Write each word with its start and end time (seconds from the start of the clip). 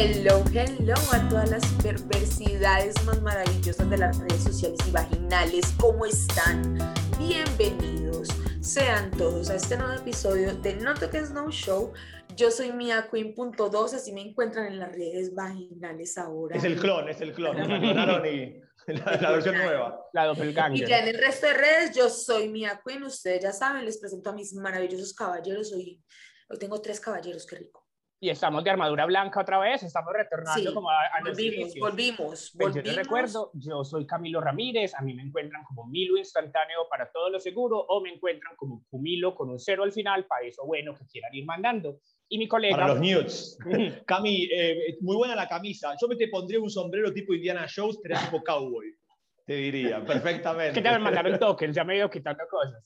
Hello, 0.00 0.44
hello 0.54 0.94
a 1.10 1.28
todas 1.28 1.50
las 1.50 1.66
perversidades 1.82 3.04
más 3.04 3.20
maravillosas 3.20 3.90
de 3.90 3.98
las 3.98 4.16
redes 4.16 4.44
sociales 4.44 4.78
y 4.86 4.92
vaginales. 4.92 5.74
¿Cómo 5.76 6.06
están? 6.06 6.78
Bienvenidos 7.18 8.28
sean 8.60 9.10
todos 9.10 9.50
a 9.50 9.56
este 9.56 9.76
nuevo 9.76 9.94
episodio 9.94 10.54
de 10.54 10.76
No 10.76 10.94
Toques 10.94 11.32
No 11.32 11.50
Show. 11.50 11.92
Yo 12.36 12.52
soy 12.52 12.70
Mia 12.70 13.08
Queen.2, 13.10 13.92
así 13.92 14.12
me 14.12 14.20
encuentran 14.20 14.66
en 14.66 14.78
las 14.78 14.92
redes 14.92 15.34
vaginales 15.34 16.16
ahora. 16.16 16.56
Es 16.56 16.62
el 16.62 16.76
clon, 16.76 17.08
es 17.08 17.20
el 17.20 17.32
clon. 17.32 17.56
y 17.58 18.60
la, 19.20 19.32
versión 19.32 19.56
nueva. 19.56 20.08
La 20.12 20.26
doppelganger. 20.26 20.86
Y 20.86 20.88
ya 20.88 21.00
en 21.00 21.08
el 21.08 21.18
resto 21.18 21.48
de 21.48 21.54
redes, 21.54 21.96
yo 21.96 22.08
soy 22.08 22.48
Mia 22.48 22.80
Queen. 22.86 23.02
Ustedes 23.02 23.42
ya 23.42 23.52
saben, 23.52 23.84
les 23.84 23.98
presento 23.98 24.30
a 24.30 24.32
mis 24.32 24.54
maravillosos 24.54 25.12
caballeros. 25.12 25.72
Hoy, 25.72 26.00
hoy 26.48 26.58
tengo 26.60 26.80
tres 26.80 27.00
caballeros, 27.00 27.44
qué 27.44 27.56
rico. 27.56 27.87
Y 28.20 28.30
estamos 28.30 28.64
de 28.64 28.70
armadura 28.70 29.06
blanca 29.06 29.40
otra 29.40 29.60
vez, 29.60 29.82
estamos 29.84 30.12
retornando 30.12 30.74
como 30.74 30.90
a, 30.90 30.94
a 30.94 31.22
volvimos, 31.22 31.72
volvimos, 31.78 32.52
volvimos. 32.54 32.74
Yo 32.74 32.82
te 32.82 32.92
recuerdo, 32.92 33.50
yo 33.54 33.84
soy 33.84 34.06
Camilo 34.06 34.40
Ramírez, 34.40 34.92
a 34.94 35.02
mí 35.02 35.14
me 35.14 35.22
encuentran 35.22 35.62
como 35.62 35.86
Milo 35.86 36.16
instantáneo 36.16 36.88
para 36.90 37.12
todo 37.12 37.30
lo 37.30 37.38
seguro 37.38 37.78
o 37.78 38.00
me 38.00 38.12
encuentran 38.12 38.56
como 38.56 38.82
Cumilo 38.90 39.36
con 39.36 39.50
un 39.50 39.60
cero 39.60 39.84
al 39.84 39.92
final 39.92 40.26
para 40.26 40.46
eso 40.46 40.66
bueno 40.66 40.94
que 40.94 41.06
quieran 41.06 41.32
ir 41.32 41.44
mandando. 41.44 42.00
Y 42.28 42.38
mi 42.38 42.48
colega... 42.48 42.76
Para 42.76 42.88
los 42.88 43.00
nudes. 43.00 43.58
Cami, 44.06 44.48
eh, 44.52 44.98
muy 45.00 45.16
buena 45.16 45.36
la 45.36 45.48
camisa. 45.48 45.94
Yo 46.00 46.08
me 46.08 46.16
te 46.16 46.28
pondría 46.28 46.60
un 46.60 46.68
sombrero 46.68 47.12
tipo 47.12 47.32
Indiana 47.32 47.66
Jones, 47.74 47.98
pero 48.02 48.18
tipo 48.18 48.42
cowboy. 48.42 48.97
Te 49.48 49.54
diría, 49.54 50.04
perfectamente. 50.06 50.74
Que 50.74 50.82
te 50.86 50.90
me 50.90 50.98
mandaron 50.98 51.38
tokens, 51.38 51.74
ya 51.74 51.82
me 51.82 51.94
he 51.94 51.96
ido 51.96 52.10
quitando 52.10 52.44
cosas. 52.48 52.84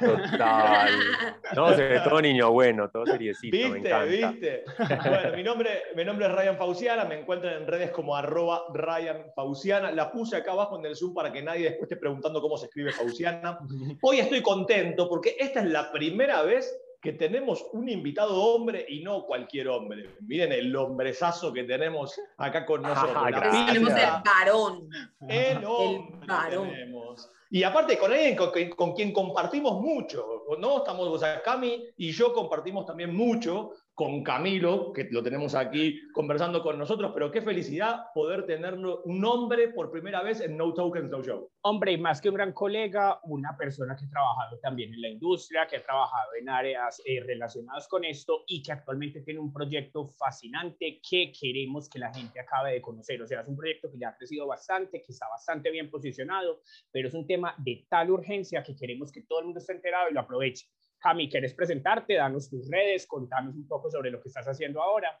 Total. 0.00 0.88
No, 1.54 1.74
se 1.74 1.82
ve 1.82 2.00
todo 2.00 2.22
niño 2.22 2.52
bueno, 2.52 2.88
todo 2.90 3.04
seriecito. 3.04 3.54
¿Viste? 3.54 3.70
me 3.70 3.78
encanta. 3.80 4.04
¿Viste? 4.04 4.64
Bueno, 4.78 5.36
mi 5.36 5.42
nombre, 5.42 5.82
mi 5.96 6.04
nombre 6.04 6.26
es 6.26 6.32
Ryan 6.32 6.56
Fauciana, 6.56 7.04
me 7.04 7.20
encuentran 7.20 7.54
en 7.54 7.66
redes 7.66 7.90
como 7.90 8.16
arroba 8.16 8.62
Ryan 8.72 9.26
Fauciana. 9.34 9.90
La 9.90 10.12
puse 10.12 10.36
acá 10.36 10.52
abajo 10.52 10.78
en 10.78 10.86
el 10.86 10.96
Zoom 10.96 11.12
para 11.12 11.32
que 11.32 11.42
nadie 11.42 11.64
después 11.64 11.82
esté 11.82 11.96
preguntando 11.96 12.40
cómo 12.40 12.56
se 12.56 12.66
escribe 12.66 12.92
Fauciana. 12.92 13.58
Hoy 14.00 14.20
estoy 14.20 14.40
contento 14.42 15.08
porque 15.08 15.36
esta 15.38 15.60
es 15.60 15.66
la 15.66 15.90
primera 15.92 16.42
vez 16.42 16.72
que 17.00 17.12
tenemos 17.12 17.66
un 17.72 17.88
invitado 17.88 18.34
hombre 18.42 18.84
y 18.88 19.02
no 19.02 19.24
cualquier 19.24 19.68
hombre. 19.68 20.16
Miren 20.20 20.52
el 20.52 20.74
hombrezazo 20.76 21.52
que 21.52 21.64
tenemos 21.64 22.20
acá 22.36 22.66
con 22.66 22.82
nosotros. 22.82 23.16
Ah. 23.16 23.66
Tenemos 23.66 23.90
el 23.90 24.08
varón. 24.24 24.88
el 25.28 25.64
hombre 25.64 26.18
El 26.20 26.26
varón. 26.26 26.68
tenemos. 26.70 27.30
Y 27.52 27.64
aparte 27.64 27.98
con 27.98 28.12
alguien 28.12 28.36
con, 28.36 28.50
con- 28.76 28.94
quien 28.94 29.12
compartimos 29.12 29.80
mucho, 29.80 30.44
¿no? 30.58 30.78
Estamos, 30.78 31.08
o 31.08 31.18
sea, 31.18 31.42
Cami 31.42 31.84
y 31.96 32.12
yo 32.12 32.32
compartimos 32.32 32.86
también 32.86 33.14
mucho 33.14 33.72
con 33.92 34.22
Camilo, 34.22 34.92
que 34.94 35.08
lo 35.10 35.22
tenemos 35.22 35.54
aquí 35.54 36.00
conversando 36.14 36.62
con 36.62 36.78
nosotros, 36.78 37.10
pero 37.12 37.30
qué 37.30 37.42
felicidad 37.42 38.06
poder 38.14 38.46
tenerlo 38.46 39.02
un 39.04 39.22
hombre 39.26 39.68
por 39.68 39.90
primera 39.90 40.22
vez 40.22 40.40
en 40.40 40.56
No 40.56 40.72
Tokens 40.72 41.10
No 41.10 41.22
Show. 41.22 41.50
Hombre, 41.62 41.92
y 41.92 41.98
más 41.98 42.20
que 42.22 42.30
un 42.30 42.36
gran 42.36 42.52
colega, 42.54 43.20
una 43.24 43.54
persona 43.58 43.94
que 43.94 44.06
ha 44.06 44.10
trabajado 44.10 44.58
también 44.62 44.94
en 44.94 45.02
la 45.02 45.08
industria, 45.10 45.66
que 45.66 45.76
ha 45.76 45.82
trabajado 45.82 46.30
en 46.40 46.48
áreas 46.48 47.02
eh, 47.04 47.20
relacionadas 47.26 47.86
con 47.88 48.04
esto 48.04 48.44
y 48.46 48.62
que 48.62 48.72
actualmente 48.72 49.20
tiene 49.20 49.40
un 49.40 49.52
proyecto 49.52 50.08
fascinante 50.08 51.00
que 51.06 51.30
queremos 51.38 51.90
que 51.90 51.98
la 51.98 52.14
gente 52.14 52.40
acabe 52.40 52.72
de 52.72 52.80
conocer. 52.80 53.20
O 53.20 53.26
sea, 53.26 53.42
es 53.42 53.48
un 53.48 53.56
proyecto 53.56 53.90
que 53.90 53.98
ya 53.98 54.08
ha 54.10 54.16
crecido 54.16 54.46
bastante, 54.46 55.02
que 55.02 55.12
está 55.12 55.28
bastante 55.28 55.70
bien 55.70 55.90
posicionado, 55.90 56.60
pero 56.90 57.08
es 57.08 57.14
un 57.14 57.26
tema 57.26 57.39
de 57.58 57.86
tal 57.88 58.10
urgencia 58.10 58.62
que 58.62 58.76
queremos 58.76 59.12
que 59.12 59.22
todo 59.22 59.40
el 59.40 59.46
mundo 59.46 59.60
esté 59.60 59.72
enterado 59.72 60.10
y 60.10 60.14
lo 60.14 60.20
aproveche. 60.20 60.66
Cami, 60.98 61.30
¿quieres 61.30 61.54
presentarte? 61.54 62.14
Danos 62.14 62.50
tus 62.50 62.70
redes, 62.70 63.06
contanos 63.06 63.54
un 63.54 63.66
poco 63.66 63.90
sobre 63.90 64.10
lo 64.10 64.20
que 64.20 64.28
estás 64.28 64.46
haciendo 64.46 64.82
ahora. 64.82 65.18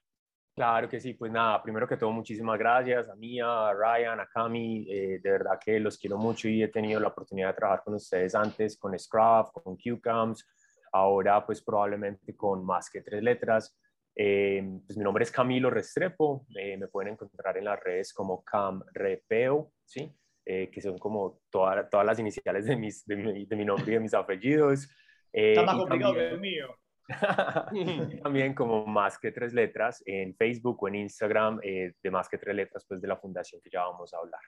Claro 0.54 0.88
que 0.88 1.00
sí, 1.00 1.14
pues 1.14 1.32
nada, 1.32 1.62
primero 1.62 1.88
que 1.88 1.96
todo, 1.96 2.10
muchísimas 2.10 2.58
gracias 2.58 3.08
a 3.08 3.14
Mía, 3.14 3.68
a 3.68 3.72
Ryan, 3.72 4.20
a 4.20 4.26
Cami, 4.26 4.86
eh, 4.90 5.20
de 5.22 5.30
verdad 5.30 5.58
que 5.64 5.80
los 5.80 5.96
quiero 5.96 6.18
mucho 6.18 6.48
y 6.48 6.62
he 6.62 6.68
tenido 6.68 7.00
la 7.00 7.08
oportunidad 7.08 7.48
de 7.48 7.54
trabajar 7.54 7.82
con 7.84 7.94
ustedes 7.94 8.34
antes, 8.34 8.76
con 8.76 8.98
Scruff, 8.98 9.52
con 9.52 9.76
QCAMS, 9.76 10.44
ahora 10.92 11.46
pues 11.46 11.62
probablemente 11.62 12.36
con 12.36 12.64
más 12.64 12.90
que 12.90 13.00
tres 13.00 13.22
letras. 13.22 13.78
Eh, 14.14 14.80
pues 14.86 14.98
mi 14.98 15.04
nombre 15.04 15.24
es 15.24 15.30
Camilo 15.30 15.70
Restrepo, 15.70 16.44
eh, 16.54 16.76
me 16.76 16.88
pueden 16.88 17.14
encontrar 17.14 17.56
en 17.56 17.64
las 17.64 17.80
redes 17.82 18.12
como 18.12 18.44
Camrepeo, 18.44 19.72
¿sí? 19.84 20.14
Eh, 20.52 20.68
que 20.68 20.80
son 20.80 20.98
como 20.98 21.42
toda- 21.48 21.88
todas 21.88 22.04
las 22.04 22.18
iniciales 22.18 22.64
de, 22.66 22.74
mis, 22.74 23.06
de, 23.06 23.14
mi, 23.14 23.46
de 23.46 23.54
mi 23.56 23.64
nombre 23.64 23.86
y 23.88 23.94
de 23.94 24.00
mis 24.00 24.14
apellidos. 24.14 24.88
Eh, 25.32 25.50
Está 25.52 25.62
más 25.62 25.76
complicado 25.76 26.12
también- 26.14 26.28
que 26.28 26.34
el 26.34 26.40
mío. 26.40 26.76
también 28.24 28.54
como 28.54 28.84
más 28.84 29.16
que 29.16 29.30
tres 29.30 29.52
letras 29.52 30.02
en 30.06 30.34
Facebook 30.34 30.82
o 30.82 30.88
en 30.88 30.96
Instagram 30.96 31.60
eh, 31.62 31.92
de 32.02 32.10
más 32.10 32.28
que 32.28 32.36
tres 32.38 32.56
letras 32.56 32.84
pues 32.88 33.00
de 33.00 33.06
la 33.06 33.16
fundación 33.16 33.60
que 33.62 33.70
ya 33.70 33.82
vamos 33.82 34.12
a 34.12 34.18
hablar. 34.18 34.40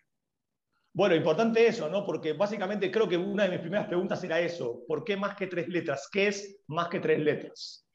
Bueno, 0.93 1.15
importante 1.15 1.65
eso, 1.67 1.89
¿no? 1.89 2.05
Porque 2.05 2.33
básicamente 2.33 2.91
creo 2.91 3.09
que 3.09 3.17
una 3.17 3.45
de 3.45 3.51
mis 3.51 3.61
primeras 3.61 3.87
preguntas 3.87 4.23
era 4.25 4.41
eso. 4.41 4.81
¿Por 4.89 5.05
qué 5.05 5.17
más 5.17 5.37
que 5.37 5.47
tres 5.47 5.69
letras? 5.69 6.09
¿Qué 6.12 6.27
es 6.27 6.62
más 6.67 6.89
que 6.89 6.99
tres 6.99 7.21
letras? 7.21 7.89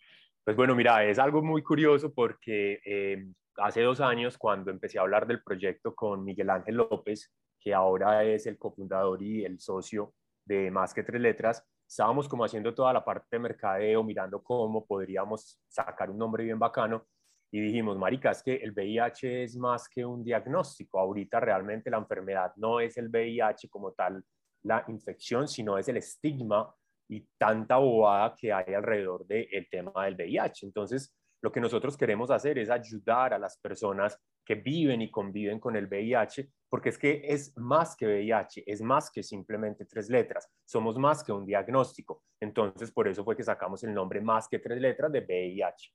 Pues 0.46 0.56
bueno, 0.56 0.76
mira, 0.76 1.04
es 1.04 1.20
algo 1.20 1.42
muy 1.44 1.62
curioso 1.62 2.14
porque 2.14 2.80
eh, 2.86 3.28
hace 3.58 3.82
dos 3.82 4.00
años 4.00 4.38
cuando 4.38 4.72
empecé 4.72 4.98
a 4.98 5.02
hablar 5.02 5.28
del 5.28 5.44
proyecto 5.44 5.94
con 5.94 6.24
Miguel 6.24 6.50
Ángel 6.50 6.76
López, 6.76 7.34
que 7.68 7.74
ahora 7.74 8.24
es 8.24 8.48
el 8.48 8.58
cofundador 8.58 9.22
y 9.22 9.44
el 9.44 9.60
socio 9.60 10.14
de 10.46 10.72
Más 10.72 10.94
que 10.94 11.04
Tres 11.04 11.20
Letras, 11.20 11.62
estábamos 11.86 12.30
como 12.30 12.46
haciendo 12.46 12.74
toda 12.74 12.94
la 12.94 13.04
parte 13.04 13.28
de 13.32 13.40
mercadeo, 13.40 14.06
mirando 14.06 14.42
cómo 14.42 14.86
podríamos 14.86 15.60
sacar 15.68 16.10
un 16.10 16.18
nombre 16.18 16.46
bien 16.46 16.58
bacano 16.58 17.06
y 17.52 17.60
dijimos, 17.60 17.98
marica, 17.98 18.32
es 18.32 18.42
que 18.42 18.56
el 18.56 18.72
VIH 18.72 19.44
es 19.44 19.58
más 19.58 19.90
que 19.90 20.06
un 20.06 20.24
diagnóstico. 20.24 20.98
Ahorita 20.98 21.42
realmente 21.42 21.90
la 21.90 21.98
enfermedad 21.98 22.54
no 22.56 22.80
es 22.80 22.96
el 22.96 23.10
VIH 23.10 23.68
como 23.68 23.92
tal, 23.92 24.24
la 24.64 24.86
infección, 24.88 25.46
sino 25.46 25.78
es 25.78 25.90
el 25.90 25.98
estigma 25.98 26.74
y 27.10 27.28
tanta 27.38 27.76
bobada 27.76 28.34
que 28.34 28.54
hay 28.54 28.74
alrededor 28.74 29.28
del 29.28 29.68
tema 29.70 30.06
del 30.06 30.16
VIH. 30.16 30.68
Entonces, 30.68 31.14
lo 31.42 31.52
que 31.52 31.60
nosotros 31.60 31.98
queremos 31.98 32.32
hacer 32.32 32.60
es 32.60 32.70
ayudar 32.70 33.34
a 33.34 33.38
las 33.38 33.58
personas 33.58 34.18
que 34.48 34.56
viven 34.56 35.02
y 35.02 35.12
conviven 35.12 35.60
con 35.60 35.76
el 35.76 35.88
VIH, 35.88 36.50
porque 36.70 36.88
es 36.90 36.98
que 36.98 37.22
es 37.26 37.56
más 37.58 37.98
que 37.98 38.06
VIH, 38.06 38.64
es 38.66 38.82
más 38.82 39.12
que 39.12 39.22
simplemente 39.22 39.84
tres 39.86 40.10
letras, 40.10 40.50
somos 40.66 40.98
más 40.98 41.22
que 41.22 41.34
un 41.34 41.46
diagnóstico. 41.46 42.24
Entonces, 42.40 42.90
por 42.92 43.10
eso 43.10 43.26
fue 43.26 43.36
que 43.36 43.44
sacamos 43.44 43.84
el 43.84 43.94
nombre 43.94 44.22
más 44.22 44.48
que 44.48 44.60
tres 44.60 44.80
letras 44.80 45.12
de 45.12 45.20
VIH. 45.20 45.92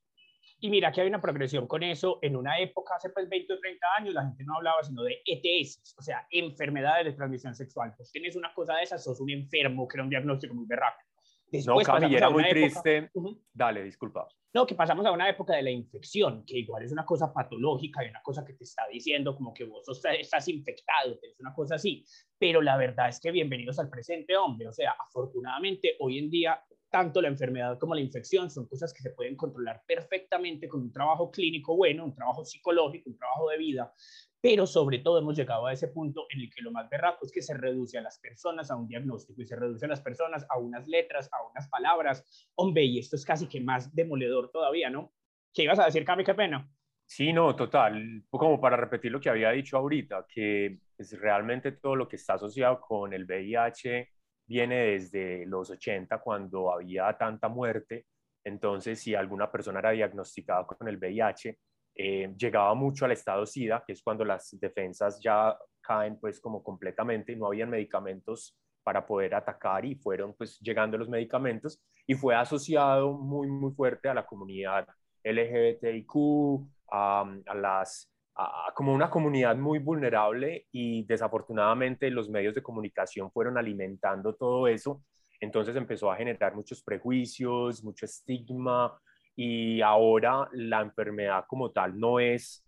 Y 0.58 0.68
mira 0.70 0.92
que 0.92 1.00
hay 1.00 1.08
una 1.08 1.20
progresión 1.20 1.66
con 1.66 1.82
eso. 1.82 2.18
En 2.20 2.36
una 2.36 2.58
época, 2.60 2.94
hace 2.96 3.08
pues 3.10 3.26
20 3.28 3.54
o 3.54 3.58
30 3.58 3.86
años, 3.98 4.14
la 4.14 4.22
gente 4.22 4.44
no 4.44 4.56
hablaba 4.56 4.82
sino 4.82 5.02
de 5.02 5.22
ETS, 5.24 5.94
o 5.98 6.02
sea, 6.02 6.26
enfermedades 6.30 7.06
de 7.06 7.12
transmisión 7.14 7.54
sexual. 7.54 7.94
Pues 7.96 8.12
tienes 8.12 8.36
una 8.36 8.52
cosa 8.54 8.74
de 8.76 8.82
esas, 8.82 9.02
sos 9.02 9.18
un 9.20 9.30
enfermo, 9.30 9.88
que 9.88 9.96
era 9.96 10.04
un 10.04 10.10
diagnóstico 10.10 10.54
muy 10.54 10.66
berraco. 10.66 11.00
No, 11.46 11.58
Después 11.58 11.86
Cami, 11.86 11.96
pasamos 12.00 12.16
era 12.16 12.30
muy 12.30 12.42
época- 12.44 12.52
triste. 12.82 13.10
Ujú. 13.14 13.42
Dale, 13.52 13.82
disculpa. 13.82 14.28
No, 14.54 14.66
que 14.66 14.74
pasamos 14.74 15.06
a 15.06 15.12
una 15.12 15.30
época 15.30 15.56
de 15.56 15.62
la 15.62 15.70
infección, 15.70 16.44
que 16.44 16.58
igual 16.58 16.84
es 16.84 16.92
una 16.92 17.06
cosa 17.06 17.32
patológica 17.32 18.04
y 18.04 18.10
una 18.10 18.22
cosa 18.22 18.44
que 18.44 18.52
te 18.52 18.64
está 18.64 18.82
diciendo 18.92 19.34
como 19.34 19.54
que 19.54 19.64
vos 19.64 19.88
estás 19.88 20.48
infectado, 20.48 21.18
es 21.22 21.40
una 21.40 21.54
cosa 21.54 21.76
así. 21.76 22.04
Pero 22.38 22.60
la 22.60 22.76
verdad 22.76 23.08
es 23.08 23.18
que 23.18 23.30
bienvenidos 23.30 23.78
al 23.78 23.88
presente, 23.88 24.36
hombre. 24.36 24.68
O 24.68 24.72
sea, 24.72 24.94
afortunadamente 25.08 25.96
hoy 26.00 26.18
en 26.18 26.30
día 26.30 26.62
tanto 26.92 27.22
la 27.22 27.28
enfermedad 27.28 27.78
como 27.78 27.94
la 27.94 28.02
infección 28.02 28.50
son 28.50 28.68
cosas 28.68 28.92
que 28.92 29.02
se 29.02 29.10
pueden 29.10 29.34
controlar 29.34 29.82
perfectamente 29.86 30.68
con 30.68 30.82
un 30.82 30.92
trabajo 30.92 31.30
clínico 31.30 31.74
bueno, 31.74 32.04
un 32.04 32.14
trabajo 32.14 32.44
psicológico, 32.44 33.08
un 33.08 33.16
trabajo 33.16 33.48
de 33.48 33.56
vida, 33.56 33.94
pero 34.42 34.66
sobre 34.66 34.98
todo 34.98 35.20
hemos 35.20 35.36
llegado 35.36 35.66
a 35.66 35.72
ese 35.72 35.86
punto 35.86 36.26
en 36.30 36.40
el 36.40 36.50
que 36.50 36.62
lo 36.62 36.72
más 36.72 36.90
berraco 36.90 37.24
es 37.24 37.30
que 37.30 37.40
se 37.40 37.54
reduce 37.54 37.96
a 37.96 38.02
las 38.02 38.18
personas 38.18 38.72
a 38.72 38.76
un 38.76 38.88
diagnóstico 38.88 39.40
y 39.40 39.46
se 39.46 39.54
reduce 39.54 39.84
a 39.84 39.88
las 39.88 40.00
personas 40.00 40.44
a 40.50 40.58
unas 40.58 40.88
letras, 40.88 41.30
a 41.32 41.48
unas 41.48 41.68
palabras. 41.68 42.48
Hombre, 42.56 42.82
y 42.82 42.98
esto 42.98 43.14
es 43.14 43.24
casi 43.24 43.46
que 43.46 43.60
más 43.60 43.94
demoledor 43.94 44.50
todavía, 44.50 44.90
¿no? 44.90 45.12
¿Qué 45.54 45.62
ibas 45.62 45.78
a 45.78 45.84
decir, 45.84 46.04
Cami? 46.04 46.24
Qué 46.24 46.34
pena. 46.34 46.68
Sí, 47.06 47.32
no, 47.32 47.54
total. 47.54 48.24
Como 48.28 48.60
para 48.60 48.76
repetir 48.76 49.12
lo 49.12 49.20
que 49.20 49.30
había 49.30 49.50
dicho 49.52 49.76
ahorita, 49.76 50.26
que 50.28 50.80
pues, 50.96 51.16
realmente 51.20 51.72
todo 51.72 51.94
lo 51.94 52.08
que 52.08 52.16
está 52.16 52.34
asociado 52.34 52.80
con 52.80 53.12
el 53.12 53.24
VIH 53.24 54.10
viene 54.44 54.76
desde 54.86 55.46
los 55.46 55.70
80, 55.70 56.18
cuando 56.18 56.72
había 56.72 57.16
tanta 57.16 57.48
muerte. 57.48 58.06
Entonces, 58.44 58.98
si 58.98 59.14
alguna 59.14 59.52
persona 59.52 59.78
era 59.78 59.90
diagnosticada 59.92 60.66
con 60.66 60.88
el 60.88 60.96
VIH, 60.96 61.58
eh, 61.94 62.32
llegaba 62.36 62.74
mucho 62.74 63.04
al 63.04 63.12
estado 63.12 63.46
SIDA, 63.46 63.82
que 63.86 63.92
es 63.92 64.02
cuando 64.02 64.24
las 64.24 64.48
defensas 64.60 65.20
ya 65.22 65.56
caen 65.80 66.18
pues 66.18 66.40
como 66.40 66.62
completamente, 66.62 67.36
no 67.36 67.46
habían 67.46 67.70
medicamentos 67.70 68.56
para 68.82 69.06
poder 69.06 69.34
atacar 69.34 69.84
y 69.84 69.94
fueron 69.94 70.34
pues 70.34 70.58
llegando 70.60 70.98
los 70.98 71.08
medicamentos 71.08 71.80
y 72.06 72.14
fue 72.14 72.34
asociado 72.34 73.12
muy, 73.12 73.46
muy 73.48 73.72
fuerte 73.72 74.08
a 74.08 74.14
la 74.14 74.26
comunidad 74.26 74.86
LGBTIQ, 75.22 76.68
a, 76.90 77.20
a 77.46 77.54
las, 77.54 78.10
a- 78.34 78.72
como 78.74 78.92
una 78.92 79.08
comunidad 79.10 79.56
muy 79.56 79.78
vulnerable 79.78 80.66
y 80.72 81.04
desafortunadamente 81.04 82.10
los 82.10 82.28
medios 82.28 82.54
de 82.54 82.62
comunicación 82.62 83.30
fueron 83.30 83.56
alimentando 83.58 84.34
todo 84.34 84.66
eso. 84.68 85.02
Entonces 85.40 85.74
empezó 85.76 86.10
a 86.10 86.16
generar 86.16 86.54
muchos 86.54 86.82
prejuicios, 86.82 87.82
mucho 87.84 88.06
estigma 88.06 88.98
y 89.36 89.80
ahora 89.80 90.48
la 90.52 90.80
enfermedad 90.80 91.44
como 91.46 91.70
tal 91.70 91.98
no 91.98 92.20
es 92.20 92.64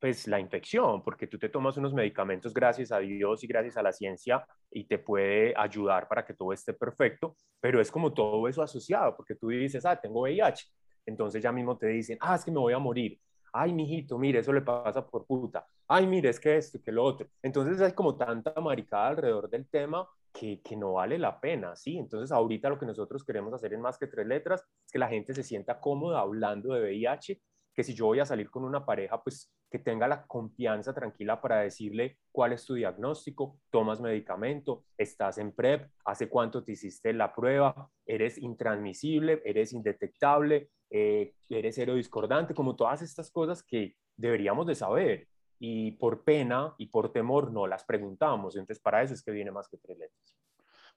pues 0.00 0.28
la 0.28 0.38
infección, 0.38 1.02
porque 1.02 1.26
tú 1.26 1.38
te 1.38 1.48
tomas 1.48 1.76
unos 1.76 1.92
medicamentos 1.92 2.54
gracias 2.54 2.92
a 2.92 2.98
Dios 2.98 3.42
y 3.42 3.46
gracias 3.48 3.76
a 3.76 3.82
la 3.82 3.92
ciencia 3.92 4.46
y 4.70 4.84
te 4.84 4.98
puede 4.98 5.52
ayudar 5.56 6.06
para 6.06 6.24
que 6.24 6.34
todo 6.34 6.52
esté 6.52 6.72
perfecto, 6.72 7.36
pero 7.60 7.80
es 7.80 7.90
como 7.90 8.12
todo 8.12 8.46
eso 8.46 8.62
asociado, 8.62 9.16
porque 9.16 9.34
tú 9.34 9.48
dices, 9.48 9.84
ah, 9.84 9.96
tengo 9.96 10.20
VIH, 10.20 10.66
entonces 11.06 11.42
ya 11.42 11.50
mismo 11.50 11.76
te 11.76 11.88
dicen, 11.88 12.16
ah, 12.20 12.36
es 12.36 12.44
que 12.44 12.52
me 12.52 12.60
voy 12.60 12.74
a 12.74 12.78
morir, 12.78 13.18
ay, 13.52 13.72
mijito, 13.72 14.18
mire, 14.18 14.38
eso 14.38 14.52
le 14.52 14.60
pasa 14.60 15.04
por 15.04 15.26
puta, 15.26 15.66
ay, 15.88 16.06
mire, 16.06 16.28
es 16.28 16.38
que 16.38 16.56
esto, 16.56 16.80
que 16.82 16.92
lo 16.92 17.02
otro. 17.02 17.26
Entonces 17.42 17.80
hay 17.80 17.92
como 17.92 18.16
tanta 18.16 18.52
maricada 18.60 19.08
alrededor 19.08 19.50
del 19.50 19.68
tema 19.68 20.06
que, 20.38 20.60
que, 20.62 20.76
no 20.76 20.94
vale 20.94 21.18
la 21.18 21.40
pena, 21.40 21.74
¿sí? 21.74 21.98
Entonces 21.98 22.30
ahorita 22.30 22.68
lo 22.68 22.78
que 22.78 22.86
nosotros 22.86 23.24
queremos 23.24 23.52
hacer 23.54 23.72
en 23.72 23.80
más 23.80 23.98
que 23.98 24.06
tres 24.06 24.26
letras 24.26 24.62
es 24.84 24.92
que 24.92 24.98
la 24.98 25.08
gente 25.08 25.34
se 25.34 25.42
sienta 25.42 25.80
cómoda 25.80 26.20
hablando 26.20 26.74
de 26.74 26.82
VIH 26.82 27.40
que 27.78 27.84
si 27.84 27.94
yo 27.94 28.06
voy 28.06 28.18
a 28.18 28.26
salir 28.26 28.50
con 28.50 28.64
una 28.64 28.84
pareja, 28.84 29.22
pues 29.22 29.52
que 29.70 29.78
tenga 29.78 30.08
la 30.08 30.26
confianza 30.26 30.92
tranquila 30.92 31.40
para 31.40 31.60
decirle 31.60 32.18
cuál 32.32 32.52
es 32.52 32.64
tu 32.64 32.74
diagnóstico, 32.74 33.60
tomas 33.70 34.00
medicamento, 34.00 34.84
estás 34.96 35.38
en 35.38 35.52
PrEP, 35.52 35.88
hace 36.04 36.28
cuánto 36.28 36.64
te 36.64 36.72
hiciste 36.72 37.12
la 37.12 37.32
prueba, 37.32 37.88
eres 38.04 38.36
intransmisible, 38.36 39.42
eres 39.44 39.72
indetectable, 39.72 40.70
eh, 40.90 41.34
eres 41.48 41.76
cero 41.76 41.94
discordante, 41.94 42.52
como 42.52 42.74
todas 42.74 43.00
estas 43.00 43.30
cosas 43.30 43.62
que 43.62 43.94
deberíamos 44.16 44.66
de 44.66 44.74
saber 44.74 45.28
y 45.58 45.92
por 45.92 46.24
pena 46.24 46.74
y 46.78 46.86
por 46.86 47.12
temor 47.12 47.52
no 47.52 47.66
las 47.66 47.84
preguntamos. 47.84 48.56
Entonces, 48.56 48.80
para 48.80 49.02
eso 49.02 49.14
es 49.14 49.22
que 49.22 49.32
viene 49.32 49.50
más 49.50 49.68
que 49.68 49.78
tres 49.78 49.98
letras. 49.98 50.36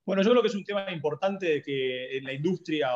Bueno, 0.03 0.23
yo 0.23 0.31
creo 0.31 0.41
que 0.41 0.47
es 0.47 0.55
un 0.55 0.63
tema 0.63 0.91
importante 0.91 1.61
que 1.61 2.17
en 2.17 2.23
la 2.23 2.33
industria 2.33 2.89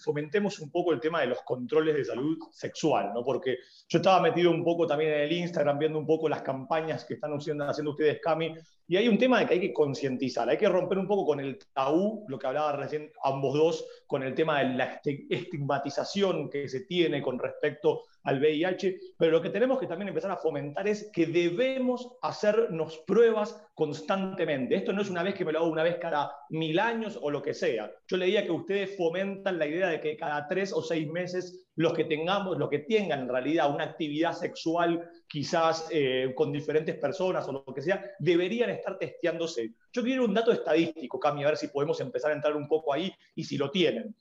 fomentemos 0.00 0.58
un 0.58 0.72
poco 0.72 0.92
el 0.92 0.98
tema 0.98 1.20
de 1.20 1.28
los 1.28 1.42
controles 1.42 1.94
de 1.94 2.04
salud 2.04 2.36
sexual, 2.50 3.12
¿no? 3.14 3.22
Porque 3.22 3.58
yo 3.88 3.98
estaba 3.98 4.20
metido 4.20 4.50
un 4.50 4.64
poco 4.64 4.84
también 4.84 5.12
en 5.12 5.20
el 5.20 5.32
Instagram, 5.32 5.78
viendo 5.78 6.00
un 6.00 6.06
poco 6.06 6.28
las 6.28 6.42
campañas 6.42 7.04
que 7.04 7.14
están 7.14 7.32
haciendo 7.32 7.90
ustedes, 7.92 8.20
Cami, 8.20 8.54
y 8.90 8.96
hay 8.96 9.06
un 9.06 9.18
tema 9.18 9.38
de 9.38 9.46
que 9.46 9.54
hay 9.54 9.60
que 9.60 9.72
concientizar, 9.72 10.48
hay 10.48 10.56
que 10.56 10.68
romper 10.68 10.96
un 10.96 11.06
poco 11.06 11.26
con 11.26 11.40
el 11.40 11.58
tabú, 11.74 12.24
lo 12.26 12.38
que 12.38 12.46
hablaba 12.46 12.72
recién 12.72 13.12
ambos 13.22 13.52
dos, 13.52 13.86
con 14.06 14.22
el 14.22 14.34
tema 14.34 14.60
de 14.60 14.74
la 14.74 15.00
estigmatización 15.04 16.48
que 16.48 16.68
se 16.70 16.86
tiene 16.86 17.20
con 17.20 17.38
respecto 17.38 18.04
al 18.22 18.40
VIH, 18.40 18.98
pero 19.18 19.32
lo 19.32 19.42
que 19.42 19.50
tenemos 19.50 19.78
que 19.78 19.86
también 19.86 20.08
empezar 20.08 20.30
a 20.30 20.38
fomentar 20.38 20.88
es 20.88 21.10
que 21.12 21.26
debemos 21.26 22.16
hacernos 22.22 22.98
pruebas 23.06 23.62
constantemente. 23.74 24.76
Esto 24.76 24.94
no 24.94 25.02
es 25.02 25.10
una 25.10 25.22
vez 25.22 25.34
que 25.34 25.44
me 25.44 25.52
lo 25.52 25.58
hago 25.60 25.68
una 25.68 25.82
vez 25.82 25.98
cada 26.00 26.32
mil 26.48 26.78
años 26.78 27.18
o 27.20 27.30
lo 27.30 27.42
que 27.42 27.52
sea. 27.52 27.90
Yo 28.06 28.16
leía 28.16 28.46
que 28.46 28.52
ustedes 28.52 28.96
fomentan 28.96 29.58
la 29.58 29.66
idea 29.66 29.88
de 29.88 30.00
que 30.00 30.16
cada 30.16 30.48
tres 30.48 30.72
o 30.72 30.82
seis 30.82 31.06
meses 31.08 31.67
los 31.78 31.94
que 31.94 32.04
tengamos, 32.04 32.58
los 32.58 32.68
que 32.68 32.80
tengan 32.80 33.20
en 33.20 33.28
realidad 33.28 33.72
una 33.72 33.84
actividad 33.84 34.32
sexual 34.32 35.08
quizás 35.28 35.86
eh, 35.92 36.32
con 36.34 36.50
diferentes 36.50 36.96
personas 36.96 37.46
o 37.46 37.52
lo 37.52 37.64
que 37.72 37.82
sea, 37.82 38.04
deberían 38.18 38.70
estar 38.70 38.98
testeándose. 38.98 39.74
Yo 39.92 40.02
quiero 40.02 40.24
un 40.24 40.34
dato 40.34 40.50
estadístico, 40.50 41.20
Cami, 41.20 41.44
a 41.44 41.48
ver 41.48 41.56
si 41.56 41.68
podemos 41.68 42.00
empezar 42.00 42.32
a 42.32 42.34
entrar 42.34 42.56
un 42.56 42.66
poco 42.66 42.92
ahí 42.92 43.12
y 43.36 43.44
si 43.44 43.56
lo 43.56 43.70
tienen. 43.70 44.12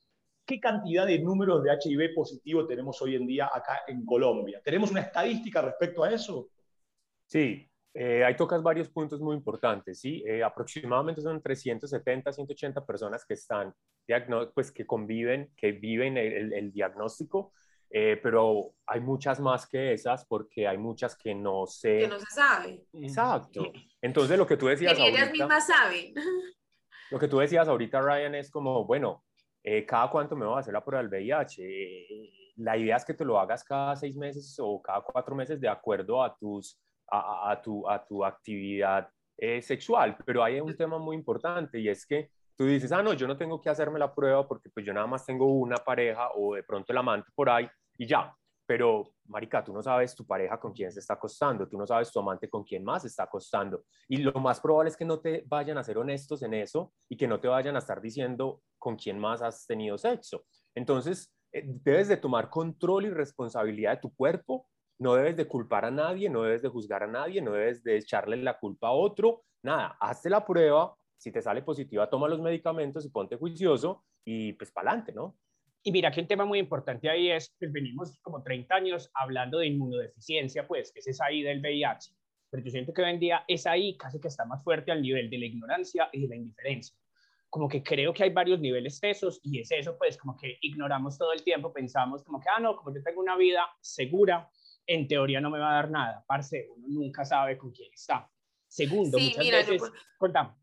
¿Qué 0.46 0.60
cantidad 0.60 1.08
de 1.08 1.18
números 1.18 1.64
de 1.64 1.72
HIV 1.72 2.14
positivo 2.14 2.68
tenemos 2.68 3.02
hoy 3.02 3.16
en 3.16 3.26
día 3.26 3.50
acá 3.52 3.82
en 3.88 4.06
Colombia? 4.06 4.62
¿Tenemos 4.64 4.92
una 4.92 5.02
estadística 5.02 5.60
respecto 5.60 6.04
a 6.04 6.12
eso? 6.12 6.50
Sí, 7.26 7.68
eh, 8.00 8.24
ahí 8.24 8.36
tocas 8.36 8.62
varios 8.62 8.90
puntos 8.90 9.20
muy 9.20 9.36
importantes, 9.36 10.00
¿sí? 10.00 10.24
Eh, 10.28 10.44
aproximadamente 10.44 11.20
son 11.20 11.42
370, 11.42 12.32
180 12.32 12.86
personas 12.86 13.26
que 13.26 13.34
están, 13.34 13.74
pues 14.54 14.72
que 14.72 14.86
conviven, 14.86 15.52
que 15.58 15.72
viven 15.72 16.16
el, 16.16 16.72
diagnóstico, 16.72 17.54
eh, 17.90 18.20
pero 18.22 18.76
hay 18.86 19.00
muchas 19.00 19.40
más 19.40 19.66
que 19.66 19.94
esas 19.94 20.28
porque 20.28 20.68
hay 20.68 20.78
muchas 20.78 21.18
que 21.18 21.34
no 21.34 21.66
se... 21.66 21.98
Que 21.98 22.08
no 22.08 22.20
se 22.20 22.36
sabe. 22.36 22.86
Exacto. 22.94 23.64
Entonces 24.02 24.38
lo 24.38 24.46
que 24.46 24.58
tú 24.58 24.68
decías... 24.68 24.96
Que 24.96 25.08
ellas 25.08 25.32
mismas 25.32 25.66
saben. 25.66 26.14
Lo 27.10 27.18
que 27.18 27.30
tú 27.30 27.40
decías 27.40 27.66
ahorita, 27.70 28.02
Ryan, 28.02 28.36
es 28.36 28.52
como, 28.52 28.84
bueno, 28.86 29.24
eh, 29.64 29.86
¿cada 29.86 30.10
cuánto 30.10 30.36
me 30.36 30.46
voy 30.46 30.58
a 30.58 30.60
hacer 30.60 30.74
la 30.74 30.84
prueba 30.84 31.02
del 31.02 31.10
VIH? 31.10 31.64
Eh, 31.64 32.30
la 32.58 32.78
idea 32.78 32.98
es 32.98 33.06
que 33.06 33.14
te 33.14 33.24
lo 33.24 33.40
hagas 33.40 33.64
cada 33.64 33.96
seis 33.96 34.18
meses 34.18 34.58
o 34.60 34.82
cada 34.82 35.02
cuatro 35.02 35.34
meses 35.34 35.60
de 35.62 35.70
acuerdo 35.70 36.22
a, 36.22 36.36
tus, 36.36 36.78
a, 37.10 37.62
tu, 37.62 37.88
a 37.90 38.06
tu 38.06 38.24
actividad 38.24 39.10
eh, 39.38 39.62
sexual, 39.62 40.18
pero 40.26 40.44
hay 40.44 40.60
un 40.60 40.76
tema 40.76 40.98
muy 40.98 41.16
importante 41.16 41.80
y 41.80 41.88
es 41.88 42.06
que 42.06 42.32
tú 42.56 42.66
dices, 42.66 42.92
ah, 42.92 43.04
no, 43.04 43.14
yo 43.14 43.28
no 43.28 43.38
tengo 43.38 43.62
que 43.62 43.70
hacerme 43.70 44.00
la 44.00 44.14
prueba 44.14 44.48
porque 44.48 44.70
pues 44.70 44.86
yo 44.86 44.94
nada 44.94 45.08
más 45.08 45.26
tengo 45.26 45.46
una 45.46 45.78
pareja 45.78 46.30
o 46.36 46.56
de 46.56 46.64
pronto 46.64 46.92
el 46.92 46.98
amante 46.98 47.30
por 47.36 47.50
ahí 47.50 47.70
y 47.98 48.08
ya, 48.08 48.36
pero 48.66 49.14
marica, 49.28 49.64
tú 49.64 49.74
no 49.74 49.82
sabes 49.82 50.16
tu 50.16 50.26
pareja 50.26 50.60
con 50.60 50.74
quién 50.74 50.92
se 50.92 51.00
está 51.00 51.14
acostando, 51.14 51.68
tú 51.68 51.78
no 51.78 51.86
sabes 51.86 52.12
tu 52.12 52.20
amante 52.20 52.50
con 52.50 52.64
quién 52.64 52.84
más 52.84 53.04
se 53.04 53.08
está 53.08 53.24
acostando. 53.24 53.84
Y 54.08 54.18
lo 54.18 54.34
más 54.34 54.60
probable 54.60 54.90
es 54.90 54.98
que 54.98 55.06
no 55.06 55.20
te 55.20 55.44
vayan 55.48 55.78
a 55.78 55.84
ser 55.84 55.98
honestos 55.98 56.42
en 56.44 56.54
eso 56.54 56.94
y 57.08 57.16
que 57.16 57.28
no 57.28 57.40
te 57.40 57.48
vayan 57.48 57.76
a 57.76 57.80
estar 57.80 58.02
diciendo 58.02 58.62
con 58.78 58.96
quién 58.96 59.20
más 59.20 59.42
has 59.42 59.66
tenido 59.66 59.98
sexo. 59.98 60.46
Entonces, 60.76 61.34
eh, 61.52 61.64
debes 61.66 62.08
de 62.08 62.18
tomar 62.18 62.50
control 62.50 63.06
y 63.06 63.10
responsabilidad 63.10 63.94
de 63.94 64.02
tu 64.02 64.14
cuerpo, 64.14 64.68
no 65.00 65.16
debes 65.16 65.36
de 65.38 65.48
culpar 65.48 65.86
a 65.86 65.92
nadie, 65.92 66.30
no 66.30 66.44
debes 66.44 66.62
de 66.62 66.70
juzgar 66.70 67.04
a 67.04 67.08
nadie, 67.08 67.42
no 67.42 67.52
debes 67.54 67.84
de 67.84 67.98
echarle 67.98 68.38
la 68.38 68.60
culpa 68.60 68.88
a 68.90 68.92
otro, 68.92 69.44
nada, 69.64 69.98
hazte 70.00 70.30
la 70.30 70.46
prueba, 70.46 70.96
si 71.18 71.32
te 71.32 71.42
sale 71.42 71.62
positiva, 71.64 72.10
toma 72.10 72.28
los 72.28 72.42
medicamentos 72.42 73.06
y 73.06 73.10
ponte 73.10 73.38
juicioso 73.38 74.06
y 74.26 74.54
pues 74.54 74.72
para 74.72 74.92
adelante, 74.92 75.14
¿no? 75.14 75.38
Y 75.84 75.92
mira 75.92 76.12
que 76.12 76.20
un 76.20 76.28
tema 76.28 76.46
muy 76.46 76.60
importante 76.60 77.10
ahí 77.10 77.32
es, 77.32 77.56
pues 77.58 77.72
venimos 77.72 78.20
como 78.22 78.44
30 78.44 78.76
años 78.76 79.10
hablando 79.14 79.60
de 79.60 79.68
inmunodeficiencia, 79.68 80.68
pues, 80.68 80.92
que 80.92 81.00
es 81.00 81.08
esa 81.08 81.26
ahí 81.26 81.44
del 81.44 81.62
VIH. 81.62 82.12
Pero 82.50 82.64
yo 82.64 82.72
siento 82.72 82.94
que 82.94 83.02
hoy 83.02 83.12
en 83.12 83.20
día 83.20 83.46
esa 83.48 83.72
ahí 83.72 83.96
casi 83.98 84.20
que 84.20 84.28
está 84.28 84.46
más 84.46 84.64
fuerte 84.64 84.92
al 84.92 85.02
nivel 85.02 85.30
de 85.30 85.38
la 85.38 85.46
ignorancia 85.46 86.10
y 86.12 86.22
de 86.22 86.28
la 86.28 86.36
indiferencia. 86.36 86.96
Como 87.50 87.70
que 87.70 87.82
creo 87.84 88.14
que 88.14 88.24
hay 88.24 88.34
varios 88.34 88.60
niveles 88.60 89.00
tesos 89.00 89.40
y 89.44 89.62
es 89.62 89.72
eso, 89.72 89.98
pues, 89.98 90.18
como 90.18 90.36
que 90.36 90.58
ignoramos 90.62 91.18
todo 91.18 91.32
el 91.32 91.44
tiempo, 91.44 91.72
pensamos 91.72 92.24
como 92.24 92.42
que, 92.42 92.50
ah, 92.50 92.60
no, 92.60 92.76
como 92.76 92.94
yo 92.94 93.02
tengo 93.02 93.22
una 93.22 93.38
vida 93.38 93.62
segura, 93.80 94.50
en 94.88 95.08
teoría 95.08 95.42
no 95.42 95.50
me 95.50 95.60
va 95.60 95.72
a 95.72 95.76
dar 95.76 95.92
nada. 95.92 96.24
Parce, 96.26 96.68
uno 96.76 96.88
nunca 96.88 97.26
sabe 97.26 97.58
con 97.58 97.72
quién 97.72 97.92
está. 97.94 98.30
Segundo, 98.68 99.20
muchas 99.20 99.68
veces, 99.68 99.82
contamos 100.18 100.56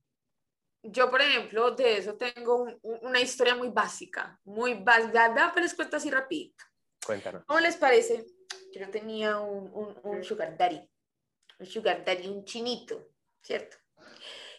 yo, 0.84 1.10
por 1.10 1.22
ejemplo, 1.22 1.70
de 1.70 1.96
eso 1.96 2.14
tengo 2.14 2.66
una 2.82 3.20
historia 3.20 3.54
muy 3.54 3.70
básica, 3.70 4.38
muy 4.44 4.74
básica, 4.74 5.32
pero 5.54 5.64
les 5.64 5.74
cuento 5.74 5.96
así 5.96 6.10
rapidito. 6.10 6.62
Cuéntanos. 7.04 7.44
¿Cómo 7.46 7.60
les 7.60 7.76
parece? 7.76 8.26
Yo 8.74 8.90
tenía 8.90 9.38
un, 9.38 9.98
un, 10.02 10.22
sugar 10.22 10.56
daddy, 10.58 10.86
un 11.58 11.66
sugar 11.66 12.04
daddy, 12.04 12.28
un 12.28 12.44
chinito, 12.44 13.08
¿cierto? 13.40 13.78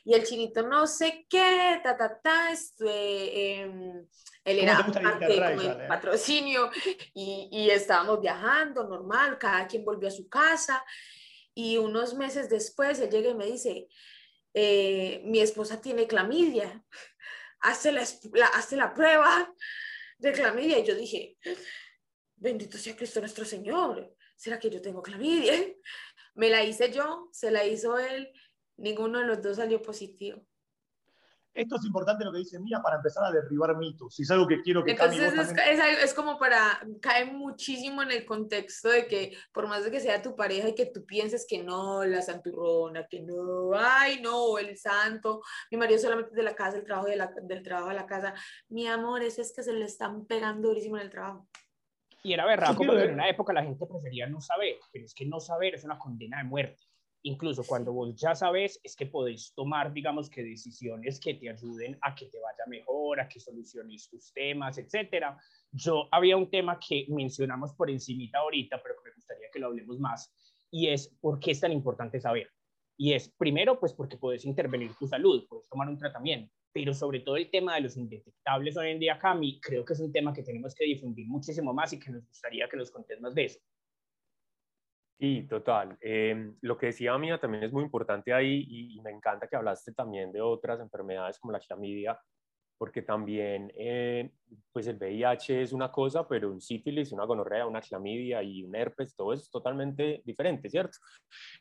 Y 0.06 0.14
el 0.14 0.24
chinito 0.24 0.62
no 0.62 0.88
sé 0.88 1.26
qué, 1.28 1.82
ta, 1.84 1.98
ta, 1.98 2.22
ta, 2.22 2.52
este, 2.52 3.64
él 3.64 4.08
era 4.46 4.86
parte 4.86 5.26
de 5.26 5.86
patrocinio 5.88 6.70
y, 7.14 7.50
y 7.52 7.70
estábamos 7.72 8.22
viajando 8.22 8.84
normal, 8.88 9.38
cada 9.40 9.68
quien 9.68 9.84
volvió 9.84 10.08
a 10.08 10.12
su 10.12 10.30
casa 10.30 10.86
y 11.56 11.78
unos 11.78 12.14
meses 12.14 12.50
después 12.50 13.00
él 13.00 13.10
llega 13.10 13.32
y 13.32 13.36
me 13.36 13.46
dice, 13.46 13.88
eh, 14.54 15.22
mi 15.26 15.40
esposa 15.40 15.82
tiene 15.82 16.06
clamidia, 16.06 16.84
hazte 17.60 17.92
la, 17.92 18.06
la 18.72 18.94
prueba 18.94 19.54
de 20.18 20.32
clamidia. 20.34 20.80
Y 20.80 20.86
yo 20.86 20.96
dije, 20.96 21.38
bendito 22.36 22.78
sea 22.78 22.96
Cristo 22.96 23.22
nuestro 23.22 23.46
Señor, 23.46 24.16
¿será 24.36 24.60
que 24.60 24.70
yo 24.70 24.82
tengo 24.82 25.02
clamidia? 25.02 25.54
Me 26.36 26.50
la 26.50 26.64
hice 26.64 26.92
yo, 26.92 27.30
se 27.32 27.50
la 27.50 27.66
hizo 27.66 27.98
él, 27.98 28.30
ninguno 28.77 29.20
de 29.20 29.25
los 29.25 29.41
dos 29.41 29.58
salió 29.58 29.82
positivo. 29.82 30.41
Esto 31.55 31.77
es 31.77 31.86
importante 31.86 32.25
lo 32.25 32.34
que 32.34 32.39
dice 32.39 32.60
Mía 32.60 32.82
para 32.84 32.98
empezar 32.98 33.24
a 33.24 33.32
derribar 33.32 33.77
mitos. 33.77 34.13
Si 34.13 34.24
es 34.24 34.32
algo 34.32 34.46
que 34.46 34.62
quiero 34.62 34.84
que 34.84 34.91
Entonces 34.91 35.34
es, 35.34 35.79
es, 36.03 36.13
como 36.13 36.38
para, 36.38 36.82
cae 37.01 37.24
muchísimo 37.24 38.03
en 38.03 38.12
el 38.12 38.25
contexto 38.25 38.89
de 38.89 39.08
que 39.08 39.38
por 39.53 39.65
más 39.65 39.86
de 39.86 39.89
que 39.89 40.01
sea 40.01 40.22
tu 40.22 40.36
pareja 40.36 40.67
y 40.67 40.75
que 40.75 40.88
tú 40.88 41.05
pienses 41.05 41.46
que 41.48 41.63
no, 41.63 42.03
la 42.03 42.22
santurrona, 42.22 43.08
que 43.08 43.22
no, 43.22 43.72
ay 43.74 44.20
no, 44.22 44.58
el 44.58 44.75
santo, 44.77 45.41
mi 45.72 45.77
marido 45.77 45.98
solamente 45.98 46.36
de 46.36 46.44
la 46.44 46.55
casa, 46.55 46.75
el 46.75 46.84
trabajo 46.84 47.08
de 47.08 47.15
la, 47.15 47.34
del 47.44 47.63
trabajo 47.63 47.89
a 47.89 47.94
la 47.94 48.05
casa, 48.05 48.34
mi 48.67 48.86
amor, 48.88 49.24
ese 49.24 49.41
es 49.41 49.53
que 49.55 49.63
se 49.63 49.72
le 49.72 49.86
están 49.86 50.25
pegando 50.25 50.67
durísimo 50.67 50.98
en 50.98 51.03
el 51.03 51.10
trabajo. 51.10 51.48
Y 52.22 52.34
era 52.34 52.46
verdad, 52.46 52.75
como 52.75 52.91
que 52.91 53.03
en 53.03 53.13
una 53.13 53.29
época 53.29 53.53
la 53.53 53.63
gente 53.63 53.86
prefería 53.86 54.27
no 54.27 54.41
saber, 54.41 54.75
pero 54.91 55.05
es 55.05 55.13
que 55.13 55.25
no 55.25 55.39
saber 55.39 55.75
es 55.75 55.86
una 55.86 55.98
condena 55.98 56.39
de 56.39 56.44
muerte 56.44 56.84
incluso 57.25 57.63
cuando 57.63 57.91
vos 57.91 58.15
ya 58.15 58.36
sabes, 58.36 58.79
es 58.84 58.96
que 58.96 59.08
podéis 59.08 59.51
tomar, 59.55 59.91
digamos, 59.91 60.29
que 60.29 60.44
decisiones 60.44 61.20
que 61.20 61.34
te 61.34 61.50
ayuden 61.50 61.98
a 62.01 62.13
que 62.13 62.27
te 62.27 62.39
vaya 62.39 62.63
mejor, 62.67 63.20
a 63.20 63.27
que 63.27 63.39
soluciones 63.39 64.08
tus 64.10 64.32
temas, 64.32 64.77
etcétera. 64.77 65.38
Yo 65.72 66.08
había 66.12 66.38
un 66.38 66.50
tema 66.50 66.79
que 66.79 67.05
mencionamos 67.10 67.74
por 67.74 67.89
encimita 67.89 68.39
ahorita, 68.39 68.82
pero 68.82 68.96
que 68.96 69.10
me 69.10 69.15
gustaría 69.15 69.48
que 69.51 69.60
lo 69.60 69.67
hablemos 69.67 70.00
más, 70.00 70.32
y 70.70 70.88
es 70.88 71.15
por 71.20 71.39
qué 71.39 71.51
es 71.51 71.60
tan 71.60 71.72
importante 71.72 72.20
saber. 72.20 72.48
Y 72.96 73.13
es, 73.13 73.34
primero, 73.38 73.79
pues 73.79 73.94
porque 73.94 74.17
puedes 74.17 74.46
intervenir 74.46 74.94
tu 74.96 75.08
salud, 75.08 75.46
puedes 75.50 75.67
tomar 75.67 75.89
un 75.89 75.98
tratamiento, 75.98 76.53
pero 76.72 76.94
sobre 76.94 77.22
todo 77.22 77.38
el 77.38 77.50
tema 77.50 77.74
de 77.75 77.82
los 77.82 77.98
indetectables 77.98 78.77
hoy 78.77 78.91
en 78.91 79.00
día, 79.00 79.17
Cami, 79.17 79.60
creo 79.60 79.84
que 79.84 79.94
es 79.94 80.00
un 80.00 80.12
tema 80.12 80.32
que 80.32 80.44
tenemos 80.44 80.75
que 80.75 80.86
difundir 80.86 81.27
muchísimo 81.27 81.74
más 81.74 81.91
y 81.91 82.00
que 82.00 82.12
nos 82.12 82.25
gustaría 82.27 82.70
que 82.70 82.77
nos 82.77 82.91
contés 82.91 83.20
más 83.20 83.34
de 83.34 83.46
eso. 83.46 83.60
Sí, 85.18 85.48
total. 85.48 85.98
Em, 86.02 86.58
lo 86.62 86.78
que 86.78 86.88
decía 86.88 87.18
Mía 87.18 87.40
también 87.40 87.64
es 87.64 87.72
muy 87.72 87.84
importante 87.84 88.34
ahí 88.34 88.66
y, 88.68 89.02
me 89.02 89.12
encanta 89.12 89.48
que 89.48 89.56
hablaste 89.56 89.94
también 89.94 90.32
de 90.32 90.42
otras 90.42 90.82
enfermedades 90.82 91.40
como 91.40 91.54
la 91.54 91.60
clamidia, 91.60 92.20
porque 92.78 93.02
también 93.02 93.72
eh, 93.78 94.30
pues 94.74 94.88
el 94.88 94.98
VIH 94.98 95.62
es 95.62 95.72
una 95.72 95.90
cosa, 95.90 96.28
pero 96.28 96.52
un 96.52 96.60
sífilis, 96.60 97.14
una 97.14 97.24
gonorrea, 97.24 97.66
una 97.66 97.80
clamidia 97.80 98.44
y 98.44 98.64
un 98.64 98.76
herpes, 98.76 99.16
todo 99.16 99.32
es 99.32 99.50
totalmente 99.50 100.22
diferente, 100.26 100.70
¿cierto? 100.70 100.98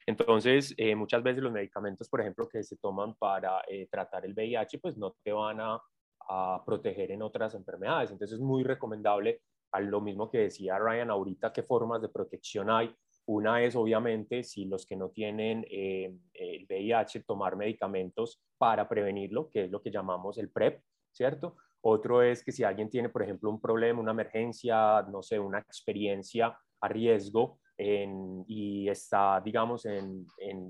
Entonces, 0.04 0.74
eh, 0.76 0.96
muchas 0.96 1.22
veces 1.22 1.42
los 1.42 1.52
medicamentos, 1.52 2.08
por 2.08 2.20
ejemplo, 2.22 2.48
que 2.48 2.64
se 2.64 2.76
toman 2.78 3.14
para 3.14 3.62
eh, 3.68 3.86
tratar 3.88 4.24
el 4.26 4.34
VIH, 4.34 4.80
pues 4.80 4.96
no 4.98 5.14
te 5.22 5.32
van 5.32 5.60
a, 5.60 5.80
a 6.28 6.62
proteger 6.66 7.12
en 7.12 7.22
otras 7.22 7.54
enfermedades. 7.54 8.10
Entonces, 8.10 8.34
es 8.36 8.42
muy 8.42 8.64
recomendable, 8.64 9.42
a 9.72 9.80
lo 9.80 10.00
mismo 10.00 10.28
que 10.28 10.38
decía 10.38 10.78
Ryan 10.78 11.10
ahorita, 11.10 11.52
qué 11.52 11.62
formas 11.62 12.02
de 12.02 12.08
protección 12.08 12.68
hay 12.70 12.94
una 13.26 13.62
es, 13.62 13.74
obviamente, 13.74 14.42
si 14.42 14.66
los 14.66 14.84
que 14.84 14.96
no 14.96 15.08
tienen 15.08 15.64
eh, 15.70 16.14
el 16.34 16.66
VIH, 16.68 17.20
tomar 17.20 17.56
medicamentos 17.56 18.42
para 18.58 18.88
prevenirlo, 18.88 19.48
que 19.48 19.64
es 19.64 19.70
lo 19.70 19.80
que 19.80 19.90
llamamos 19.90 20.38
el 20.38 20.50
PrEP, 20.50 20.82
¿cierto? 21.10 21.56
Otro 21.80 22.22
es 22.22 22.42
que 22.42 22.52
si 22.52 22.64
alguien 22.64 22.90
tiene, 22.90 23.08
por 23.08 23.22
ejemplo, 23.22 23.50
un 23.50 23.60
problema, 23.60 24.00
una 24.00 24.12
emergencia, 24.12 25.02
no 25.02 25.22
sé, 25.22 25.38
una 25.38 25.58
experiencia 25.58 26.56
a 26.80 26.88
riesgo 26.88 27.60
y 27.76 28.88
está, 28.88 29.40
digamos, 29.44 29.84
en, 29.86 30.26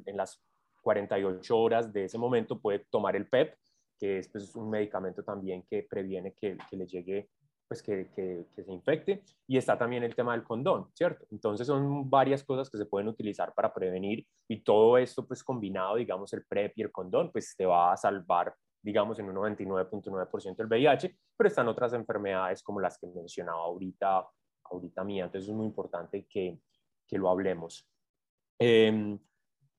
las 0.07 0.43
48 0.83 1.59
horas 1.59 1.93
de 1.93 2.05
ese 2.05 2.19
momento, 2.19 2.61
puede 2.61 2.81
tomar 2.91 3.17
el 3.17 3.29
PEP, 3.29 3.55
que 3.99 4.19
es 4.19 4.29
pues, 4.29 4.55
un 4.57 4.71
medicamento 4.71 5.23
también 5.23 5.63
que 5.69 5.83
previene 5.89 6.35
que, 6.35 6.57
que 6.69 6.77
le 6.77 6.87
llegue 6.87 7.31
pues 7.69 7.83
que, 7.83 8.11
que, 8.15 8.47
se 8.63 8.73
infecte. 8.73 9.23
Y 9.47 9.57
está 9.57 9.79
también 9.79 10.03
el 10.03 10.15
tema 10.15 10.33
del 10.33 10.45
condón, 10.45 10.89
¿cierto? 10.95 11.27
Entonces 11.31 11.67
son 11.67 12.09
varias 12.09 12.45
cosas 12.45 12.71
que 12.71 12.79
se 12.79 12.87
pueden 12.87 13.09
utilizar 13.09 13.53
para 13.55 13.73
prevenir 13.73 14.27
y 14.49 14.63
todo 14.63 14.99
esto 14.99 15.27
pues 15.27 15.43
combinado, 15.43 15.97
digamos, 15.97 16.33
el 16.33 16.45
PrEP 16.45 16.73
y 16.77 16.83
el 16.83 16.93
condón, 16.93 17.31
pues 17.33 17.55
te 17.57 17.67
va 17.67 17.93
a 17.93 17.97
salvar, 17.97 18.55
digamos, 18.83 19.19
en 19.19 19.29
un 19.29 19.37
99.9% 19.37 20.61
el 20.61 20.67
VIH, 20.67 21.17
pero 21.37 21.49
están 21.49 21.69
otras 21.69 21.93
enfermedades 21.93 22.63
como 22.63 22.81
las 22.81 22.99
que 22.99 23.07
mencionaba 23.09 23.63
ahorita, 23.63 24.27
ahorita 24.65 25.05
mía. 25.05 25.25
Entonces 25.25 25.49
es 25.49 25.55
muy 25.55 25.67
importante 25.67 26.27
que, 26.29 26.59
que 27.07 27.19
lo 27.19 27.31
hablemos. 27.31 27.89
Em, 28.59 29.19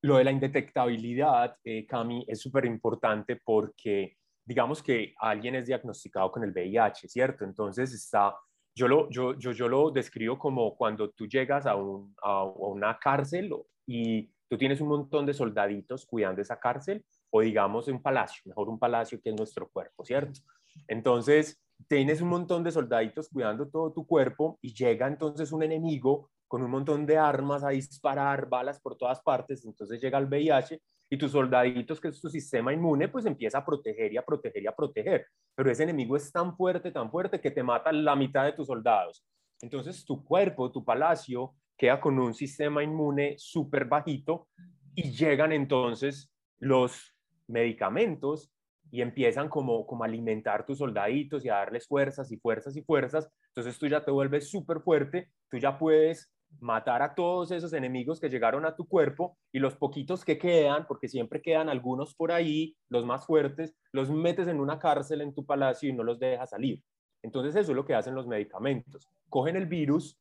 lo 0.02 0.18
de 0.18 0.24
la 0.24 0.32
indetectabilidad, 0.32 1.58
eh, 1.64 1.86
Cami, 1.88 2.26
es 2.28 2.40
súper 2.40 2.66
importante 2.66 3.38
porque 3.44 4.18
digamos 4.46 4.84
que 4.84 5.14
alguien 5.20 5.56
es 5.56 5.66
diagnosticado 5.66 6.32
con 6.32 6.44
el 6.44 6.52
VIH, 6.52 7.08
¿cierto? 7.08 7.44
Entonces 7.44 7.94
está, 7.94 8.36
yo 8.76 8.88
lo, 8.88 9.10
yo, 9.10 9.38
yo, 9.38 9.52
yo 9.52 9.68
lo 9.68 9.90
describo 9.90 10.38
como 10.38 10.76
cuando 10.76 11.10
tú 11.10 11.28
llegas 11.28 11.66
a, 11.66 11.76
un, 11.76 12.16
a, 12.22 12.44
una 12.44 12.98
cárcel 13.00 13.52
y 13.88 14.30
tú 14.48 14.58
tienes 14.58 14.80
un 14.82 14.90
montón 14.90 15.26
de 15.26 15.34
soldaditos 15.34 16.06
cuidando 16.06 16.42
esa 16.42 16.60
cárcel 16.60 17.04
o 17.32 17.42
digamos 17.42 17.88
un 17.88 18.02
palacio, 18.02 18.44
mejor 18.46 18.70
un 18.70 18.80
palacio 18.80 19.20
que 19.22 19.30
es 19.30 19.36
nuestro 19.36 19.68
cuerpo, 19.70 20.06
¿cierto? 20.06 20.40
Entonces, 20.88 21.60
tienes 21.88 22.22
un 22.22 22.30
montón 22.30 22.64
de 22.64 22.72
soldaditos 22.72 23.30
cuidando 23.30 23.68
todo 23.68 23.92
tu 23.92 24.06
cuerpo 24.06 24.60
y 24.62 24.74
llega 24.74 25.08
entonces 25.08 25.52
un 25.52 25.64
enemigo 25.64 26.30
con 26.48 26.62
un 26.62 26.70
montón 26.70 27.06
de 27.06 27.18
armas 27.18 27.64
a 27.64 27.70
disparar, 27.70 28.48
balas 28.48 28.80
por 28.80 28.96
todas 28.96 29.20
partes, 29.22 29.66
entonces 29.66 30.00
llega 30.00 30.20
el 30.20 30.28
VIH 30.28 30.80
y 31.10 31.18
tus 31.18 31.32
soldaditos, 31.32 32.00
que 32.00 32.08
es 32.08 32.20
tu 32.20 32.30
sistema 32.30 32.74
inmune, 32.74 33.08
pues 33.08 33.26
empieza 33.26 33.60
a 33.60 33.66
proteger 33.66 34.12
y 34.14 34.18
a 34.18 34.26
proteger 34.26 34.64
y 34.64 34.68
a 34.68 34.76
proteger. 34.76 35.28
Pero 35.56 35.72
ese 35.72 35.84
enemigo 35.84 36.16
es 36.16 36.32
tan 36.32 36.56
fuerte, 36.56 36.92
tan 36.92 37.12
fuerte, 37.12 37.40
que 37.40 37.52
te 37.52 37.64
mata 37.64 37.92
la 37.92 38.16
mitad 38.16 38.46
de 38.46 38.54
tus 38.54 38.68
soldados. 38.68 39.26
Entonces 39.62 40.04
tu 40.04 40.24
cuerpo, 40.24 40.72
tu 40.72 40.84
palacio, 40.84 41.54
queda 41.78 42.00
con 42.00 42.18
un 42.20 42.34
sistema 42.34 42.84
inmune 42.84 43.36
súper 43.38 43.86
bajito 43.86 44.48
y 44.96 45.12
llegan 45.12 45.52
entonces 45.52 46.32
los 46.60 47.16
medicamentos 47.48 48.52
y 48.92 49.02
empiezan 49.02 49.50
como, 49.50 49.86
como 49.86 50.04
a 50.04 50.08
alimentar 50.08 50.66
tus 50.66 50.78
soldaditos 50.78 51.44
y 51.44 51.50
a 51.50 51.56
darles 51.56 51.88
fuerzas 51.88 52.32
y 52.32 52.38
fuerzas 52.38 52.76
y 52.76 52.82
fuerzas. 52.82 53.30
Entonces 53.48 53.78
tú 53.78 53.88
ya 53.88 54.04
te 54.04 54.12
vuelves 54.12 54.50
súper 54.50 54.80
fuerte, 54.82 55.32
tú 55.50 55.58
ya 55.58 55.78
puedes 55.78 56.34
matar 56.60 57.02
a 57.02 57.16
todos 57.16 57.52
esos 57.52 57.74
enemigos 57.74 58.20
que 58.20 58.30
llegaron 58.30 58.66
a 58.66 58.76
tu 58.76 58.88
cuerpo 58.88 59.38
y 59.52 59.60
los 59.60 59.76
poquitos 59.76 60.24
que 60.26 60.38
quedan, 60.38 60.86
porque 60.88 61.08
siempre 61.08 61.42
quedan 61.42 61.70
algunos 61.70 62.16
por 62.16 62.32
ahí, 62.32 62.76
los 62.90 63.06
más 63.06 63.26
fuertes, 63.26 63.76
los 63.92 64.10
metes 64.10 64.48
en 64.48 64.60
una 64.60 64.80
cárcel 64.80 65.22
en 65.22 65.34
tu 65.34 65.46
palacio 65.46 65.90
y 65.90 65.94
no 65.94 66.04
los 66.04 66.20
dejas 66.20 66.50
salir. 66.52 66.82
Entonces 67.24 67.56
eso 67.56 67.72
es 67.72 67.76
lo 67.76 67.86
que 67.86 67.96
hacen 67.96 68.16
los 68.16 68.28
medicamentos. 68.28 69.10
Cogen 69.30 69.56
el 69.56 69.66
virus, 69.66 70.20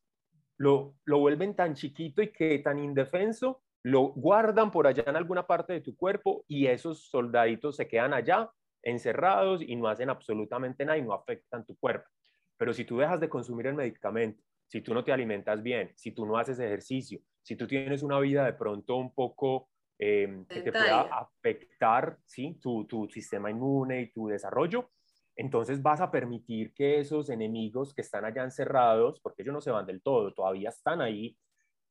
lo, 0.57 0.95
lo 1.05 1.19
vuelven 1.19 1.55
tan 1.55 1.75
chiquito 1.75 2.23
y 2.23 2.33
que 2.33 2.59
tan 2.61 2.79
indefenso, 2.79 3.63
lo 3.83 4.13
guardan 4.15 4.71
por 4.71 4.87
allá 4.87 5.05
en 5.07 5.17
alguna 5.17 5.47
parte 5.47 5.75
de 5.75 5.81
tu 5.83 5.95
cuerpo 5.95 6.45
y 6.49 6.67
esos 6.67 7.11
soldaditos 7.11 7.77
se 7.77 7.87
quedan 7.87 8.15
allá 8.15 8.51
encerrados 8.83 9.63
y 9.63 9.77
no 9.77 9.89
hacen 9.89 10.11
absolutamente 10.11 10.85
nada 10.85 10.99
y 10.99 11.03
no 11.03 11.13
afectan 11.13 11.65
tu 11.67 11.77
cuerpo. 11.77 12.09
Pero 12.57 12.73
si 12.73 12.85
tú 12.85 12.99
dejas 12.99 13.21
de 13.21 13.29
consumir 13.29 13.67
el 13.67 13.75
medicamento, 13.75 14.43
si 14.69 14.81
tú 14.81 14.95
no 14.95 15.05
te 15.05 15.13
alimentas 15.13 15.63
bien, 15.63 15.93
si 15.97 16.13
tú 16.13 16.27
no 16.27 16.37
haces 16.37 16.59
ejercicio, 16.59 17.21
si 17.43 17.57
tú 17.57 17.67
tienes 17.67 18.03
una 18.03 18.19
vida 18.21 18.45
de 18.45 18.55
pronto 18.55 18.97
un 18.97 19.15
poco 19.15 19.69
em, 19.99 20.45
que 20.47 20.63
te 20.63 20.73
pueda 20.73 21.03
afectar 21.03 22.19
¿sí? 22.25 22.59
tu, 22.61 22.85
tu 22.87 23.09
sistema 23.09 23.51
inmune 23.51 24.03
y 24.03 24.13
tu 24.13 24.29
desarrollo, 24.29 24.91
entonces 25.37 25.83
vas 25.83 26.01
a 26.01 26.11
permitir 26.11 26.73
que 26.73 27.01
esos 27.01 27.29
enemigos 27.29 27.93
que 27.93 28.03
están 28.03 28.25
allá 28.25 28.45
encerrados, 28.45 29.21
porque 29.21 29.43
ellos 29.43 29.55
no 29.55 29.61
se 29.61 29.71
van 29.71 29.87
del 29.87 30.01
todo, 30.01 30.33
todavía 30.33 30.69
están 30.69 31.01
ahí, 31.01 31.37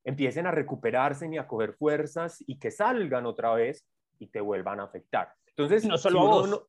empiecen 0.03 0.47
a 0.47 0.51
recuperarse 0.51 1.27
y 1.31 1.37
a 1.37 1.47
coger 1.47 1.73
fuerzas 1.73 2.43
y 2.47 2.57
que 2.59 2.71
salgan 2.71 3.25
otra 3.25 3.53
vez 3.53 3.87
y 4.19 4.27
te 4.27 4.41
vuelvan 4.41 4.79
a 4.79 4.83
afectar. 4.83 5.33
Entonces, 5.47 5.85
no 5.85 5.97
solo 5.97 6.19
a 6.19 6.23
vos, 6.23 6.67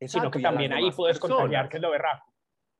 sino 0.00 0.30
que 0.30 0.40
también 0.40 0.72
ahí 0.72 0.90
puedes 0.90 1.18
contagiar, 1.18 1.68
que 1.68 1.76
es 1.76 1.82
lo 1.82 1.90
berraco. 1.90 2.33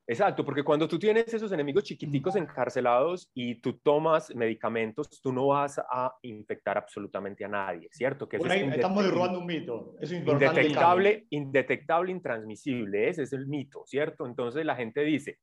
Exacto, 0.07 0.45
porque 0.45 0.63
cuando 0.63 0.87
tú 0.87 0.99
tienes 0.99 1.33
esos 1.33 1.51
enemigos 1.51 1.83
chiquiticos 1.83 2.35
encarcelados 2.35 3.31
y 3.33 3.55
tú 3.55 3.79
tomas 3.79 4.33
medicamentos, 4.35 5.19
tú 5.19 5.33
no 5.33 5.47
vas 5.47 5.79
a 5.79 6.15
infectar 6.21 6.77
absolutamente 6.77 7.43
a 7.43 7.47
nadie, 7.47 7.89
¿cierto? 7.91 8.29
Que 8.29 8.37
estamos 8.37 9.03
derrubando 9.03 9.39
un 9.39 9.47
mito. 9.47 9.95
Es 9.99 10.11
indetectable, 10.11 11.25
indetectable, 11.31 12.11
intransmisible, 12.11 13.09
ese 13.09 13.23
es 13.23 13.33
el 13.33 13.47
mito, 13.47 13.83
¿cierto? 13.85 14.27
Entonces 14.27 14.63
la 14.63 14.75
gente 14.75 15.01
dice, 15.01 15.39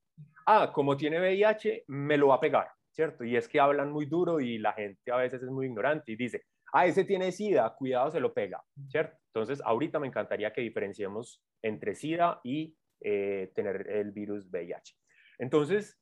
ah, 0.47 0.71
como 0.73 0.97
tiene 0.97 1.19
VIH, 1.19 1.85
me 1.89 2.17
lo 2.17 2.29
va 2.29 2.37
a 2.37 2.41
pegar, 2.41 2.69
¿cierto? 2.93 3.25
Y 3.25 3.37
es 3.37 3.49
que 3.49 3.59
hablan 3.59 3.91
muy 3.91 4.07
duro 4.07 4.39
y 4.39 4.59
la 4.59 4.75
gente 4.75 5.11
a 5.11 5.17
veces 5.17 5.43
es 5.43 5.51
muy 5.51 5.67
ignorante 5.67 6.13
y 6.13 6.17
dice, 6.17 6.45
ah, 6.73 6.87
ese 6.87 7.05
tiene 7.05 7.33
SIDA, 7.33 7.75
cuidado, 7.75 8.13
se 8.13 8.21
lo 8.21 8.33
pega, 8.33 8.63
¿cierto? 8.89 9.19
Entonces 9.35 9.61
ahorita 9.65 9.99
me 9.99 10.07
encantaría 10.07 10.53
que 10.53 10.61
diferenciemos 10.61 11.43
entre 11.63 11.97
SIDA 11.97 12.41
y 12.45 12.77
eh, 13.05 13.53
tener 13.55 13.89
el 13.89 14.13
virus 14.13 14.49
VIH. 14.51 14.95
Entonces, 15.39 15.99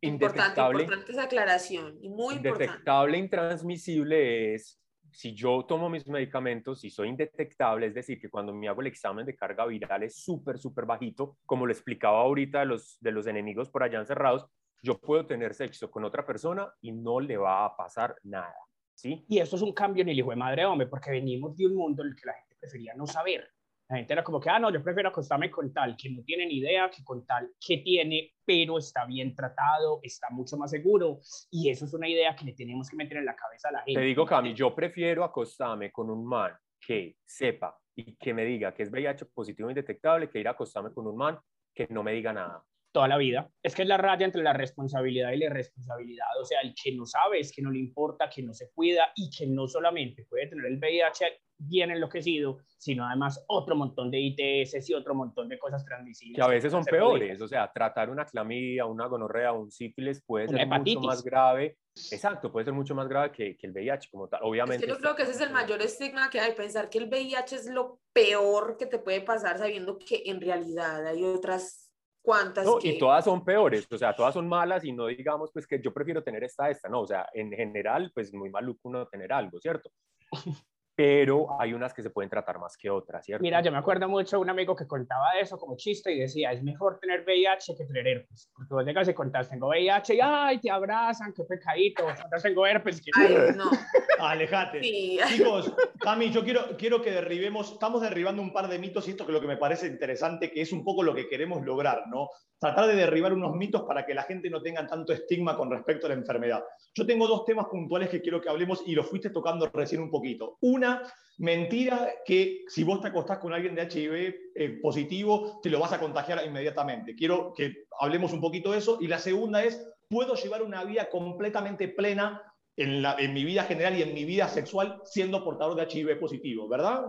indetectable. 0.00 0.82
Importante 0.82 1.12
esa 1.12 1.24
aclaración, 1.24 1.98
y 2.00 2.08
muy 2.08 2.36
indetectable, 2.36 3.18
intransmisible 3.18 4.54
es 4.54 4.82
si 5.12 5.34
yo 5.34 5.64
tomo 5.66 5.90
mis 5.90 6.06
medicamentos 6.06 6.84
y 6.84 6.90
soy 6.90 7.08
indetectable, 7.08 7.86
es 7.86 7.94
decir, 7.94 8.18
que 8.20 8.30
cuando 8.30 8.54
me 8.54 8.68
hago 8.68 8.80
el 8.80 8.86
examen 8.86 9.26
de 9.26 9.36
carga 9.36 9.66
viral 9.66 10.02
es 10.02 10.16
súper, 10.16 10.58
súper 10.58 10.86
bajito, 10.86 11.36
como 11.44 11.66
lo 11.66 11.72
explicaba 11.72 12.20
ahorita 12.20 12.60
de 12.60 12.66
los, 12.66 12.96
de 13.00 13.12
los 13.12 13.26
enemigos 13.26 13.68
por 13.68 13.82
allá 13.82 13.98
encerrados, 13.98 14.46
yo 14.82 14.98
puedo 14.98 15.26
tener 15.26 15.54
sexo 15.54 15.90
con 15.90 16.04
otra 16.04 16.26
persona 16.26 16.72
y 16.80 16.92
no 16.92 17.20
le 17.20 17.36
va 17.36 17.64
a 17.64 17.76
pasar 17.76 18.16
nada. 18.24 18.56
¿sí? 18.94 19.24
Y 19.28 19.38
esto 19.38 19.56
es 19.56 19.62
un 19.62 19.72
cambio 19.72 20.02
en 20.02 20.08
el 20.08 20.18
hijo 20.18 20.30
de 20.30 20.36
madre 20.36 20.64
hombre, 20.64 20.86
porque 20.86 21.10
venimos 21.10 21.56
de 21.56 21.66
un 21.66 21.74
mundo 21.74 22.02
en 22.02 22.08
el 22.08 22.16
que 22.16 22.26
la 22.26 22.34
gente 22.34 22.56
prefería 22.58 22.94
no 22.94 23.06
saber. 23.06 23.48
La 23.88 23.96
gente 23.96 24.12
era 24.12 24.24
como 24.24 24.40
que, 24.40 24.48
ah, 24.48 24.58
no, 24.58 24.72
yo 24.72 24.82
prefiero 24.82 25.10
acostarme 25.10 25.50
con 25.50 25.72
tal, 25.72 25.96
que 25.96 26.10
no 26.10 26.22
tiene 26.22 26.46
ni 26.46 26.58
idea 26.58 26.90
que 26.90 27.04
con 27.04 27.26
tal 27.26 27.50
que 27.60 27.78
tiene, 27.78 28.34
pero 28.44 28.78
está 28.78 29.04
bien 29.04 29.34
tratado, 29.34 30.00
está 30.02 30.28
mucho 30.30 30.56
más 30.56 30.70
seguro. 30.70 31.20
Y 31.50 31.68
eso 31.68 31.84
es 31.84 31.92
una 31.92 32.08
idea 32.08 32.34
que 32.34 32.46
le 32.46 32.54
tenemos 32.54 32.88
que 32.88 32.96
meter 32.96 33.18
en 33.18 33.26
la 33.26 33.36
cabeza 33.36 33.68
a 33.68 33.72
la 33.72 33.82
gente. 33.82 34.00
Te 34.00 34.06
digo, 34.06 34.24
Cami, 34.24 34.54
yo 34.54 34.74
prefiero 34.74 35.24
acostarme 35.24 35.92
con 35.92 36.08
un 36.10 36.26
man 36.26 36.52
que 36.80 37.16
sepa 37.24 37.78
y 37.94 38.16
que 38.16 38.32
me 38.32 38.44
diga 38.44 38.72
que 38.72 38.82
es 38.82 38.90
VIH 38.90 39.26
positivo 39.26 39.68
indetectable 39.68 40.30
que 40.30 40.40
ir 40.40 40.48
a 40.48 40.52
acostarme 40.52 40.92
con 40.92 41.06
un 41.06 41.16
man 41.16 41.38
que 41.74 41.86
no 41.90 42.02
me 42.02 42.12
diga 42.12 42.32
nada 42.32 42.64
toda 42.92 43.08
la 43.08 43.16
vida. 43.16 43.48
Es 43.62 43.74
que 43.74 43.82
es 43.82 43.88
la 43.88 43.96
raya 43.96 44.24
entre 44.24 44.42
la 44.42 44.52
responsabilidad 44.52 45.32
y 45.32 45.38
la 45.38 45.46
irresponsabilidad. 45.46 46.26
O 46.40 46.44
sea, 46.44 46.60
el 46.60 46.74
que 46.80 46.94
no 46.94 47.06
sabe 47.06 47.40
es 47.40 47.52
que 47.52 47.62
no 47.62 47.70
le 47.70 47.78
importa, 47.78 48.28
que 48.28 48.42
no 48.42 48.52
se 48.52 48.70
cuida 48.70 49.08
y 49.16 49.30
que 49.30 49.46
no 49.46 49.66
solamente 49.66 50.26
puede 50.28 50.46
tener 50.48 50.66
el 50.66 50.78
VIH 50.78 51.40
bien 51.64 51.90
enloquecido, 51.90 52.58
sino 52.76 53.06
además 53.06 53.44
otro 53.46 53.76
montón 53.76 54.10
de 54.10 54.18
ITS 54.20 54.90
y 54.90 54.94
otro 54.94 55.14
montón 55.14 55.48
de 55.48 55.58
cosas 55.58 55.84
transmisibles. 55.84 56.36
Que 56.36 56.42
a 56.42 56.48
veces 56.48 56.72
son 56.72 56.84
peores, 56.84 57.40
o 57.40 57.48
sea, 57.48 57.70
tratar 57.72 58.10
una 58.10 58.24
clamidia, 58.24 58.84
una 58.86 59.06
gonorrea, 59.06 59.52
un 59.52 59.70
sífilis 59.70 60.22
puede 60.24 60.48
ser 60.48 60.66
mucho 60.66 61.00
más 61.00 61.22
grave. 61.22 61.78
Exacto, 62.10 62.50
puede 62.50 62.64
ser 62.64 62.74
mucho 62.74 62.94
más 62.94 63.06
grave 63.06 63.30
que, 63.30 63.56
que 63.56 63.66
el 63.66 63.72
VIH 63.72 64.08
como 64.10 64.28
tal, 64.28 64.40
obviamente. 64.42 64.76
Es 64.76 64.82
que 64.82 64.88
yo 64.88 64.98
creo 64.98 65.14
que 65.14 65.22
ese 65.22 65.32
es 65.32 65.40
el 65.40 65.50
mayor 65.50 65.82
estigma 65.82 66.30
que 66.30 66.40
hay, 66.40 66.52
pensar 66.52 66.88
que 66.88 66.98
el 66.98 67.08
VIH 67.08 67.56
es 67.56 67.66
lo 67.70 68.00
peor 68.12 68.76
que 68.76 68.86
te 68.86 68.98
puede 68.98 69.20
pasar 69.20 69.58
sabiendo 69.58 69.98
que 69.98 70.22
en 70.26 70.40
realidad 70.40 71.06
hay 71.06 71.22
otras 71.22 71.81
¿Cuántas? 72.22 72.64
No, 72.64 72.78
que- 72.78 72.88
y 72.90 72.98
todas 72.98 73.24
son 73.24 73.44
peores, 73.44 73.86
o 73.90 73.98
sea, 73.98 74.14
todas 74.14 74.32
son 74.32 74.48
malas 74.48 74.84
y 74.84 74.92
no 74.92 75.06
digamos 75.06 75.50
pues 75.52 75.66
que 75.66 75.80
yo 75.82 75.92
prefiero 75.92 76.22
tener 76.22 76.44
esta, 76.44 76.70
esta, 76.70 76.88
no, 76.88 77.00
o 77.00 77.06
sea, 77.06 77.28
en 77.34 77.50
general 77.52 78.12
pues 78.14 78.32
muy 78.32 78.48
maluco 78.48 78.88
uno 78.88 79.06
tener 79.08 79.32
algo, 79.32 79.58
¿cierto? 79.60 79.90
Pero 80.94 81.58
hay 81.58 81.72
unas 81.72 81.94
que 81.94 82.02
se 82.02 82.10
pueden 82.10 82.28
tratar 82.28 82.58
más 82.58 82.76
que 82.76 82.90
otras, 82.90 83.24
¿cierto? 83.24 83.42
Mira, 83.42 83.62
yo 83.62 83.72
me 83.72 83.78
acuerdo 83.78 84.08
mucho 84.08 84.36
de 84.36 84.42
un 84.42 84.50
amigo 84.50 84.76
que 84.76 84.86
contaba 84.86 85.32
eso 85.40 85.58
como 85.58 85.76
chiste 85.76 86.12
y 86.12 86.20
decía, 86.20 86.52
es 86.52 86.62
mejor 86.62 86.98
tener 87.00 87.24
VIH 87.24 87.74
que 87.76 87.86
tener 87.86 88.06
herpes. 88.06 88.50
Porque 88.54 88.74
vos 88.74 88.84
llegas 88.84 89.08
y 89.08 89.14
contás, 89.14 89.48
tengo 89.48 89.68
VIH 89.68 90.14
y 90.14 90.20
¡ay, 90.22 90.60
te 90.60 90.70
abrazan! 90.70 91.32
¡Qué 91.32 91.44
pecadito! 91.44 92.04
Contás, 92.04 92.42
tengo 92.42 92.66
herpes. 92.66 93.00
¿qué? 93.00 93.10
Ay, 93.16 93.36
no. 93.56 93.70
Alejate. 94.18 94.82
Sí. 94.82 95.18
Chicos, 95.28 95.72
Cami, 95.98 96.30
yo 96.30 96.44
quiero, 96.44 96.76
quiero 96.76 97.00
que 97.00 97.10
derribemos, 97.10 97.72
estamos 97.72 98.02
derribando 98.02 98.42
un 98.42 98.52
par 98.52 98.68
de 98.68 98.78
mitos 98.78 99.08
y 99.08 99.12
esto 99.12 99.24
que 99.24 99.32
es 99.32 99.34
lo 99.34 99.40
que 99.40 99.46
me 99.46 99.56
parece 99.56 99.86
interesante, 99.86 100.50
que 100.50 100.60
es 100.60 100.72
un 100.72 100.84
poco 100.84 101.02
lo 101.02 101.14
que 101.14 101.28
queremos 101.28 101.64
lograr, 101.64 102.04
¿no? 102.08 102.28
Tratar 102.58 102.86
de 102.86 102.94
derribar 102.94 103.32
unos 103.32 103.56
mitos 103.56 103.82
para 103.82 104.04
que 104.06 104.14
la 104.14 104.22
gente 104.22 104.50
no 104.50 104.62
tenga 104.62 104.86
tanto 104.86 105.12
estigma 105.12 105.56
con 105.56 105.70
respecto 105.70 106.06
a 106.06 106.10
la 106.10 106.14
enfermedad. 106.14 106.62
Yo 106.94 107.06
tengo 107.06 107.26
dos 107.26 107.44
temas 107.44 107.66
puntuales 107.66 108.08
que 108.08 108.20
quiero 108.20 108.40
que 108.40 108.48
hablemos 108.48 108.82
y 108.86 108.94
los 108.94 109.08
fuiste 109.08 109.30
tocando 109.30 109.68
recién 109.72 110.02
un 110.02 110.10
poquito. 110.10 110.58
Una, 110.82 111.02
mentira 111.38 112.10
que 112.24 112.64
si 112.66 112.82
vos 112.82 113.00
te 113.00 113.08
acostás 113.08 113.38
con 113.38 113.52
alguien 113.52 113.74
de 113.76 113.82
HIV 113.82 114.34
eh, 114.54 114.78
positivo, 114.82 115.60
te 115.62 115.70
lo 115.70 115.78
vas 115.78 115.92
a 115.92 116.00
contagiar 116.00 116.44
inmediatamente. 116.44 117.14
Quiero 117.14 117.52
que 117.56 117.84
hablemos 118.00 118.32
un 118.32 118.40
poquito 118.40 118.72
de 118.72 118.78
eso. 118.78 118.98
Y 119.00 119.06
la 119.06 119.18
segunda 119.18 119.62
es, 119.62 119.80
¿puedo 120.08 120.34
llevar 120.34 120.62
una 120.62 120.82
vida 120.84 121.08
completamente 121.08 121.88
plena 121.88 122.42
en, 122.76 123.00
la- 123.00 123.14
en 123.18 123.32
mi 123.32 123.44
vida 123.44 123.62
general 123.64 123.96
y 123.96 124.02
en 124.02 124.12
mi 124.12 124.24
vida 124.24 124.48
sexual 124.48 125.00
siendo 125.04 125.44
portador 125.44 125.76
de 125.76 125.84
HIV 125.84 126.16
positivo, 126.18 126.68
¿verdad? 126.68 127.04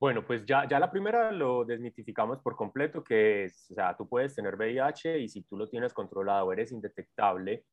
Bueno, 0.00 0.24
pues 0.24 0.44
ya, 0.46 0.68
ya 0.68 0.78
la 0.78 0.92
primera 0.92 1.32
lo 1.32 1.64
desmitificamos 1.64 2.38
por 2.38 2.54
completo, 2.54 3.02
que 3.02 3.44
es, 3.44 3.68
o 3.72 3.74
sea, 3.74 3.96
tú 3.96 4.08
puedes 4.08 4.32
tener 4.34 4.54
VIH 4.54 5.18
y 5.18 5.28
si 5.28 5.42
tú 5.42 5.56
lo 5.56 5.68
tienes 5.68 5.92
controlado, 5.92 6.52
eres 6.52 6.70
indetectable, 6.70 7.64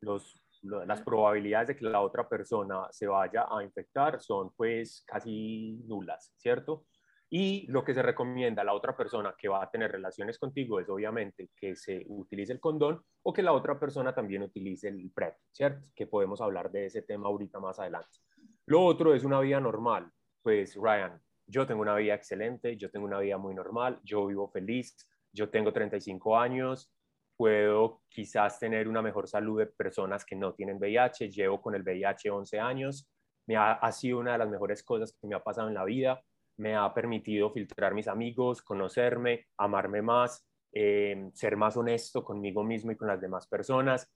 los, 0.00 0.40
lo- 0.45 0.45
las 0.86 1.02
probabilidades 1.02 1.68
de 1.68 1.76
que 1.76 1.84
la 1.84 2.00
otra 2.00 2.28
persona 2.28 2.86
se 2.90 3.06
vaya 3.06 3.46
a 3.50 3.62
infectar 3.62 4.20
son 4.20 4.50
pues 4.56 5.04
casi 5.06 5.82
nulas, 5.86 6.32
¿cierto? 6.36 6.86
Y 7.28 7.66
lo 7.68 7.84
que 7.84 7.92
se 7.92 8.02
recomienda 8.02 8.62
a 8.62 8.64
la 8.64 8.72
otra 8.72 8.96
persona 8.96 9.34
que 9.36 9.48
va 9.48 9.62
a 9.62 9.70
tener 9.70 9.90
relaciones 9.90 10.38
contigo 10.38 10.78
es 10.78 10.88
obviamente 10.88 11.50
que 11.56 11.74
se 11.74 12.04
utilice 12.08 12.52
el 12.52 12.60
condón 12.60 13.02
o 13.22 13.32
que 13.32 13.42
la 13.42 13.52
otra 13.52 13.80
persona 13.80 14.14
también 14.14 14.42
utilice 14.42 14.88
el 14.88 15.10
PrEP, 15.12 15.34
¿cierto? 15.50 15.88
Que 15.94 16.06
podemos 16.06 16.40
hablar 16.40 16.70
de 16.70 16.86
ese 16.86 17.02
tema 17.02 17.26
ahorita 17.28 17.58
más 17.58 17.80
adelante. 17.80 18.20
Lo 18.66 18.84
otro 18.84 19.14
es 19.14 19.24
una 19.24 19.40
vida 19.40 19.58
normal. 19.60 20.10
Pues 20.42 20.76
Ryan, 20.76 21.20
yo 21.46 21.66
tengo 21.66 21.82
una 21.82 21.96
vida 21.96 22.14
excelente, 22.14 22.76
yo 22.76 22.90
tengo 22.90 23.06
una 23.06 23.18
vida 23.18 23.38
muy 23.38 23.54
normal, 23.54 24.00
yo 24.04 24.26
vivo 24.26 24.48
feliz, 24.48 24.96
yo 25.32 25.48
tengo 25.48 25.72
35 25.72 26.38
años, 26.38 26.92
puedo 27.36 28.02
quizás 28.08 28.58
tener 28.58 28.88
una 28.88 29.02
mejor 29.02 29.28
salud 29.28 29.58
de 29.58 29.66
personas 29.66 30.24
que 30.24 30.36
no 30.36 30.54
tienen 30.54 30.78
VIH, 30.78 31.30
llevo 31.30 31.60
con 31.60 31.74
el 31.74 31.82
VIH 31.82 32.30
11 32.30 32.58
años, 32.58 33.08
me 33.46 33.56
ha, 33.56 33.72
ha 33.72 33.92
sido 33.92 34.18
una 34.18 34.32
de 34.32 34.38
las 34.38 34.48
mejores 34.48 34.82
cosas 34.82 35.16
que 35.20 35.26
me 35.26 35.34
ha 35.34 35.42
pasado 35.42 35.68
en 35.68 35.74
la 35.74 35.84
vida, 35.84 36.20
me 36.58 36.74
ha 36.74 36.92
permitido 36.92 37.50
filtrar 37.50 37.94
mis 37.94 38.08
amigos, 38.08 38.62
conocerme, 38.62 39.46
amarme 39.58 40.02
más, 40.02 40.46
eh, 40.72 41.30
ser 41.34 41.56
más 41.56 41.76
honesto 41.76 42.24
conmigo 42.24 42.64
mismo 42.64 42.92
y 42.92 42.96
con 42.96 43.08
las 43.08 43.20
demás 43.20 43.46
personas, 43.46 44.10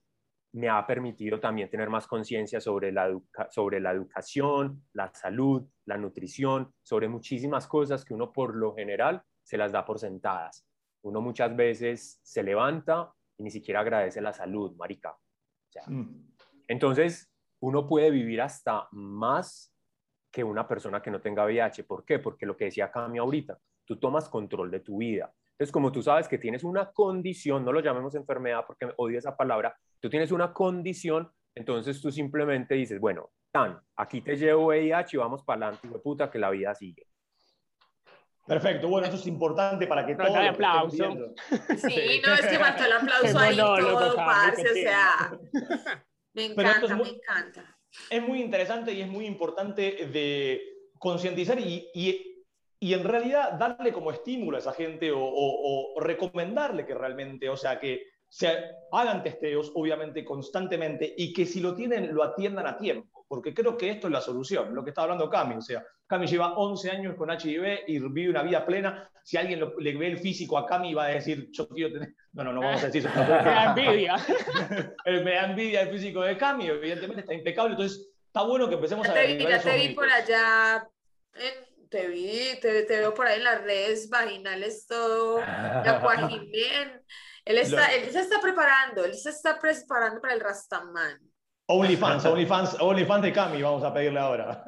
me 0.52 0.68
ha 0.68 0.84
permitido 0.86 1.38
también 1.38 1.70
tener 1.70 1.88
más 1.88 2.06
conciencia 2.06 2.60
sobre, 2.60 2.92
sobre 3.50 3.80
la 3.80 3.92
educación, 3.92 4.84
la 4.92 5.12
salud, 5.14 5.66
la 5.86 5.96
nutrición, 5.96 6.74
sobre 6.82 7.08
muchísimas 7.08 7.66
cosas 7.66 8.04
que 8.04 8.14
uno 8.14 8.32
por 8.32 8.56
lo 8.56 8.74
general 8.74 9.22
se 9.42 9.56
las 9.56 9.72
da 9.72 9.84
por 9.84 9.98
sentadas. 9.98 10.66
Uno 11.02 11.20
muchas 11.20 11.54
veces 11.56 12.20
se 12.22 12.42
levanta 12.42 13.12
y 13.38 13.42
ni 13.42 13.50
siquiera 13.50 13.80
agradece 13.80 14.20
la 14.20 14.32
salud, 14.32 14.74
marica. 14.76 15.12
O 15.12 15.72
sea, 15.72 15.84
Mm. 15.86 16.32
entonces, 16.68 17.32
uno 17.60 17.86
puede 17.86 18.10
vivir 18.10 18.40
hasta 18.40 18.88
más 18.92 19.74
que 20.32 20.44
una 20.44 20.66
persona 20.66 21.02
que 21.02 21.10
no 21.10 21.20
tenga 21.20 21.44
VIH. 21.44 21.84
¿Por 21.84 22.04
qué? 22.04 22.18
Porque 22.18 22.46
lo 22.46 22.56
que 22.56 22.66
decía 22.66 22.90
Cami 22.90 23.18
ahorita, 23.18 23.58
tú 23.84 23.98
tomas 23.98 24.28
control 24.28 24.70
de 24.70 24.80
tu 24.80 24.98
vida. 24.98 25.32
Entonces, 25.52 25.72
como 25.72 25.92
tú 25.92 26.02
sabes 26.02 26.26
que 26.28 26.38
tienes 26.38 26.64
una 26.64 26.90
condición, 26.92 27.64
no 27.64 27.72
lo 27.72 27.80
llamemos 27.80 28.14
enfermedad 28.14 28.64
porque 28.66 28.92
odio 28.96 29.18
esa 29.18 29.36
palabra, 29.36 29.76
tú 30.00 30.08
tienes 30.08 30.32
una 30.32 30.52
condición, 30.54 31.30
entonces 31.54 32.00
tú 32.00 32.10
simplemente 32.10 32.74
dices, 32.76 32.98
bueno, 33.00 33.30
tan, 33.50 33.78
aquí 33.96 34.20
te 34.22 34.36
llevo 34.36 34.66
VIH 34.68 35.16
y 35.16 35.18
vamos 35.18 35.42
para 35.44 35.66
adelante, 35.66 35.98
puta, 35.98 36.30
que 36.30 36.38
la 36.38 36.50
vida 36.50 36.74
sigue. 36.74 37.06
Perfecto, 38.50 38.88
bueno, 38.88 39.06
eso 39.06 39.14
es 39.16 39.26
importante 39.28 39.86
para 39.86 40.04
que 40.04 40.14
Ronda 40.14 40.26
todos 40.26 40.40
que 40.42 40.48
aplauso. 40.48 41.34
Sí, 41.76 42.20
no, 42.26 42.34
es 42.34 42.46
que 42.48 42.58
faltó 42.58 42.84
el 42.84 42.92
aplauso 42.92 43.38
ahí 43.38 43.56
monólogo, 43.56 43.98
todo, 44.00 44.16
parce, 44.16 44.70
o 44.70 44.74
sea, 44.74 45.38
me 46.34 46.44
encanta, 46.46 46.86
es 46.86 46.96
muy- 46.96 47.04
me 47.04 47.10
encanta. 47.10 47.78
es 48.10 48.22
muy 48.22 48.40
interesante 48.42 48.92
y 48.92 49.02
es 49.02 49.08
muy 49.08 49.24
importante 49.26 50.08
de 50.12 50.60
concientizar 50.98 51.60
y, 51.60 51.88
y, 51.94 52.44
y 52.80 52.92
en 52.92 53.04
realidad 53.04 53.52
darle 53.52 53.92
como 53.92 54.10
estímulo 54.10 54.56
a 54.56 54.60
esa 54.60 54.72
gente 54.72 55.12
o, 55.12 55.20
o- 55.22 55.94
o 55.94 56.00
recomendarle 56.00 56.84
que 56.84 56.94
realmente, 56.94 57.48
o 57.48 57.56
sea, 57.56 57.78
que 57.78 58.02
se 58.28 58.48
hagan 58.90 59.22
testeos, 59.22 59.70
obviamente, 59.76 60.24
constantemente 60.24 61.14
y 61.16 61.32
que 61.32 61.46
si 61.46 61.60
lo 61.60 61.76
tienen, 61.76 62.12
lo 62.12 62.24
atiendan 62.24 62.66
a 62.66 62.76
tiempo, 62.76 63.24
porque 63.28 63.54
creo 63.54 63.76
que 63.76 63.90
esto 63.90 64.08
es 64.08 64.12
la 64.12 64.20
solución, 64.20 64.74
lo 64.74 64.82
que 64.82 64.90
está 64.90 65.02
hablando 65.02 65.30
Cami, 65.30 65.54
o 65.54 65.60
sea, 65.62 65.84
Cami 66.10 66.26
lleva 66.26 66.54
11 66.58 66.90
años 66.90 67.14
con 67.16 67.30
HIV 67.30 67.84
y 67.86 68.00
vive 68.00 68.30
una 68.30 68.42
vida 68.42 68.66
plena, 68.66 69.08
si 69.22 69.36
alguien 69.36 69.60
lo- 69.60 69.78
le 69.78 69.96
ve 69.96 70.08
el 70.08 70.18
físico 70.18 70.58
a 70.58 70.66
Cami 70.66 70.92
va 70.92 71.04
a 71.04 71.08
decir, 71.10 71.48
yo 71.52 71.68
quiero 71.68 71.92
tener, 71.92 72.14
no, 72.32 72.42
no, 72.42 72.52
no 72.52 72.60
vamos 72.62 72.82
a 72.82 72.86
decir 72.86 73.06
eso, 73.06 73.10
Me 73.16 73.24
da 73.24 73.64
envidia. 73.76 74.16
Eh, 75.04 75.22
me 75.24 75.34
da 75.34 75.44
envidia 75.44 75.82
el 75.82 75.90
físico 75.90 76.22
de 76.22 76.36
Cami, 76.36 76.66
evidentemente 76.66 77.20
está 77.20 77.32
impecable, 77.32 77.74
entonces 77.74 78.08
está 78.26 78.42
bueno 78.42 78.68
que 78.68 78.74
empecemos 78.74 79.06
Ya 79.06 79.12
a 79.12 79.14
te 79.14 79.26
vi, 79.36 79.42
ya 79.44 79.48
esos 79.50 79.62
te 79.70 79.76
vi 79.78 79.88
mitos. 79.88 79.94
por 80.04 80.12
allá, 80.12 80.88
en- 81.34 81.88
te 81.88 82.08
vi, 82.08 82.58
te, 82.60 82.82
te 82.82 82.98
veo 82.98 83.14
por 83.14 83.26
ahí 83.28 83.38
en 83.38 83.44
las 83.44 83.62
redes 83.62 84.10
vaginales 84.10 84.86
todo, 84.88 85.38
Yacuajimén. 85.84 87.02
Él 87.44 87.58
está, 87.58 87.88
Lo- 87.88 87.94
él 87.96 88.10
se 88.10 88.20
está 88.20 88.40
preparando, 88.40 89.04
él 89.04 89.14
se 89.14 89.30
está 89.30 89.58
preparando 89.60 90.20
para 90.20 90.34
el 90.34 90.40
Rastaman. 90.40 91.18
OnlyFans, 91.66 92.24
OnlyFans, 92.26 92.76
OnlyFans 92.80 93.22
de 93.22 93.32
Cami, 93.32 93.62
vamos 93.62 93.84
a 93.84 93.94
pedirle 93.94 94.18
ahora. 94.18 94.64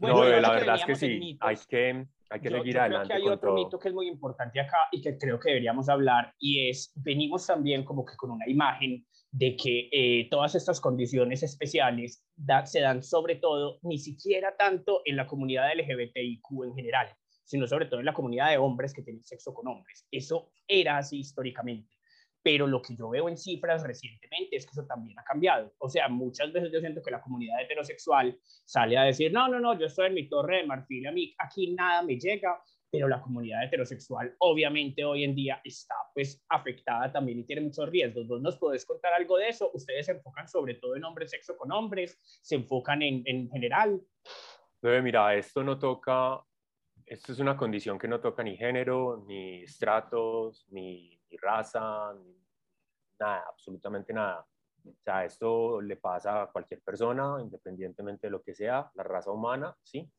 Bueno, 0.00 0.16
no, 0.16 0.24
la 0.40 0.50
verdad 0.52 0.74
es 0.76 0.84
que 0.86 0.94
sí, 0.94 1.18
mitos, 1.18 1.48
hay 1.48 1.56
que, 1.68 2.06
hay 2.30 2.40
que 2.40 2.50
Yo- 2.50 2.56
seguir 2.56 2.66
yo 2.66 2.72
creo 2.72 2.82
adelante 2.82 3.08
que 3.08 3.14
hay 3.14 3.22
otro 3.28 3.50
todo. 3.50 3.54
mito 3.54 3.78
que 3.78 3.88
es 3.88 3.94
muy 3.94 4.08
importante 4.08 4.60
acá 4.60 4.78
y 4.92 5.02
que 5.02 5.18
creo 5.18 5.38
que 5.38 5.50
deberíamos 5.50 5.88
hablar 5.88 6.34
y 6.38 6.68
es, 6.70 6.92
venimos 6.96 7.46
también 7.46 7.84
como 7.84 8.04
que 8.04 8.16
con 8.16 8.30
una 8.30 8.48
imagen 8.48 9.04
de 9.32 9.56
que 9.56 9.88
eh, 9.92 10.28
todas 10.30 10.54
estas 10.54 10.80
condiciones 10.80 11.42
especiales 11.42 12.24
da- 12.34 12.66
se 12.66 12.80
dan 12.80 13.02
sobre 13.02 13.36
todo, 13.36 13.78
ni 13.82 13.98
siquiera 13.98 14.56
tanto 14.56 15.02
en 15.04 15.16
la 15.16 15.26
comunidad 15.26 15.70
LGBTIQ 15.72 16.64
en 16.64 16.74
general, 16.74 17.14
sino 17.44 17.66
sobre 17.66 17.86
todo 17.86 18.00
en 18.00 18.06
la 18.06 18.14
comunidad 18.14 18.50
de 18.50 18.58
hombres 18.58 18.92
que 18.94 19.02
tienen 19.02 19.22
sexo 19.22 19.52
con 19.54 19.68
hombres. 19.68 20.06
Eso 20.10 20.50
era 20.66 20.96
así 20.98 21.18
históricamente. 21.20 21.94
Pero 22.42 22.66
lo 22.66 22.80
que 22.80 22.96
yo 22.96 23.10
veo 23.10 23.28
en 23.28 23.36
cifras 23.36 23.82
recientemente 23.82 24.56
es 24.56 24.64
que 24.64 24.72
eso 24.72 24.86
también 24.86 25.18
ha 25.18 25.24
cambiado. 25.24 25.72
O 25.78 25.88
sea, 25.88 26.08
muchas 26.08 26.52
veces 26.52 26.70
yo 26.72 26.80
siento 26.80 27.02
que 27.02 27.10
la 27.10 27.20
comunidad 27.20 27.60
heterosexual 27.60 28.38
sale 28.42 28.96
a 28.96 29.02
decir, 29.02 29.32
no, 29.32 29.48
no, 29.48 29.60
no, 29.60 29.78
yo 29.78 29.86
estoy 29.86 30.06
en 30.06 30.14
mi 30.14 30.28
torre 30.28 30.58
de 30.58 30.66
marfil, 30.66 31.06
a 31.06 31.12
mí 31.12 31.34
aquí 31.38 31.74
nada 31.74 32.02
me 32.02 32.18
llega, 32.18 32.62
pero 32.90 33.08
la 33.08 33.20
comunidad 33.20 33.64
heterosexual 33.64 34.34
obviamente 34.38 35.04
hoy 35.04 35.24
en 35.24 35.34
día 35.34 35.60
está 35.62 35.94
pues 36.12 36.44
afectada 36.48 37.12
también 37.12 37.38
y 37.38 37.44
tiene 37.44 37.62
muchos 37.62 37.88
riesgos. 37.88 38.26
¿Vos 38.26 38.40
nos 38.40 38.56
podés 38.56 38.84
contar 38.84 39.12
algo 39.12 39.38
de 39.38 39.48
eso? 39.48 39.70
Ustedes 39.74 40.06
se 40.06 40.12
enfocan 40.12 40.48
sobre 40.48 40.74
todo 40.74 40.96
en 40.96 41.04
hombres, 41.04 41.30
sexo 41.30 41.56
con 41.56 41.70
hombres, 41.70 42.18
se 42.42 42.56
enfocan 42.56 43.02
en, 43.02 43.22
en 43.26 43.48
general. 43.50 44.00
Mira, 44.82 45.34
esto 45.34 45.62
no 45.62 45.78
toca, 45.78 46.42
esto 47.04 47.32
es 47.32 47.38
una 47.38 47.56
condición 47.56 47.98
que 47.98 48.08
no 48.08 48.18
toca 48.18 48.42
ni 48.42 48.56
género, 48.56 49.24
ni 49.28 49.62
estratos, 49.62 50.66
ni, 50.70 51.19
ni 51.30 51.36
raza, 51.36 52.12
ni 52.14 52.36
nada, 53.18 53.44
absolutamente 53.48 54.12
nada. 54.12 54.46
O 54.84 54.94
sea, 55.02 55.24
esto 55.24 55.80
le 55.80 55.96
pasa 55.96 56.42
a 56.42 56.46
cualquier 56.46 56.80
persona, 56.82 57.36
independientemente 57.40 58.26
de 58.26 58.30
lo 58.30 58.42
que 58.42 58.54
sea, 58.54 58.90
la 58.94 59.02
raza 59.02 59.30
humana, 59.30 59.76
¿sí? 59.82 60.10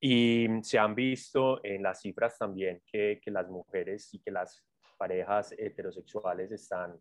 Y 0.00 0.46
se 0.62 0.78
han 0.78 0.94
visto 0.94 1.62
en 1.64 1.82
las 1.82 2.00
cifras 2.00 2.38
también 2.38 2.82
que, 2.86 3.20
que 3.22 3.30
las 3.30 3.48
mujeres 3.48 4.12
y 4.14 4.20
que 4.20 4.30
las 4.30 4.64
parejas 4.96 5.52
heterosexuales 5.52 6.52
están 6.52 6.98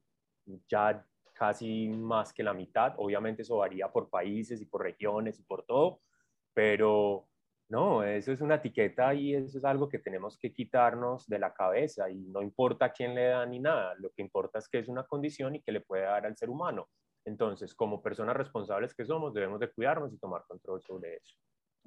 ya 0.68 1.06
casi 1.34 1.88
más 1.90 2.34
que 2.34 2.44
la 2.44 2.54
mitad. 2.54 2.94
Obviamente 2.98 3.44
eso 3.44 3.58
varía 3.58 3.92
por 3.92 4.10
países 4.10 4.62
y 4.62 4.66
por 4.66 4.82
regiones 4.84 5.40
y 5.40 5.44
por 5.44 5.64
todo, 5.64 6.02
pero 6.54 7.28
no, 7.70 8.04
eso 8.04 8.32
es 8.32 8.42
una 8.42 8.56
etiqueta 8.56 9.14
y 9.14 9.36
eso 9.36 9.58
es 9.58 9.66
algo 9.66 9.90
que 9.90 10.00
tenemos 10.00 10.38
que 10.38 10.54
quitarnos 10.54 11.28
de 11.28 11.40
la 11.40 11.54
cabeza 11.54 12.10
y 12.10 12.16
no 12.30 12.42
importa 12.42 12.94
quién 12.94 13.14
le 13.14 13.26
da 13.26 13.46
ni 13.46 13.60
nada, 13.60 13.94
lo 13.96 14.12
que 14.12 14.22
importa 14.22 14.60
es 14.60 14.70
que 14.70 14.80
es 14.80 14.88
una 14.88 15.04
condición 15.04 15.56
y 15.56 15.62
que 15.62 15.74
le 15.74 15.82
puede 15.82 16.04
dar 16.04 16.26
al 16.26 16.38
ser 16.38 16.50
humano. 16.50 16.88
Entonces, 17.26 17.76
como 17.76 18.02
personas 18.02 18.38
responsables 18.38 18.96
que 18.96 19.06
somos, 19.06 19.34
debemos 19.34 19.60
de 19.60 19.70
cuidarnos 19.70 20.14
y 20.14 20.18
tomar 20.18 20.46
control 20.48 20.82
sobre 20.82 21.18
eso. 21.18 21.36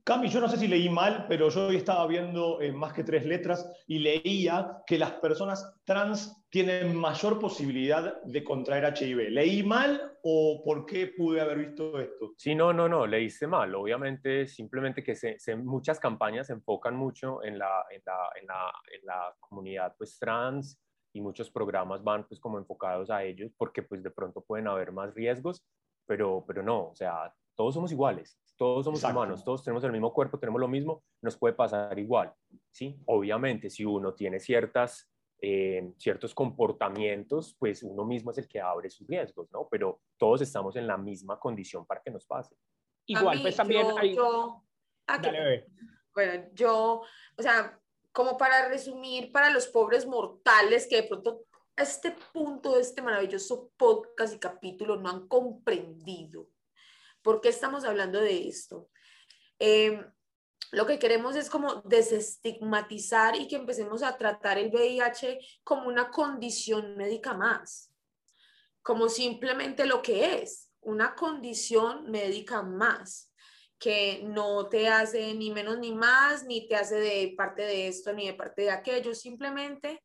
Cami, 0.05 0.29
yo 0.29 0.41
no 0.41 0.49
sé 0.49 0.57
si 0.57 0.69
leí 0.69 0.89
mal, 0.89 1.27
pero 1.29 1.49
yo 1.49 1.67
hoy 1.67 1.77
estaba 1.77 2.07
viendo 2.07 2.61
eh, 2.61 2.73
más 2.73 2.93
que 2.93 3.05
tres 3.05 3.27
letras 3.27 3.71
y 3.87 3.99
leía 3.99 4.83
que 4.87 4.99
las 4.99 5.13
personas 5.13 5.81
trans 5.85 6.45
tienen 6.51 6.97
mayor 6.97 7.39
posibilidad 7.39 8.23
de 8.23 8.45
contraer 8.45 8.95
HIV. 8.97 9.31
¿Leí 9.31 9.63
mal 9.63 10.19
o 10.23 10.63
por 10.65 10.87
qué 10.87 11.09
pude 11.09 11.41
haber 11.41 11.59
visto 11.59 12.01
esto? 12.01 12.33
Sí, 12.37 12.55
no, 12.55 12.73
no, 12.73 12.89
no, 12.89 13.07
leíste 13.07 13.47
mal. 13.47 13.75
Obviamente, 13.75 14.47
simplemente 14.47 15.03
que 15.03 15.15
se, 15.15 15.39
muchas 15.57 16.01
campañas 16.01 16.49
se 16.49 16.55
enfocan 16.55 16.97
mucho 16.97 17.43
en 17.45 17.59
la, 17.59 17.85
en 17.91 18.03
la, 18.05 18.29
en 18.41 18.47
la, 18.47 18.73
en 18.93 19.07
la 19.07 19.35
comunidad 19.39 19.95
pues, 19.97 20.19
trans 20.19 20.81
y 21.13 21.21
muchos 21.21 21.51
programas 21.51 22.03
van 22.03 22.27
pues 22.27 22.41
como 22.41 22.59
enfocados 22.59 23.11
a 23.11 23.25
ellos 23.25 23.53
porque 23.57 23.83
pues 23.83 24.03
de 24.03 24.11
pronto 24.11 24.43
pueden 24.43 24.69
haber 24.69 24.93
más 24.93 25.15
riesgos, 25.15 25.65
pero, 26.07 26.45
pero 26.47 26.63
no, 26.63 26.89
o 26.89 26.95
sea, 26.95 27.33
todos 27.61 27.75
somos 27.75 27.93
iguales, 27.93 28.41
todos 28.57 28.87
somos 28.87 29.05
humanos, 29.05 29.45
todos 29.45 29.63
tenemos 29.63 29.85
el 29.85 29.93
mismo 29.93 30.15
cuerpo, 30.15 30.39
tenemos 30.39 30.63
lo 30.63 30.67
mismo, 30.67 31.05
nos 31.21 31.37
puede 31.37 31.53
pasar 31.53 31.99
igual, 31.99 32.33
¿sí? 32.71 32.99
Obviamente, 33.05 33.69
si 33.69 33.85
uno 33.85 34.15
tiene 34.15 34.41
ciertas, 34.41 35.11
eh, 35.43 35.93
ciertos 35.99 36.35
comportamientos, 36.35 37.55
pues 37.59 37.83
uno 37.83 38.07
mismo 38.07 38.31
es 38.31 38.39
el 38.39 38.49
que 38.49 38.63
abre 38.63 38.89
sus 38.89 39.07
riesgos, 39.07 39.53
¿no? 39.53 39.69
Pero 39.71 40.01
todos 40.17 40.41
estamos 40.41 40.75
en 40.77 40.87
la 40.87 40.97
misma 40.97 41.39
condición 41.39 41.85
para 41.85 42.01
que 42.01 42.11
nos 42.11 42.25
pase. 42.25 42.57
Igual, 43.05 43.43
pues 43.43 43.57
también 43.57 43.89
hay... 43.99 44.17
Ah, 45.07 45.21
bueno, 46.15 46.45
yo, 46.55 47.03
o 47.37 47.43
sea, 47.43 47.79
como 48.11 48.39
para 48.39 48.71
resumir, 48.71 49.33
para 49.33 49.51
los 49.51 49.67
pobres 49.67 50.07
mortales 50.07 50.87
que 50.89 51.03
de 51.03 51.09
pronto 51.09 51.43
a 51.77 51.83
este 51.83 52.17
punto 52.33 52.75
de 52.75 52.81
este 52.81 53.03
maravilloso 53.03 53.71
podcast 53.77 54.35
y 54.35 54.39
capítulo 54.39 54.97
no 54.97 55.11
han 55.11 55.29
comprendido 55.29 56.49
¿Por 57.23 57.41
qué 57.41 57.49
estamos 57.49 57.85
hablando 57.85 58.21
de 58.21 58.49
esto? 58.49 58.89
Em, 59.59 60.05
lo 60.73 60.87
que 60.87 60.99
queremos 60.99 61.37
es 61.37 61.51
como 61.51 61.83
desestigmatizar 61.83 63.37
y 63.37 63.49
que 63.49 63.57
empecemos 63.57 64.03
a 64.03 64.17
tratar 64.17 64.59
el 64.59 64.71
VIH 64.71 65.41
como 65.65 65.89
una 65.89 66.11
condición 66.11 66.97
médica 66.97 67.35
más, 67.35 67.93
como 68.83 69.09
simplemente 69.09 69.85
lo 69.85 70.01
que 70.01 70.43
es, 70.43 70.71
una 70.81 71.15
condición 71.15 72.11
médica 72.11 72.63
más, 72.63 73.31
que 73.79 74.23
no 74.25 74.69
te 74.69 74.89
hace 74.89 75.35
ni 75.35 75.51
menos 75.51 75.79
ni 75.79 75.93
más, 75.93 76.45
ni 76.45 76.69
te 76.69 76.77
hace 76.77 76.97
de 76.97 77.35
parte 77.37 77.63
de 77.63 77.89
esto 77.89 78.13
ni 78.13 78.27
de 78.27 78.35
parte 78.35 78.63
de 78.63 78.71
aquello, 78.71 79.15
simplemente 79.15 80.03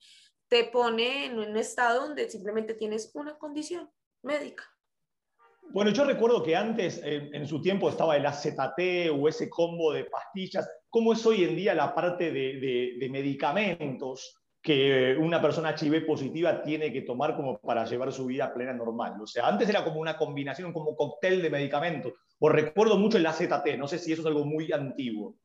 te 0.48 0.64
pone 0.66 1.26
en 1.26 1.40
un 1.40 1.58
estado 1.58 2.08
donde 2.08 2.30
simplemente 2.30 2.74
tienes 2.74 3.12
una 3.14 3.38
condición 3.38 3.92
médica. 4.24 4.75
Bueno, 5.76 5.92
yo 5.92 6.06
recuerdo 6.06 6.42
que 6.42 6.56
antes, 6.56 7.02
en 7.04 7.46
su 7.46 7.62
tiempo, 7.62 7.90
estaba 7.90 8.16
el 8.16 8.26
AZT 8.26 9.12
o 9.14 9.28
ese 9.28 9.50
combo 9.50 9.92
de 9.92 10.06
pastillas. 10.06 10.66
¿Cómo 10.90 11.12
es 11.12 11.26
hoy 11.26 11.44
en 11.44 11.54
día 11.54 11.76
la 11.76 11.94
parte 11.94 12.32
de, 12.32 13.10
medicamentos 13.12 14.42
que 14.62 15.18
una 15.20 15.42
persona 15.42 15.76
HIV 15.78 16.06
positiva 16.06 16.64
tiene 16.64 16.94
que 16.94 17.02
tomar 17.02 17.36
como 17.36 17.60
para 17.60 17.84
llevar 17.84 18.14
su 18.14 18.26
vida 18.26 18.54
plena 18.54 18.72
normal? 18.72 19.20
O 19.22 19.28
sea, 19.28 19.50
antes 19.50 19.68
era 19.68 19.84
como 19.84 20.00
una 20.00 20.16
combinación, 20.16 20.72
como 20.72 20.92
un 20.92 20.96
cóctel 20.96 21.42
de 21.42 21.50
medicamentos. 21.50 22.14
O 22.40 22.48
recuerdo 22.48 22.98
mucho 22.98 23.18
el 23.18 23.26
AZT, 23.26 23.76
no 23.78 23.90
sé 23.90 24.00
si 24.00 24.14
eso 24.14 24.22
es 24.22 24.28
algo 24.28 24.46
muy 24.46 24.72
antiguo. 24.72 25.36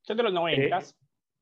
Son 0.00 0.16
de 0.16 0.22
los 0.22 0.32
90. 0.32 0.78
Eh, 0.78 0.82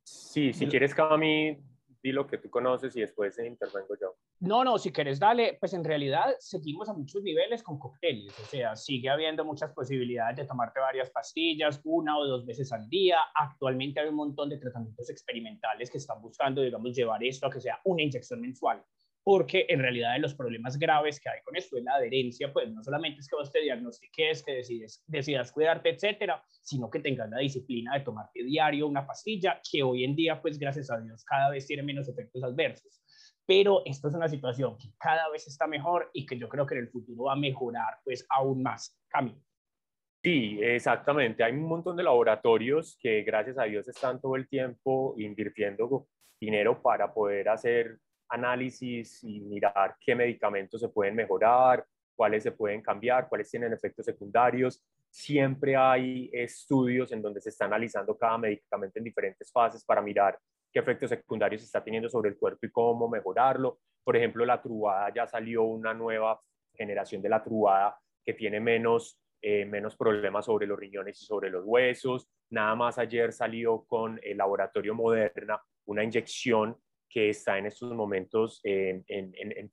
sí, 0.02 0.52
si 0.52 0.66
quieres, 0.66 0.92
Cami, 0.92 1.56
di 2.02 2.12
lo 2.12 2.26
que 2.26 2.38
tú 2.38 2.50
conoces 2.50 2.96
y 2.96 3.00
después 3.00 3.38
intervengo 3.38 3.94
yo. 4.00 4.14
No, 4.40 4.64
no, 4.64 4.78
si 4.78 4.92
quieres, 4.92 5.18
dale, 5.18 5.56
pues 5.60 5.74
en 5.74 5.84
realidad 5.84 6.34
seguimos 6.38 6.88
a 6.88 6.94
muchos 6.94 7.22
niveles 7.22 7.62
con 7.62 7.78
cócteles, 7.78 8.38
o 8.38 8.44
sea, 8.44 8.74
sigue 8.76 9.08
habiendo 9.08 9.44
muchas 9.44 9.72
posibilidades 9.72 10.36
de 10.36 10.44
tomarte 10.46 10.80
varias 10.80 11.10
pastillas 11.10 11.80
una 11.84 12.16
o 12.18 12.26
dos 12.26 12.46
veces 12.46 12.72
al 12.72 12.88
día. 12.88 13.18
Actualmente 13.34 14.00
hay 14.00 14.08
un 14.08 14.16
montón 14.16 14.48
de 14.48 14.58
tratamientos 14.58 15.10
experimentales 15.10 15.90
que 15.90 15.98
están 15.98 16.20
buscando, 16.20 16.62
digamos, 16.62 16.96
llevar 16.96 17.22
esto 17.22 17.46
a 17.46 17.50
que 17.50 17.60
sea 17.60 17.80
una 17.84 18.02
inyección 18.02 18.40
mensual 18.40 18.82
porque 19.22 19.66
en 19.68 19.80
realidad 19.80 20.14
de 20.14 20.20
los 20.20 20.34
problemas 20.34 20.78
graves 20.78 21.20
que 21.20 21.28
hay 21.28 21.40
con 21.42 21.56
esto 21.56 21.76
es 21.76 21.84
la 21.84 21.94
adherencia, 21.94 22.52
pues 22.52 22.72
no 22.72 22.82
solamente 22.82 23.20
es 23.20 23.28
que 23.28 23.36
vos 23.36 23.52
te 23.52 23.60
diagnostiques, 23.60 24.42
que 24.42 24.52
decides, 24.52 25.04
decidas 25.06 25.52
cuidarte, 25.52 25.90
etcétera, 25.90 26.42
sino 26.62 26.90
que 26.90 27.00
tengas 27.00 27.28
la 27.30 27.38
disciplina 27.38 27.94
de 27.94 28.00
tomarte 28.00 28.42
diario 28.42 28.86
una 28.86 29.06
pastilla 29.06 29.60
que 29.70 29.82
hoy 29.82 30.04
en 30.04 30.16
día, 30.16 30.40
pues 30.40 30.58
gracias 30.58 30.90
a 30.90 31.00
Dios, 31.00 31.24
cada 31.24 31.50
vez 31.50 31.66
tiene 31.66 31.82
menos 31.82 32.08
efectos 32.08 32.42
adversos. 32.42 33.02
Pero 33.46 33.82
esto 33.84 34.08
es 34.08 34.14
una 34.14 34.28
situación 34.28 34.76
que 34.78 34.88
cada 34.98 35.28
vez 35.30 35.46
está 35.46 35.66
mejor 35.66 36.10
y 36.12 36.24
que 36.24 36.38
yo 36.38 36.48
creo 36.48 36.66
que 36.66 36.74
en 36.74 36.82
el 36.82 36.88
futuro 36.88 37.24
va 37.24 37.32
a 37.32 37.36
mejorar 37.36 37.98
pues 38.04 38.24
aún 38.30 38.62
más. 38.62 38.96
Camilo. 39.08 39.42
Sí, 40.22 40.58
exactamente. 40.60 41.42
Hay 41.42 41.52
un 41.52 41.66
montón 41.66 41.96
de 41.96 42.02
laboratorios 42.02 42.98
que 43.00 43.22
gracias 43.22 43.58
a 43.58 43.64
Dios 43.64 43.88
están 43.88 44.20
todo 44.20 44.36
el 44.36 44.48
tiempo 44.48 45.14
invirtiendo 45.18 46.08
dinero 46.38 46.80
para 46.82 47.12
poder 47.12 47.48
hacer 47.48 47.98
análisis 48.30 49.22
y 49.24 49.40
mirar 49.40 49.96
qué 50.00 50.14
medicamentos 50.14 50.80
se 50.80 50.88
pueden 50.88 51.14
mejorar, 51.14 51.84
cuáles 52.14 52.42
se 52.42 52.52
pueden 52.52 52.82
cambiar, 52.82 53.28
cuáles 53.28 53.50
tienen 53.50 53.72
efectos 53.72 54.06
secundarios. 54.06 54.84
Siempre 55.10 55.76
hay 55.76 56.30
estudios 56.32 57.10
en 57.12 57.22
donde 57.22 57.40
se 57.40 57.48
está 57.48 57.64
analizando 57.64 58.16
cada 58.16 58.38
medicamento 58.38 58.98
en 58.98 59.04
diferentes 59.04 59.50
fases 59.50 59.84
para 59.84 60.00
mirar 60.00 60.38
qué 60.72 60.78
efectos 60.78 61.10
secundarios 61.10 61.62
está 61.62 61.82
teniendo 61.82 62.08
sobre 62.08 62.30
el 62.30 62.36
cuerpo 62.36 62.66
y 62.66 62.70
cómo 62.70 63.08
mejorarlo. 63.08 63.80
Por 64.04 64.16
ejemplo, 64.16 64.44
la 64.44 64.62
trubada 64.62 65.12
ya 65.12 65.26
salió 65.26 65.64
una 65.64 65.92
nueva 65.94 66.40
generación 66.74 67.20
de 67.22 67.28
la 67.28 67.42
trubada 67.42 67.98
que 68.24 68.34
tiene 68.34 68.60
menos, 68.60 69.18
eh, 69.42 69.64
menos 69.64 69.96
problemas 69.96 70.44
sobre 70.44 70.66
los 70.66 70.78
riñones 70.78 71.20
y 71.20 71.24
sobre 71.24 71.50
los 71.50 71.64
huesos. 71.64 72.28
Nada 72.50 72.74
más 72.74 72.98
ayer 72.98 73.32
salió 73.32 73.84
con 73.86 74.20
el 74.22 74.36
laboratorio 74.36 74.94
Moderna 74.94 75.60
una 75.86 76.04
inyección 76.04 76.76
que 77.10 77.30
está 77.30 77.58
en 77.58 77.66
estos 77.66 77.92
momentos 77.92 78.60
en, 78.62 79.04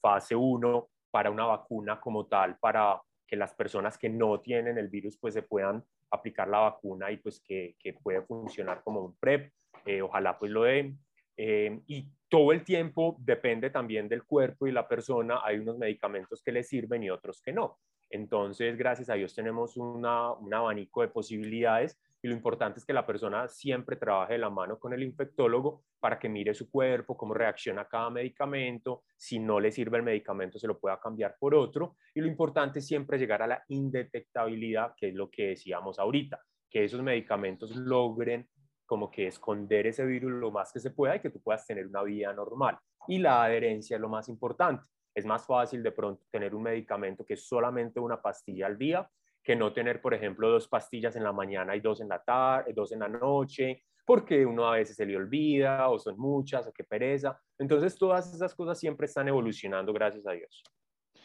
fase 0.01 0.35
1 0.35 0.89
para 1.11 1.29
una 1.29 1.45
vacuna 1.45 1.99
como 2.01 2.25
tal, 2.25 2.57
para 2.57 2.99
que 3.27 3.35
las 3.35 3.53
personas 3.53 3.97
que 3.97 4.09
no 4.09 4.41
tienen 4.41 4.77
el 4.77 4.89
virus 4.89 5.17
pues 5.17 5.35
se 5.35 5.43
puedan 5.43 5.83
aplicar 6.09 6.47
la 6.47 6.59
vacuna 6.59 7.11
y 7.11 7.17
pues 7.17 7.41
que, 7.41 7.75
puede 8.01 8.23
funcionar 8.23 8.81
como 8.83 9.01
un 9.01 9.15
PrEP, 9.17 9.51
eh, 9.85 10.01
ojalá 10.01 10.37
pues 10.37 10.51
lo 10.51 10.63
den. 10.63 10.99
Eh, 11.39 11.79
y 11.85 12.07
todo 12.27 12.51
el 12.51 12.63
tiempo 12.63 13.15
depende 13.19 13.69
también 13.69 14.09
del 14.09 14.23
cuerpo 14.23 14.65
y 14.65 14.71
la 14.71 14.87
persona, 14.87 15.41
hay 15.43 15.59
unos 15.59 15.77
medicamentos 15.77 16.41
que 16.41 16.51
le 16.51 16.63
sirven 16.63 17.03
y 17.03 17.11
otros 17.11 17.41
que 17.41 17.53
no. 17.53 17.77
Entonces, 18.09 18.77
gracias 18.77 19.09
a 19.09 19.15
Dios 19.15 19.35
tenemos 19.35 19.77
un 19.77 20.03
abanico 20.05 21.01
de 21.01 21.09
posibilidades 21.09 21.99
y 22.21 22.27
lo 22.27 22.33
importante 22.33 22.79
es 22.79 22.85
que 22.85 22.93
la 22.93 23.05
persona 23.05 23.47
siempre 23.47 23.95
trabaje 23.95 24.33
de 24.33 24.39
la 24.39 24.49
mano 24.49 24.79
con 24.79 24.93
el 24.93 25.03
infectólogo 25.03 25.83
para 25.99 26.17
que 26.17 26.29
mire 26.29 26.53
su 26.53 26.69
cuerpo, 26.69 27.15
cómo 27.15 27.33
reacciona 27.33 27.87
cada 27.87 28.09
medicamento, 28.09 29.03
si 29.15 29.39
no 29.39 29.59
le 29.59 29.71
sirve 29.71 29.97
el 29.97 30.03
medicamento 30.03 30.57
se 30.57 30.67
lo 30.67 30.79
pueda 30.79 30.99
cambiar 30.99 31.35
por 31.39 31.53
otro 31.53 31.97
y 32.15 32.21
lo 32.21 32.27
importante 32.27 32.79
es 32.79 32.87
siempre 32.87 33.17
llegar 33.17 33.41
a 33.41 33.47
la 33.47 33.63
indetectabilidad, 33.67 34.93
que 34.97 35.09
es 35.09 35.15
lo 35.15 35.29
que 35.29 35.49
decíamos 35.49 35.99
ahorita, 35.99 36.41
que 36.69 36.83
esos 36.83 37.03
medicamentos 37.03 37.75
logren 37.75 38.49
como 38.85 39.11
que 39.11 39.27
esconder 39.27 39.85
ese 39.85 40.05
virus 40.05 40.31
lo 40.31 40.49
más 40.51 40.71
que 40.71 40.79
se 40.79 40.91
pueda 40.91 41.17
y 41.17 41.19
que 41.19 41.29
tú 41.29 41.41
puedas 41.41 41.65
tener 41.67 41.85
una 41.87 42.03
vida 42.03 42.33
normal. 42.33 42.79
Y 43.07 43.19
la 43.19 43.43
adherencia 43.43 43.95
es 43.95 44.01
lo 44.01 44.09
más 44.09 44.29
importante. 44.29 44.83
Es 45.13 45.25
más 45.25 45.45
fácil 45.45 45.83
de 45.83 45.91
pronto 45.91 46.23
tener 46.31 46.55
un 46.55 46.63
medicamento 46.63 47.25
que 47.25 47.33
es 47.33 47.47
solamente 47.47 47.99
una 47.99 48.21
pastilla 48.21 48.67
al 48.67 48.77
día 48.77 49.09
que 49.47 49.55
no 49.55 49.71
tener, 49.71 50.01
por 50.01 50.13
ejemplo, 50.13 50.49
dos 50.49 50.67
pastillas 50.67 51.15
en 51.15 51.23
la 51.23 51.31
mañana 51.31 51.73
y 51.73 51.79
dos 51.79 52.01
en 52.01 52.09
la 52.09 52.21
tarde, 52.21 52.73
dos 52.73 52.91
en 52.91 52.99
la 52.99 53.07
noche, 53.07 53.85
porque 54.05 54.45
uno 54.45 54.67
a 54.67 54.75
veces 54.75 54.97
se 54.97 55.05
le 55.05 55.15
olvida 55.15 55.87
o 55.87 55.97
son 55.97 56.19
muchas 56.19 56.67
o 56.67 56.73
qué 56.73 56.83
pereza. 56.83 57.39
Entonces, 57.57 57.97
todas 57.97 58.33
esas 58.33 58.53
cosas 58.53 58.77
siempre 58.77 59.05
están 59.05 59.29
evolucionando, 59.29 59.93
gracias 59.93 60.27
a 60.27 60.33
Dios. 60.33 60.61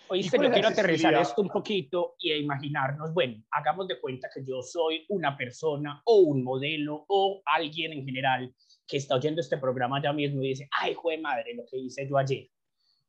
Oíste, 0.06 0.38
yo 0.40 0.52
quiero 0.52 0.68
aterrizar 0.68 1.14
esto 1.14 1.42
un 1.42 1.48
poquito 1.48 2.14
y 2.20 2.32
imaginarnos, 2.32 3.12
bueno, 3.12 3.42
hagamos 3.50 3.88
de 3.88 4.00
cuenta 4.00 4.28
que 4.32 4.44
yo 4.44 4.62
soy 4.62 5.04
una 5.08 5.36
persona 5.36 6.00
o 6.04 6.20
un 6.20 6.44
modelo 6.44 7.04
o 7.08 7.42
alguien 7.44 7.92
en 7.92 8.04
general 8.04 8.54
que 8.86 8.98
está 8.98 9.16
oyendo 9.16 9.40
este 9.40 9.58
programa 9.58 10.00
ya 10.00 10.12
mismo 10.12 10.44
y 10.44 10.50
dice, 10.50 10.68
ay, 10.80 10.92
hijo 10.92 11.10
de 11.10 11.18
madre, 11.18 11.54
lo 11.54 11.64
que 11.68 11.76
hice 11.76 12.08
yo 12.08 12.16
ayer 12.18 12.48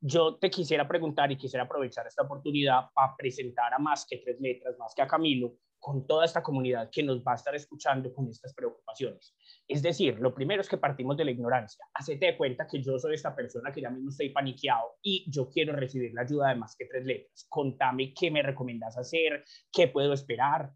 yo 0.06 0.36
te 0.36 0.50
quisiera 0.50 0.86
preguntar 0.86 1.32
y 1.32 1.38
quisiera 1.38 1.64
aprovechar 1.64 2.06
esta 2.06 2.24
oportunidad 2.24 2.90
para 2.92 3.16
presentar 3.16 3.72
a 3.72 3.78
más 3.78 4.06
que 4.06 4.18
tres 4.18 4.38
letras, 4.38 4.76
más 4.78 4.92
que 4.94 5.00
a 5.00 5.06
Camilo, 5.06 5.56
con 5.78 6.06
toda 6.06 6.26
esta 6.26 6.42
comunidad 6.42 6.90
que 6.92 7.02
nos 7.02 7.24
va 7.24 7.32
a 7.32 7.36
estar 7.36 7.54
escuchando 7.54 8.12
con 8.12 8.28
estas 8.28 8.52
preocupaciones. 8.52 9.34
Es 9.66 9.80
decir, 9.80 10.18
lo 10.20 10.34
primero 10.34 10.60
es 10.60 10.68
que 10.68 10.76
partimos 10.76 11.16
de 11.16 11.24
la 11.24 11.30
ignorancia. 11.30 11.86
Hacete 11.94 12.26
de 12.26 12.36
cuenta 12.36 12.66
que 12.66 12.82
yo 12.82 12.98
soy 12.98 13.14
esta 13.14 13.34
persona 13.34 13.72
que 13.72 13.80
ya 13.80 13.88
mismo 13.88 14.10
estoy 14.10 14.28
paniqueado 14.28 14.98
y 15.00 15.24
yo 15.30 15.48
quiero 15.48 15.74
recibir 15.74 16.12
la 16.12 16.22
ayuda 16.22 16.50
de 16.50 16.56
más 16.56 16.76
que 16.76 16.84
tres 16.84 17.06
letras. 17.06 17.46
Contame 17.48 18.12
qué 18.12 18.30
me 18.30 18.42
recomendás 18.42 18.98
hacer, 18.98 19.42
qué 19.72 19.88
puedo 19.88 20.12
esperar. 20.12 20.70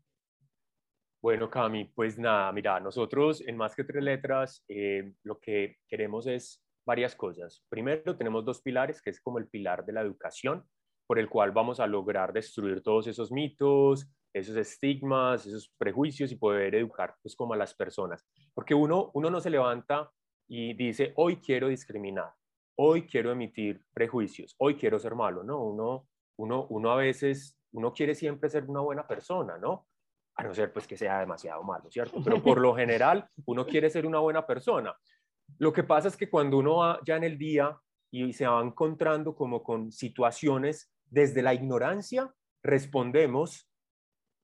Bueno, 1.21 1.51
Cami, 1.51 1.85
pues 1.85 2.19
nada, 2.19 2.51
mira, 2.53 2.81
nosotros 2.81 3.43
en 3.47 3.57
Más 3.59 3.75
que 3.75 3.85
Tres 3.85 4.05
Letras 4.05 4.65
eh, 4.69 5.13
lo 5.25 5.41
que 5.41 5.77
queremos 5.89 6.29
es 6.29 6.63
varias 6.89 7.15
cosas. 7.15 7.63
Primero, 7.69 8.17
tenemos 8.17 8.47
dos 8.47 8.63
pilares, 8.63 9.03
que 9.03 9.11
es 9.11 9.21
como 9.21 9.39
el 9.39 9.47
pilar 9.47 9.85
de 9.85 9.93
la 9.93 10.01
educación, 10.01 10.65
por 11.07 11.19
el 11.19 11.29
cual 11.29 11.53
vamos 11.53 11.81
a 11.81 11.87
lograr 11.87 12.33
destruir 12.33 12.83
todos 12.83 13.07
esos 13.07 13.31
mitos, 13.31 14.11
esos 14.33 14.57
estigmas, 14.57 15.45
esos 15.47 15.71
prejuicios 15.77 16.33
y 16.33 16.37
poder 16.37 16.75
educar 16.75 17.15
pues 17.23 17.37
como 17.37 17.53
a 17.53 17.59
las 17.59 17.75
personas. 17.75 18.27
Porque 18.55 18.75
uno, 18.75 19.11
uno 19.13 19.29
no 19.29 19.39
se 19.39 19.51
levanta 19.51 20.11
y 20.49 20.73
dice, 20.73 21.13
hoy 21.17 21.37
quiero 21.37 21.69
discriminar, 21.69 22.33
hoy 22.79 23.07
quiero 23.07 23.33
emitir 23.33 23.83
prejuicios, 23.93 24.55
hoy 24.59 24.77
quiero 24.77 24.99
ser 24.99 25.15
malo, 25.15 25.45
¿no? 25.45 25.63
Uno, 25.63 26.09
uno, 26.39 26.67
uno 26.71 26.91
a 26.91 26.97
veces, 26.97 27.59
uno 27.73 27.93
quiere 27.93 28.15
siempre 28.15 28.49
ser 28.49 28.65
una 28.65 28.81
buena 28.81 29.07
persona, 29.07 29.59
¿no? 29.59 29.87
A 30.37 30.43
no 30.43 30.55
ser 30.55 30.73
pues 30.73 30.87
que 30.87 30.97
sea 30.97 31.21
demasiado 31.21 31.63
malo, 31.65 31.91
¿cierto? 31.91 32.23
Pero 32.25 32.43
por 32.43 32.59
lo 32.59 32.75
general 32.75 33.29
uno 33.45 33.67
quiere 33.67 33.91
ser 33.91 34.07
una 34.07 34.21
buena 34.21 34.47
persona. 34.47 34.97
Lo 35.57 35.73
que 35.73 35.83
pasa 35.83 36.09
es 36.09 36.17
que 36.17 36.29
cuando 36.29 36.59
uno 36.59 36.77
va 36.77 37.01
ya 37.07 37.17
en 37.17 37.25
el 37.25 37.39
día 37.39 37.77
y 38.11 38.33
se 38.33 38.47
va 38.47 38.63
encontrando 38.63 39.35
como 39.35 39.63
con 39.63 39.91
situaciones 39.91 40.93
desde 41.07 41.43
la 41.43 41.55
ignorancia, 41.55 42.33
respondemos 42.63 43.69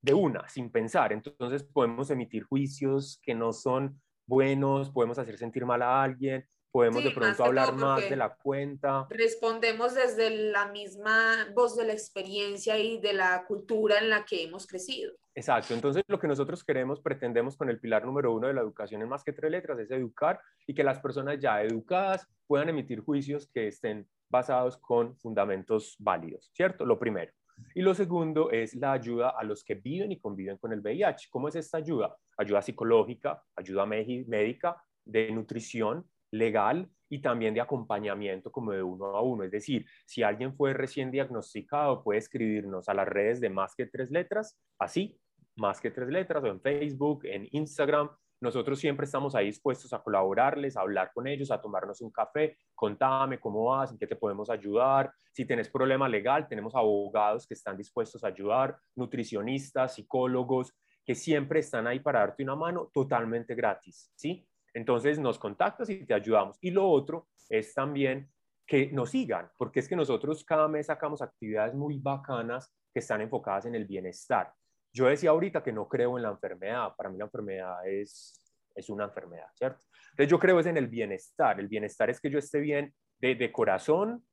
de 0.02 0.14
una, 0.14 0.48
sin 0.48 0.70
pensar. 0.70 1.12
Entonces 1.12 1.62
podemos 1.62 2.10
emitir 2.10 2.44
juicios 2.44 3.20
que 3.22 3.34
no 3.34 3.52
son 3.52 4.00
buenos, 4.26 4.90
podemos 4.90 5.18
hacer 5.18 5.38
sentir 5.38 5.66
mal 5.66 5.82
a 5.82 6.02
alguien, 6.02 6.46
podemos 6.74 7.04
de 7.04 7.12
pronto 7.12 7.44
hablar 7.44 7.72
más 7.72 8.10
de 8.10 8.16
la 8.16 8.34
cuenta. 8.34 9.06
Respondemos 9.08 9.94
desde 9.94 10.50
la 10.50 10.66
misma 10.72 11.46
voz 11.54 11.76
de 11.76 11.86
la 11.86 11.92
experiencia 11.92 12.76
y 12.76 12.98
de 12.98 13.12
la 13.12 13.44
cultura 13.46 14.00
en 14.00 14.10
la 14.10 14.24
que 14.24 14.42
hemos 14.42 14.66
crecido. 14.66 15.12
Exacto, 15.36 15.72
entonces 15.72 16.02
lo 16.08 16.18
que 16.18 16.26
nosotros 16.26 16.64
queremos, 16.64 17.00
pretendemos 17.00 17.56
con 17.56 17.70
el 17.70 17.78
pilar 17.78 18.04
número 18.04 18.34
uno 18.34 18.48
de 18.48 18.54
la 18.54 18.60
educación 18.60 19.02
en 19.02 19.08
más 19.08 19.22
que 19.22 19.32
tres 19.32 19.52
letras 19.52 19.78
es 19.78 19.90
educar 19.92 20.40
y 20.66 20.74
que 20.74 20.82
las 20.82 20.98
personas 20.98 21.38
ya 21.38 21.62
educadas 21.62 22.26
puedan 22.48 22.68
emitir 22.68 22.98
juicios 23.02 23.48
que 23.54 23.68
estén 23.68 24.08
basados 24.28 24.76
con 24.76 25.16
fundamentos 25.18 25.94
válidos, 26.00 26.50
¿cierto? 26.54 26.84
Lo 26.84 26.98
primero. 26.98 27.30
Y 27.76 27.82
lo 27.82 27.94
segundo 27.94 28.50
es 28.50 28.74
la 28.74 28.90
ayuda 28.90 29.28
a 29.38 29.44
los 29.44 29.62
que 29.62 29.76
viven 29.76 30.10
y 30.10 30.18
conviven 30.18 30.56
con 30.56 30.72
el 30.72 30.80
VIH. 30.80 31.28
¿Cómo 31.30 31.46
es 31.46 31.54
esta 31.54 31.78
ayuda? 31.78 32.16
Ayuda 32.36 32.62
psicológica, 32.62 33.40
ayuda 33.54 33.86
médica, 33.86 34.76
de 35.04 35.30
nutrición, 35.30 36.04
legal 36.34 36.90
y 37.08 37.20
también 37.20 37.54
de 37.54 37.60
acompañamiento 37.60 38.50
como 38.50 38.72
de 38.72 38.82
uno 38.82 39.06
a 39.16 39.22
uno. 39.22 39.44
Es 39.44 39.50
decir, 39.50 39.86
si 40.04 40.22
alguien 40.22 40.54
fue 40.54 40.72
recién 40.74 41.10
diagnosticado, 41.10 42.02
puede 42.02 42.18
escribirnos 42.18 42.88
a 42.88 42.94
las 42.94 43.08
redes 43.08 43.40
de 43.40 43.50
más 43.50 43.74
que 43.74 43.86
tres 43.86 44.10
letras, 44.10 44.58
así, 44.78 45.18
más 45.56 45.80
que 45.80 45.90
tres 45.90 46.08
letras, 46.08 46.42
o 46.42 46.48
en 46.48 46.60
Facebook, 46.60 47.24
en 47.24 47.48
Instagram. 47.52 48.10
Nosotros 48.40 48.78
siempre 48.78 49.04
estamos 49.04 49.34
ahí 49.34 49.46
dispuestos 49.46 49.92
a 49.92 50.02
colaborarles, 50.02 50.76
a 50.76 50.80
hablar 50.80 51.12
con 51.14 51.26
ellos, 51.26 51.50
a 51.50 51.60
tomarnos 51.60 52.00
un 52.00 52.10
café. 52.10 52.58
Contame 52.74 53.38
cómo 53.38 53.64
vas, 53.64 53.92
en 53.92 53.98
qué 53.98 54.06
te 54.06 54.16
podemos 54.16 54.50
ayudar. 54.50 55.12
Si 55.32 55.46
tienes 55.46 55.68
problema 55.68 56.08
legal, 56.08 56.48
tenemos 56.48 56.74
abogados 56.74 57.46
que 57.46 57.54
están 57.54 57.76
dispuestos 57.76 58.24
a 58.24 58.28
ayudar, 58.28 58.76
nutricionistas, 58.96 59.94
psicólogos, 59.94 60.74
que 61.04 61.14
siempre 61.14 61.60
están 61.60 61.86
ahí 61.86 62.00
para 62.00 62.20
darte 62.20 62.42
una 62.42 62.56
mano 62.56 62.90
totalmente 62.92 63.54
gratis, 63.54 64.10
¿sí? 64.16 64.46
Entonces 64.74 65.18
nos 65.18 65.38
contactas 65.38 65.88
y 65.88 66.04
te 66.04 66.14
ayudamos. 66.14 66.58
Y 66.60 66.70
lo 66.72 66.88
otro 66.88 67.28
es 67.48 67.72
también 67.72 68.28
que 68.66 68.90
nos 68.90 69.10
sigan, 69.10 69.50
porque 69.56 69.80
es 69.80 69.88
que 69.88 69.96
nosotros 69.96 70.44
cada 70.44 70.68
mes 70.68 70.86
sacamos 70.86 71.22
actividades 71.22 71.74
muy 71.74 71.98
bacanas 71.98 72.74
que 72.92 73.00
están 73.00 73.20
enfocadas 73.20 73.66
en 73.66 73.74
el 73.74 73.86
bienestar. 73.86 74.52
Yo 74.92 75.06
decía 75.06 75.30
ahorita 75.30 75.62
que 75.62 75.72
no 75.72 75.88
creo 75.88 76.16
en 76.16 76.22
la 76.22 76.30
enfermedad, 76.30 76.94
para 76.96 77.10
mí 77.10 77.18
la 77.18 77.24
enfermedad 77.24 77.86
es, 77.86 78.42
es 78.74 78.88
una 78.88 79.04
enfermedad, 79.04 79.46
¿cierto? 79.54 79.84
Entonces 80.10 80.30
yo 80.30 80.38
creo 80.38 80.60
es 80.60 80.66
en 80.66 80.76
el 80.76 80.88
bienestar, 80.88 81.60
el 81.60 81.68
bienestar 81.68 82.10
es 82.10 82.20
que 82.20 82.30
yo 82.30 82.38
esté 82.38 82.60
bien 82.60 82.94
de, 83.18 83.34
de 83.34 83.52
corazón, 83.52 84.24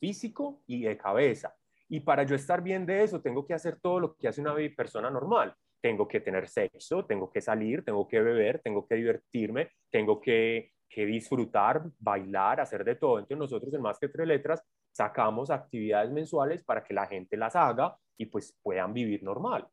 físico 0.00 0.62
y 0.66 0.82
de 0.82 0.98
cabeza. 0.98 1.54
Y 1.88 2.00
para 2.00 2.24
yo 2.24 2.34
estar 2.34 2.62
bien 2.62 2.84
de 2.84 3.04
eso, 3.04 3.22
tengo 3.22 3.46
que 3.46 3.54
hacer 3.54 3.78
todo 3.80 4.00
lo 4.00 4.16
que 4.16 4.28
hace 4.28 4.40
una 4.40 4.54
persona 4.76 5.08
normal 5.10 5.54
tengo 5.80 6.08
que 6.08 6.20
tener 6.20 6.48
sexo, 6.48 7.04
tengo 7.04 7.30
que 7.30 7.40
salir, 7.40 7.84
tengo 7.84 8.06
que 8.06 8.20
beber, 8.20 8.60
tengo 8.60 8.86
que 8.86 8.96
divertirme, 8.96 9.70
tengo 9.90 10.20
que, 10.20 10.72
disfrutar, 10.94 11.84
bailar, 11.98 12.60
hacer 12.60 12.82
de 12.82 12.96
todo. 12.96 13.18
Entonces 13.18 13.38
nosotros 13.38 13.72
en 13.72 13.82
Más 13.82 14.00
que 14.00 14.08
Tres 14.08 14.26
Letras 14.26 14.64
sacamos 14.90 15.48
actividades 15.48 16.10
mensuales 16.10 16.64
para 16.64 16.82
que 16.82 16.92
la 16.92 17.06
gente 17.06 17.36
las 17.36 17.54
haga 17.54 17.96
y 18.16 18.26
pues 18.26 18.56
puedan 18.62 18.92
vivir 18.92 19.22
normal. 19.22 19.64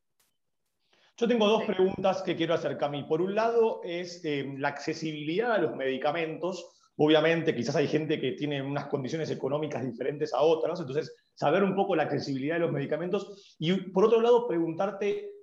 Yo 1.18 1.28
tengo 1.28 1.48
dos 1.48 1.64
preguntas 1.64 2.22
que 2.22 2.36
quiero 2.36 2.54
hacer, 2.54 2.78
Cami. 2.78 3.06
Por 3.06 3.22
un 3.22 3.34
lado 3.34 3.82
es 3.84 4.24
eh, 4.24 4.54
la 4.58 4.68
accesibilidad 4.68 5.54
a 5.54 5.58
los 5.58 5.76
medicamentos. 5.76 6.92
Obviamente, 6.98 7.56
quizás 7.56 7.76
hay 7.78 7.88
gente 7.88 8.20
que 8.20 8.34
tiene 8.34 8.62
unas 8.62 8.86
condiciones 8.88 9.32
económicas 9.32 9.84
diferentes 9.84 10.34
a 10.34 10.42
otras, 10.42 10.80
entonces 10.80 11.16
saber 11.34 11.64
un 11.64 11.74
poco 11.74 11.96
la 11.96 12.04
accesibilidad 12.04 12.56
de 12.56 12.62
los 12.62 12.72
medicamentos. 12.72 13.56
Y 13.58 13.74
por 13.92 14.06
otro 14.06 14.22
lado, 14.22 14.48
preguntarte 14.48 15.35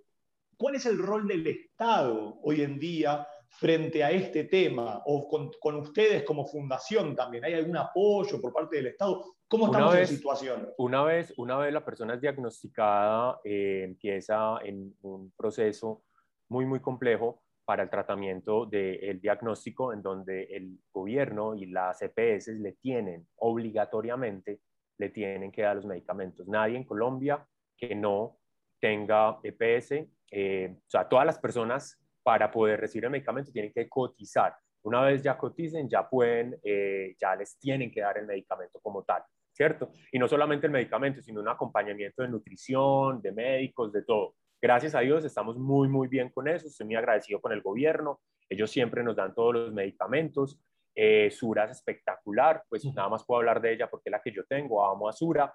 ¿Cuál 0.62 0.76
es 0.76 0.86
el 0.86 0.96
rol 0.96 1.26
del 1.26 1.44
Estado 1.44 2.38
hoy 2.40 2.62
en 2.62 2.78
día 2.78 3.26
frente 3.48 4.04
a 4.04 4.12
este 4.12 4.44
tema? 4.44 5.02
O 5.06 5.26
con, 5.26 5.74
ustedes 5.74 6.22
como 6.22 6.46
fundación 6.46 7.16
también. 7.16 7.44
¿Hay 7.44 7.54
algún 7.54 7.76
apoyo 7.76 8.40
por 8.40 8.52
parte 8.52 8.76
del 8.76 8.86
Estado? 8.86 9.24
¿Cómo 9.48 9.66
estamos 9.66 9.92
en 9.94 10.00
la 10.02 10.06
situación? 10.06 10.68
Una 10.78 11.02
vez, 11.02 11.34
una 11.36 11.58
vez 11.58 11.72
la 11.72 11.84
persona 11.84 12.14
es 12.14 12.20
diagnosticada, 12.20 13.40
eh, 13.42 13.80
empieza 13.82 14.58
en 14.62 14.94
un 15.02 15.32
proceso 15.32 16.04
muy, 16.48 16.64
muy 16.64 16.78
complejo 16.78 17.42
para 17.64 17.82
el 17.82 17.90
tratamiento 17.90 18.64
del 18.64 19.20
diagnóstico 19.20 19.92
en 19.92 20.00
donde 20.00 20.44
el 20.44 20.78
gobierno 20.92 21.56
y 21.56 21.66
las 21.66 22.02
EPS 22.02 22.46
le 22.60 22.74
tienen 22.74 23.26
obligatoriamente, 23.38 24.60
le 24.96 25.08
tienen 25.08 25.50
que 25.50 25.62
dar 25.62 25.74
los 25.74 25.86
medicamentos. 25.86 26.46
Nadie 26.46 26.76
en 26.76 26.84
Colombia 26.84 27.44
que 27.76 27.96
no 27.96 28.38
tenga 28.78 29.40
EPS 29.42 30.06
eh, 30.32 30.74
o 30.74 30.90
sea, 30.90 31.06
todas 31.06 31.26
las 31.26 31.38
personas 31.38 32.00
para 32.22 32.50
poder 32.50 32.80
recibir 32.80 33.04
el 33.04 33.10
medicamento 33.10 33.52
tienen 33.52 33.72
que 33.72 33.88
cotizar. 33.88 34.54
Una 34.82 35.02
vez 35.02 35.22
ya 35.22 35.36
coticen, 35.36 35.88
ya 35.88 36.08
pueden, 36.08 36.58
eh, 36.64 37.14
ya 37.20 37.36
les 37.36 37.58
tienen 37.58 37.90
que 37.90 38.00
dar 38.00 38.16
el 38.18 38.26
medicamento 38.26 38.80
como 38.80 39.04
tal, 39.04 39.22
¿cierto? 39.52 39.92
Y 40.10 40.18
no 40.18 40.26
solamente 40.26 40.66
el 40.66 40.72
medicamento, 40.72 41.20
sino 41.20 41.40
un 41.40 41.48
acompañamiento 41.48 42.22
de 42.22 42.28
nutrición, 42.28 43.20
de 43.20 43.30
médicos, 43.32 43.92
de 43.92 44.02
todo. 44.02 44.34
Gracias 44.60 44.94
a 44.94 45.00
Dios 45.00 45.24
estamos 45.24 45.58
muy, 45.58 45.88
muy 45.88 46.08
bien 46.08 46.30
con 46.30 46.48
eso. 46.48 46.66
Estoy 46.66 46.86
muy 46.86 46.96
agradecido 46.96 47.40
con 47.40 47.52
el 47.52 47.60
gobierno. 47.60 48.20
Ellos 48.48 48.70
siempre 48.70 49.02
nos 49.02 49.16
dan 49.16 49.34
todos 49.34 49.54
los 49.54 49.72
medicamentos. 49.72 50.58
Eh, 50.94 51.30
Sura 51.30 51.64
es 51.64 51.72
espectacular, 51.72 52.64
pues 52.68 52.84
nada 52.84 53.08
más 53.08 53.24
puedo 53.24 53.40
hablar 53.40 53.60
de 53.60 53.72
ella 53.72 53.90
porque 53.90 54.08
es 54.08 54.12
la 54.12 54.22
que 54.22 54.32
yo 54.32 54.44
tengo. 54.44 54.84
Amo 54.84 55.08
a 55.08 55.12
Sura 55.12 55.52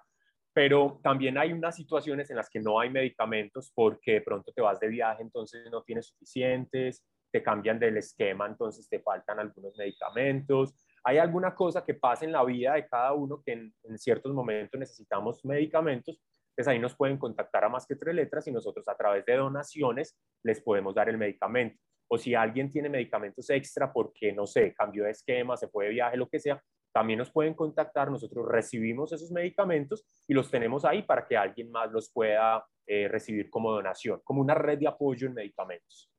pero 0.58 0.98
también 1.04 1.38
hay 1.38 1.52
unas 1.52 1.76
situaciones 1.76 2.30
en 2.30 2.36
las 2.36 2.50
que 2.50 2.58
no 2.58 2.80
hay 2.80 2.90
medicamentos 2.90 3.70
porque 3.72 4.14
de 4.14 4.22
pronto 4.22 4.50
te 4.50 4.60
vas 4.60 4.80
de 4.80 4.88
viaje, 4.88 5.22
entonces 5.22 5.70
no 5.70 5.84
tienes 5.84 6.08
suficientes, 6.08 7.06
te 7.30 7.44
cambian 7.44 7.78
del 7.78 7.96
esquema, 7.96 8.44
entonces 8.44 8.88
te 8.88 8.98
faltan 8.98 9.38
algunos 9.38 9.76
medicamentos. 9.78 10.74
Hay 11.04 11.18
alguna 11.18 11.54
cosa 11.54 11.84
que 11.84 11.94
pasa 11.94 12.24
en 12.24 12.32
la 12.32 12.42
vida 12.42 12.74
de 12.74 12.88
cada 12.88 13.12
uno 13.12 13.40
que 13.40 13.52
en, 13.52 13.72
ciertos 13.98 14.34
momentos 14.34 14.80
necesitamos 14.80 15.44
medicamentos, 15.44 16.20
pues 16.56 16.66
ahí 16.66 16.80
nos 16.80 16.96
pueden 16.96 17.18
contactar 17.18 17.62
a 17.62 17.68
más 17.68 17.86
que 17.86 17.94
tres 17.94 18.16
letras 18.16 18.44
y 18.48 18.50
nosotros 18.50 18.88
a 18.88 18.96
través 18.96 19.24
de 19.26 19.36
donaciones 19.36 20.18
les 20.42 20.60
podemos 20.60 20.92
dar 20.92 21.08
el 21.08 21.18
medicamento. 21.18 21.78
O 22.10 22.18
si 22.18 22.34
alguien 22.34 22.68
tiene 22.68 22.88
medicamentos 22.88 23.48
extra 23.50 23.92
porque, 23.92 24.32
no 24.32 24.44
sé, 24.44 24.74
cambió 24.74 25.04
de 25.04 25.12
esquema, 25.12 25.56
se 25.56 25.68
fue 25.68 25.84
de 25.84 25.92
viaje, 25.92 26.16
lo 26.16 26.28
que 26.28 26.40
sea, 26.40 26.60
también 26.98 27.20
nos 27.20 27.30
pueden 27.30 27.54
contactar, 27.54 28.10
nosotros 28.10 28.44
recibimos 28.48 29.12
esos 29.12 29.30
medicamentos 29.30 30.04
y 30.26 30.34
los 30.34 30.50
tenemos 30.50 30.84
ahí 30.84 31.02
para 31.04 31.24
que 31.24 31.36
alguien 31.36 31.70
más 31.70 31.92
los 31.92 32.10
pueda 32.10 32.66
eh, 32.88 33.06
recibir 33.06 33.48
como 33.50 33.70
donación, 33.70 34.20
como 34.24 34.40
una 34.40 34.54
red 34.54 34.80
de 34.80 34.88
apoyo 34.88 35.28
en 35.28 35.34
medicamentos. 35.34 36.10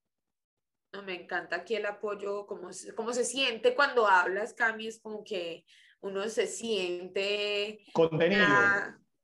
Me 1.05 1.21
encanta 1.21 1.57
aquí 1.57 1.75
el 1.75 1.85
apoyo, 1.85 2.47
como, 2.47 2.69
como 2.95 3.11
se 3.11 3.25
siente 3.25 3.75
cuando 3.75 4.07
hablas, 4.07 4.53
Cami, 4.53 4.87
es 4.87 5.01
como 5.01 5.21
que 5.21 5.65
uno 5.99 6.29
se 6.29 6.47
siente... 6.47 7.81
Contenido. 7.91 8.47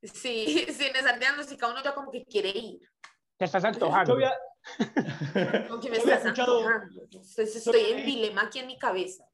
sí, 0.03 0.65
sin 0.73 0.93
estar 0.93 1.17
diagnosticado, 1.17 1.71
uno 1.71 1.81
ya 1.81 1.95
como 1.95 2.11
que 2.11 2.25
quiere 2.25 2.49
ir. 2.49 2.81
Te 3.37 3.45
estás 3.45 3.63
antojando. 3.63 4.19
Yo 4.19 4.27
como 5.69 5.79
que 5.79 5.89
me 5.89 5.97
estás 5.99 6.25
antojando. 6.25 7.07
Estoy 7.37 7.81
en 7.91 8.05
dilema 8.05 8.41
aquí 8.41 8.59
en 8.59 8.67
mi 8.67 8.77
cabeza. 8.77 9.25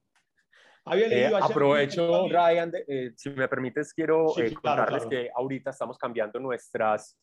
Eh, 0.90 1.30
aprovecho, 1.40 2.28
Ryan, 2.28 2.72
eh, 2.88 3.12
si 3.16 3.30
me 3.30 3.46
permites, 3.46 3.94
quiero 3.94 4.36
eh, 4.36 4.52
contarles 4.52 5.06
que 5.06 5.30
ahorita 5.32 5.70
estamos 5.70 5.96
cambiando 5.96 6.40
nuestras, 6.40 7.16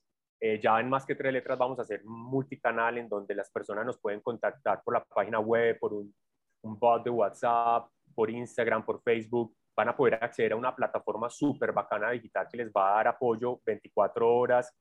ya 0.62 0.80
en 0.80 0.88
más 0.88 1.06
que 1.06 1.16
tres 1.16 1.34
letras 1.34 1.60
vamos 1.60 1.78
a 1.80 1.82
hacer 1.82 2.02
multicanal 2.06 2.98
en 2.98 3.10
donde 3.10 3.36
las 3.36 3.52
personas 3.52 3.86
nos 3.86 4.00
pueden 4.00 4.22
contactar 4.22 4.82
por 4.82 4.94
la 4.94 5.04
página 5.04 5.40
web, 5.42 5.78
por 5.78 5.94
un, 5.94 6.16
un 6.62 6.80
bot 6.80 7.04
de 7.04 7.10
WhatsApp, 7.10 7.90
por 8.16 8.30
Instagram, 8.30 8.86
por 8.86 9.02
Facebook. 9.02 9.54
Van 9.76 9.90
a 9.90 9.98
poder 9.98 10.16
acceder 10.24 10.54
a 10.54 10.56
una 10.56 10.74
plataforma 10.74 11.30
súper 11.30 11.74
bacana 11.74 12.12
digital 12.12 12.48
que 12.50 12.58
les 12.58 12.72
va 12.72 12.94
a 12.94 12.96
dar 12.96 13.10
apoyo 13.10 13.60
24 13.66 14.34
horas, 14.34 14.74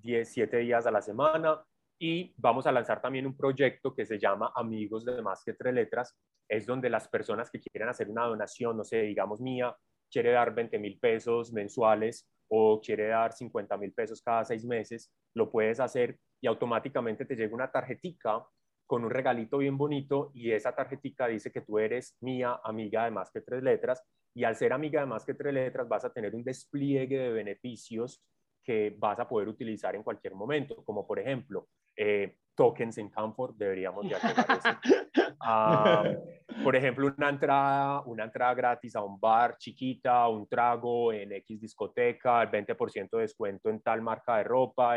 17 0.00 0.56
días 0.56 0.86
a 0.86 0.90
la 0.90 1.02
semana 1.02 1.62
y 1.98 2.34
vamos 2.36 2.66
a 2.66 2.72
lanzar 2.72 3.00
también 3.00 3.26
un 3.26 3.36
proyecto 3.36 3.94
que 3.94 4.04
se 4.04 4.18
llama 4.18 4.52
Amigos 4.54 5.04
de 5.04 5.22
Más 5.22 5.42
que 5.44 5.54
Tres 5.54 5.74
Letras. 5.74 6.18
Es 6.48 6.66
donde 6.66 6.90
las 6.90 7.08
personas 7.08 7.50
que 7.50 7.60
quieren 7.60 7.88
hacer 7.88 8.08
una 8.08 8.26
donación, 8.26 8.76
no 8.76 8.84
sé, 8.84 9.02
digamos 9.02 9.40
mía, 9.40 9.74
quiere 10.10 10.32
dar 10.32 10.54
20 10.54 10.78
mil 10.78 10.98
pesos 10.98 11.52
mensuales 11.52 12.28
o 12.48 12.80
quiere 12.80 13.08
dar 13.08 13.32
50 13.32 13.76
mil 13.78 13.92
pesos 13.94 14.20
cada 14.20 14.44
seis 14.44 14.64
meses, 14.64 15.10
lo 15.34 15.50
puedes 15.50 15.80
hacer 15.80 16.18
y 16.40 16.46
automáticamente 16.46 17.24
te 17.24 17.34
llega 17.34 17.54
una 17.54 17.70
tarjetica 17.70 18.44
con 18.86 19.04
un 19.04 19.10
regalito 19.10 19.58
bien 19.58 19.78
bonito 19.78 20.30
y 20.34 20.50
esa 20.50 20.74
tarjetica 20.74 21.26
dice 21.28 21.50
que 21.50 21.62
tú 21.62 21.78
eres 21.78 22.16
mía, 22.20 22.60
amiga 22.62 23.04
de 23.04 23.10
más 23.10 23.30
que 23.30 23.40
tres 23.40 23.62
letras 23.62 24.02
y 24.34 24.44
al 24.44 24.56
ser 24.56 24.74
amiga 24.74 25.00
de 25.00 25.06
más 25.06 25.24
que 25.24 25.32
tres 25.32 25.54
letras 25.54 25.88
vas 25.88 26.04
a 26.04 26.12
tener 26.12 26.34
un 26.34 26.44
despliegue 26.44 27.16
de 27.16 27.32
beneficios 27.32 28.22
que 28.62 28.94
vas 28.98 29.18
a 29.18 29.28
poder 29.28 29.48
utilizar 29.48 29.96
en 29.96 30.02
cualquier 30.02 30.34
momento, 30.34 30.84
como 30.84 31.06
por 31.06 31.18
ejemplo 31.18 31.68
eh, 31.96 32.36
tokens 32.54 32.98
en 32.98 33.08
Comfort, 33.08 33.56
deberíamos 33.56 34.08
ya 34.08 34.18
ah, 35.40 36.04
por 36.64 36.76
ejemplo, 36.76 37.12
una 37.16 37.28
entrada, 37.30 38.02
una 38.02 38.24
entrada 38.24 38.54
gratis 38.54 38.94
a 38.94 39.02
un 39.02 39.18
bar 39.18 39.56
chiquita, 39.58 40.28
un 40.28 40.46
trago 40.46 41.12
en 41.12 41.32
X 41.32 41.60
discoteca, 41.60 42.42
el 42.42 42.50
20% 42.50 43.10
de 43.10 43.20
descuento 43.20 43.70
en 43.70 43.80
tal 43.80 44.02
marca 44.02 44.36
de 44.36 44.44
ropa, 44.44 44.96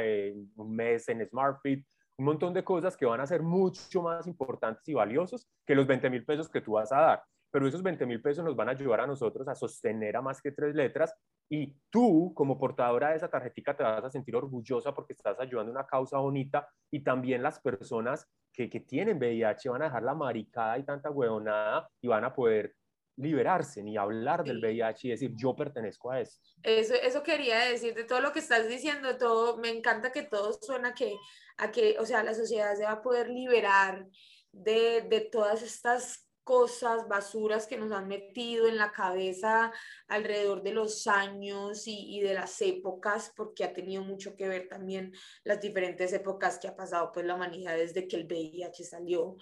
un 0.56 0.76
mes 0.76 1.08
en 1.10 1.26
SmartFit, 1.26 1.86
un 2.18 2.26
montón 2.26 2.54
de 2.54 2.64
cosas 2.64 2.96
que 2.96 3.06
van 3.06 3.22
a 3.22 3.28
ser 3.28 3.42
mucho 3.42 4.02
más 4.02 4.28
importantes 4.28 4.88
y 4.88 4.94
valiosos 4.94 5.48
que 5.66 5.76
los 5.76 5.88
20 5.88 6.10
mil 6.10 6.26
pesos 6.26 6.50
que 6.50 6.62
tú 6.62 6.74
vas 6.74 6.92
a 6.92 7.02
dar. 7.02 7.24
Pero 7.56 7.70
esos 7.70 7.82
20 7.82 8.06
mil 8.06 8.22
pesos 8.22 8.44
nos 8.44 8.54
van 8.54 8.68
a 8.68 8.74
ayudar 8.74 9.00
a 9.00 9.08
nosotros 9.08 9.48
a 9.48 9.56
sostener 9.56 10.18
a 10.18 10.22
más 10.22 10.42
que 10.42 10.52
tres 10.52 10.76
letras 10.76 11.16
y 11.50 11.74
tú 11.90 12.34
como 12.36 12.60
portadora 12.60 13.12
de 13.12 13.16
esa 13.16 13.30
tarjetita 13.30 13.78
te 13.78 13.82
vas 13.82 14.04
a 14.04 14.10
sentir 14.10 14.36
orgullosa 14.36 14.94
porque 14.94 15.14
estás 15.14 15.40
ayudando 15.40 15.72
a 15.72 15.76
una 15.76 15.88
causa 15.88 16.18
bonita 16.18 16.68
y 16.92 17.02
también 17.02 17.42
las 17.42 17.62
personas 17.62 18.28
que, 18.52 18.70
que 18.70 18.82
tienen 18.82 19.20
VIH 19.20 19.70
van 19.70 19.84
a 19.84 19.86
dejar 19.86 20.04
la 20.04 20.14
maricada 20.14 20.78
y 20.78 20.84
tanta 20.84 21.10
huevonada 21.10 21.90
y 22.02 22.10
van 22.10 22.26
a 22.26 22.36
poder 22.36 22.76
liberarse 23.16 23.82
ni 23.82 23.96
hablar 23.96 24.44
del 24.44 24.60
VIH 24.60 25.08
y 25.08 25.12
decir 25.12 25.32
yo 25.38 25.56
pertenezco 25.56 26.12
a 26.12 26.20
esto. 26.20 26.46
Eso, 26.62 26.96
eso 26.96 27.24
quería 27.24 27.60
decir 27.60 27.94
de 27.94 28.04
todo 28.04 28.20
lo 28.20 28.34
que 28.34 28.40
estás 28.40 28.68
diciendo, 28.68 29.18
todo, 29.18 29.56
me 29.60 29.70
encanta 29.70 30.12
que 30.12 30.24
todo 30.24 30.52
suena 30.62 30.94
que, 30.94 31.16
a 31.56 31.72
que, 31.72 31.96
o 32.00 32.06
sea, 32.06 32.22
la 32.22 32.34
sociedad 32.34 32.76
se 32.76 32.84
va 32.84 32.92
a 32.92 33.02
poder 33.02 33.30
liberar 33.30 34.06
de, 34.52 35.04
de 35.10 35.22
todas 35.22 35.62
estas 35.62 36.25
cosas, 36.46 37.10
basuras 37.10 37.68
que 37.68 37.76
nos 37.76 37.92
han 37.92 38.08
metido 38.08 38.68
en 38.68 38.78
la 38.78 38.94
cabeza 38.94 39.74
alrededor 40.08 40.64
de 40.64 40.72
los 40.72 41.08
años 41.08 41.88
y, 41.88 42.18
y, 42.18 42.22
de 42.22 42.36
las 42.36 42.62
épocas, 42.62 43.34
porque 43.36 43.66
ha 43.66 43.74
tenido 43.74 44.04
mucho 44.04 44.38
que 44.38 44.48
ver 44.48 44.70
también 44.70 45.12
las 45.44 45.60
diferentes 45.60 46.14
épocas 46.14 46.58
que 46.60 46.70
ha 46.70 46.76
pasado 46.76 47.12
pues 47.12 47.26
la 47.26 47.36
humanidad 47.36 47.76
desde 47.76 48.08
que 48.08 48.16
el 48.16 48.28
VIH 48.28 48.86
salió. 48.86 49.36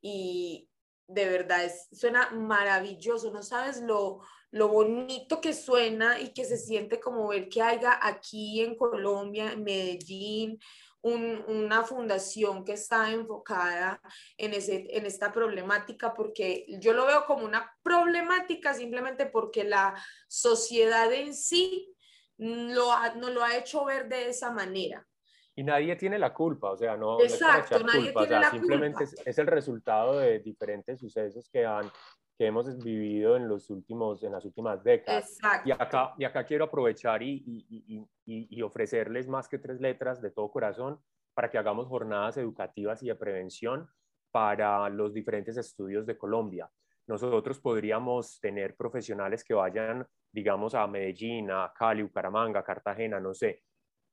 Y, 0.00 0.70
de 1.08 1.28
verdad, 1.28 1.64
es, 1.64 1.88
suena 1.92 2.30
maravilloso, 2.30 3.32
no 3.32 3.42
sabes 3.42 3.80
lo, 3.80 4.20
lo 4.52 4.68
bonito 4.68 5.40
que 5.40 5.52
suena 5.52 6.20
y 6.20 6.32
que 6.32 6.44
se 6.44 6.56
siente 6.56 7.00
como 7.00 7.28
ver 7.28 7.48
que 7.48 7.62
haya 7.62 7.98
aquí 8.00 8.60
en 8.60 8.76
Colombia, 8.76 9.52
en 9.52 9.64
Medellín, 9.64 10.60
una 11.02 11.82
fundación 11.82 12.64
que 12.64 12.72
está 12.72 13.10
enfocada 13.10 14.00
en, 14.36 14.52
ese, 14.52 14.86
en 14.90 15.06
esta 15.06 15.32
problemática, 15.32 16.12
porque 16.12 16.66
yo 16.80 16.92
lo 16.92 17.06
veo 17.06 17.24
como 17.24 17.44
una 17.44 17.74
problemática 17.82 18.74
simplemente 18.74 19.26
porque 19.26 19.64
la 19.64 19.94
sociedad 20.28 21.12
en 21.12 21.34
sí 21.34 21.94
lo 22.36 22.90
no 23.16 23.30
lo 23.30 23.44
ha 23.44 23.56
hecho 23.56 23.84
ver 23.84 24.08
de 24.08 24.28
esa 24.28 24.50
manera. 24.50 25.06
Y 25.54 25.62
nadie 25.62 25.96
tiene 25.96 26.18
la 26.18 26.32
culpa, 26.32 26.70
o 26.70 26.76
sea, 26.76 26.96
no, 26.96 27.20
Exacto, 27.20 27.80
nadie 27.80 28.12
culpa, 28.12 28.20
tiene 28.26 28.40
la 28.40 28.50
simplemente 28.50 29.04
culpa. 29.04 29.22
Es, 29.22 29.26
es, 29.26 29.38
el 29.38 29.46
resultado 29.46 30.18
de 30.18 30.38
diferentes 30.38 31.00
sucesos 31.00 31.48
que 31.50 31.66
han 31.66 31.90
que 32.38 32.46
hemos 32.46 32.82
vivido 32.82 33.36
en 33.36 33.46
los 33.46 33.68
últimos 33.68 34.22
en 34.22 34.32
las 34.32 34.46
últimas 34.46 34.82
décadas. 34.82 35.30
Exacto. 35.30 35.68
Y 35.68 35.72
acá 35.72 36.14
y 36.16 36.24
acá 36.24 36.44
quiero 36.44 36.64
aprovechar 36.64 37.22
y, 37.22 37.42
y, 37.46 37.84
y, 37.86 38.06
y, 38.30 38.62
ofrecerles 38.62 39.28
más 39.28 39.48
que 39.48 39.58
tres 39.58 39.80
letras 39.80 40.22
de 40.22 40.30
todo 40.30 40.50
corazón 40.50 41.00
para 41.34 41.50
que 41.50 41.58
hagamos 41.58 41.88
jornadas 41.88 42.36
educativas 42.36 43.02
y 43.02 43.08
de 43.08 43.14
prevención 43.14 43.88
para 44.30 44.88
los 44.88 45.12
diferentes 45.12 45.56
estudios 45.56 46.06
de 46.06 46.16
Colombia. 46.16 46.70
Nosotros 47.06 47.58
podríamos 47.58 48.38
tener 48.40 48.76
profesionales 48.76 49.42
que 49.42 49.54
vayan, 49.54 50.06
digamos, 50.32 50.74
a 50.74 50.86
Medellín, 50.86 51.50
a 51.50 51.72
Cali, 51.76 52.02
Bucaramanga, 52.02 52.62
Cartagena, 52.62 53.18
no 53.18 53.34
sé, 53.34 53.62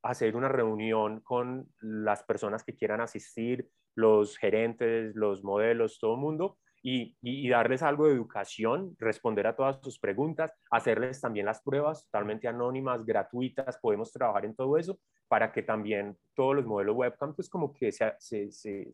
hacer 0.04 0.36
una 0.36 0.50
reunión 0.50 1.22
con 1.22 1.72
las 1.80 2.24
personas 2.24 2.64
que 2.64 2.76
quieran 2.76 3.02
asistir, 3.02 3.70
los 3.96 4.38
gerentes, 4.38 5.16
los 5.16 5.44
modelos, 5.44 6.00
todo 6.00 6.14
el 6.16 6.22
mundo, 6.22 6.58
y, 6.84 7.16
y, 7.22 7.50
darles 7.50 7.84
algo 7.84 8.08
de 8.08 8.14
educación, 8.14 8.96
responder 9.00 9.48
a 9.48 9.56
todas 9.56 9.80
sus 9.82 10.00
preguntas, 10.00 10.54
hacerles 10.72 11.20
también 11.20 11.46
las 11.46 11.62
pruebas 11.62 12.06
totalmente 12.06 12.48
anónimas, 12.48 13.06
gratuitas, 13.06 13.78
podemos 13.80 14.12
trabajar 14.12 14.46
en 14.46 14.56
todo 14.56 14.78
eso 14.78 15.00
para 15.28 15.52
que 15.52 15.64
también 15.64 16.18
todos 16.34 16.56
los 16.56 16.66
modelos 16.66 16.96
webcam 16.96 17.36
pues 17.36 17.50
como 17.50 17.74
que 17.74 17.92
se, 17.92 18.14
se, 18.20 18.52
se, 18.52 18.92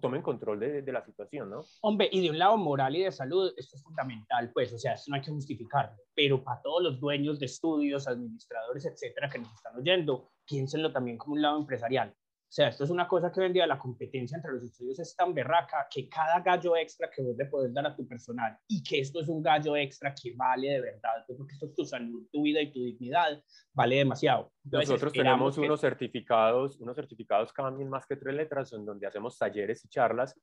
tomen 0.00 0.22
control 0.22 0.60
de, 0.60 0.82
de, 0.82 0.92
la 0.92 1.04
situación, 1.04 1.50
¿no? 1.50 1.64
Hombre, 1.82 2.08
y 2.12 2.22
de 2.22 2.30
un 2.30 2.38
lado 2.38 2.56
moral 2.56 2.94
y 2.94 3.02
de 3.02 3.12
salud, 3.12 3.52
esto 3.56 3.76
es 3.76 3.82
fundamental, 3.82 4.50
pues, 4.52 4.72
o 4.72 4.78
sea, 4.78 4.94
esto 4.94 5.10
no 5.10 5.16
hay 5.16 5.22
que 5.22 5.32
justificarlo, 5.32 5.96
pero 6.14 6.42
para 6.44 6.62
todos 6.62 6.82
los 6.82 7.00
dueños 7.00 7.40
de 7.40 7.46
estudios, 7.46 8.06
administradores, 8.06 8.86
etcétera, 8.86 9.28
que 9.28 9.40
nos 9.40 9.52
están 9.52 9.76
oyendo, 9.76 10.30
piénsenlo 10.46 10.92
también 10.92 11.18
como 11.18 11.34
un 11.34 11.42
lado 11.42 11.58
empresarial. 11.58 12.14
O 12.50 12.52
sea, 12.52 12.66
esto 12.66 12.82
es 12.82 12.90
una 12.90 13.06
cosa 13.06 13.30
que 13.30 13.38
hoy 13.38 13.46
en 13.46 13.52
día 13.52 13.64
la 13.64 13.78
competencia 13.78 14.34
entre 14.34 14.50
los 14.50 14.64
estudios 14.64 14.98
es 14.98 15.14
tan 15.14 15.32
berraca 15.32 15.86
que 15.88 16.08
cada 16.08 16.40
gallo 16.40 16.76
extra 16.76 17.08
que 17.08 17.22
vos 17.22 17.36
le 17.36 17.46
podés 17.46 17.72
dar 17.72 17.86
a 17.86 17.94
tu 17.94 18.08
personal 18.08 18.58
y 18.66 18.82
que 18.82 18.98
esto 18.98 19.20
es 19.20 19.28
un 19.28 19.40
gallo 19.40 19.76
extra 19.76 20.12
que 20.12 20.34
vale 20.34 20.68
de 20.68 20.80
verdad, 20.80 21.24
pues, 21.28 21.38
porque 21.38 21.52
esto 21.52 21.66
es 21.66 21.74
tu 21.76 21.84
salud, 21.84 22.26
tu 22.32 22.42
vida 22.42 22.60
y 22.60 22.72
tu 22.72 22.82
dignidad, 22.82 23.40
vale 23.72 23.98
demasiado. 23.98 24.50
Entonces, 24.64 24.90
Nosotros 24.90 25.12
tenemos 25.12 25.54
que... 25.54 25.60
unos 25.60 25.80
certificados, 25.80 26.80
unos 26.80 26.96
certificados 26.96 27.52
CAMIN 27.52 27.88
más 27.88 28.04
que 28.04 28.16
tres 28.16 28.34
letras, 28.34 28.72
en 28.72 28.84
donde 28.84 29.06
hacemos 29.06 29.38
talleres 29.38 29.84
y 29.84 29.88
charlas 29.88 30.34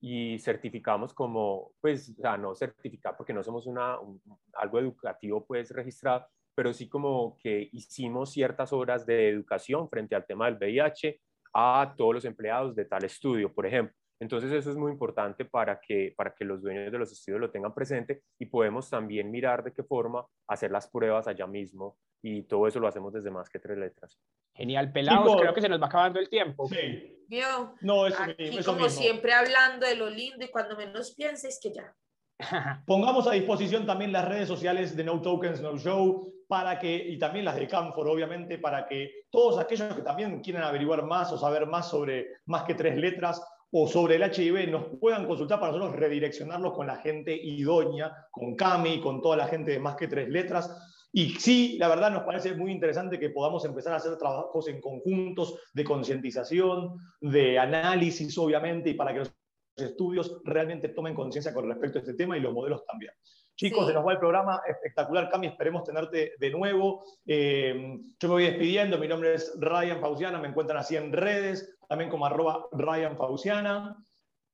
y 0.00 0.38
certificamos 0.38 1.12
como, 1.12 1.72
pues, 1.82 2.14
o 2.18 2.22
sea, 2.22 2.38
no 2.38 2.54
certificar 2.54 3.18
porque 3.18 3.34
no 3.34 3.42
somos 3.42 3.66
una, 3.66 4.00
un, 4.00 4.18
algo 4.54 4.78
educativo 4.78 5.44
pues 5.44 5.70
registrado, 5.72 6.26
pero 6.54 6.72
sí 6.72 6.88
como 6.88 7.36
que 7.36 7.68
hicimos 7.72 8.32
ciertas 8.32 8.72
horas 8.72 9.04
de 9.04 9.28
educación 9.28 9.90
frente 9.90 10.14
al 10.14 10.24
tema 10.24 10.46
del 10.46 10.56
VIH, 10.56 11.20
a 11.54 11.94
todos 11.96 12.14
los 12.14 12.24
empleados 12.24 12.74
de 12.74 12.84
tal 12.84 13.04
estudio, 13.04 13.52
por 13.52 13.66
ejemplo. 13.66 13.94
Entonces 14.20 14.52
eso 14.52 14.70
es 14.70 14.76
muy 14.76 14.92
importante 14.92 15.46
para 15.46 15.80
que, 15.80 16.12
para 16.14 16.34
que 16.34 16.44
los 16.44 16.60
dueños 16.60 16.92
de 16.92 16.98
los 16.98 17.10
estudios 17.10 17.40
lo 17.40 17.50
tengan 17.50 17.74
presente 17.74 18.22
y 18.38 18.46
podemos 18.46 18.90
también 18.90 19.30
mirar 19.30 19.64
de 19.64 19.72
qué 19.72 19.82
forma 19.82 20.26
hacer 20.46 20.70
las 20.70 20.90
pruebas 20.90 21.26
allá 21.26 21.46
mismo 21.46 21.96
y 22.22 22.42
todo 22.42 22.66
eso 22.66 22.78
lo 22.80 22.88
hacemos 22.88 23.14
desde 23.14 23.30
más 23.30 23.48
que 23.48 23.58
tres 23.58 23.78
letras. 23.78 24.20
Genial, 24.54 24.92
pelados, 24.92 25.40
creo 25.40 25.54
que 25.54 25.62
se 25.62 25.70
nos 25.70 25.80
va 25.80 25.86
acabando 25.86 26.20
el 26.20 26.28
tiempo. 26.28 26.68
Sí. 26.68 27.24
Yo, 27.28 27.74
no, 27.80 28.06
eso, 28.06 28.22
aquí 28.22 28.58
eso 28.58 28.72
como 28.72 28.84
mismo. 28.84 29.00
siempre 29.00 29.32
hablando 29.32 29.86
de 29.86 29.94
lo 29.94 30.10
lindo 30.10 30.44
y 30.44 30.48
cuando 30.48 30.76
menos 30.76 31.14
pienses 31.14 31.58
que 31.62 31.72
ya. 31.72 31.96
Pongamos 32.86 33.26
a 33.26 33.32
disposición 33.32 33.86
también 33.86 34.12
las 34.12 34.28
redes 34.28 34.48
sociales 34.48 34.94
de 34.96 35.04
No 35.04 35.22
Tokens 35.22 35.62
No 35.62 35.78
Show 35.78 36.30
para 36.50 36.80
que, 36.80 36.92
y 36.92 37.16
también 37.16 37.44
las 37.44 37.54
de 37.54 37.68
Camfor, 37.68 38.08
obviamente, 38.08 38.58
para 38.58 38.84
que 38.84 39.26
todos 39.30 39.56
aquellos 39.60 39.94
que 39.94 40.02
también 40.02 40.40
quieran 40.40 40.64
averiguar 40.64 41.04
más 41.04 41.30
o 41.30 41.38
saber 41.38 41.64
más 41.64 41.88
sobre 41.88 42.26
más 42.46 42.64
que 42.64 42.74
tres 42.74 42.96
letras 42.96 43.40
o 43.70 43.86
sobre 43.86 44.16
el 44.16 44.24
HIV 44.24 44.68
nos 44.68 44.86
puedan 45.00 45.28
consultar 45.28 45.60
para 45.60 45.70
nosotros 45.70 45.94
redireccionarlos 46.00 46.72
con 46.72 46.88
la 46.88 46.96
gente 46.96 47.32
idónea, 47.32 48.12
con 48.32 48.56
Cami, 48.56 49.00
con 49.00 49.22
toda 49.22 49.36
la 49.36 49.46
gente 49.46 49.70
de 49.70 49.78
más 49.78 49.94
que 49.94 50.08
tres 50.08 50.28
letras. 50.28 50.76
Y 51.12 51.28
sí, 51.34 51.76
la 51.78 51.86
verdad 51.86 52.10
nos 52.10 52.24
parece 52.24 52.56
muy 52.56 52.72
interesante 52.72 53.20
que 53.20 53.30
podamos 53.30 53.64
empezar 53.64 53.92
a 53.92 53.98
hacer 53.98 54.18
trabajos 54.18 54.66
en 54.66 54.80
conjuntos 54.80 55.56
de 55.72 55.84
concientización, 55.84 56.96
de 57.20 57.60
análisis, 57.60 58.36
obviamente, 58.38 58.90
y 58.90 58.94
para 58.94 59.12
que 59.12 59.20
los 59.20 59.34
estudios 59.76 60.40
realmente 60.42 60.88
tomen 60.88 61.14
conciencia 61.14 61.54
con 61.54 61.68
respecto 61.68 61.98
a 61.98 62.02
este 62.02 62.14
tema 62.14 62.36
y 62.36 62.40
los 62.40 62.52
modelos 62.52 62.84
también. 62.86 63.12
Chicos, 63.60 63.80
sí. 63.80 63.88
se 63.88 63.92
nos 63.92 64.06
va 64.06 64.12
el 64.12 64.18
programa 64.18 64.62
espectacular, 64.66 65.28
Cami, 65.28 65.48
esperemos 65.48 65.84
tenerte 65.84 66.32
de 66.38 66.50
nuevo. 66.50 67.04
Eh, 67.26 68.00
yo 68.18 68.28
me 68.28 68.32
voy 68.32 68.44
despidiendo, 68.44 68.96
mi 68.96 69.06
nombre 69.06 69.34
es 69.34 69.52
Ryan 69.58 70.00
Fausiana, 70.00 70.38
me 70.38 70.48
encuentran 70.48 70.78
así 70.78 70.96
en 70.96 71.12
redes, 71.12 71.76
también 71.86 72.08
como 72.08 72.24
arroba 72.24 72.68
Ryan 72.72 73.18
Fausiana. 73.18 74.02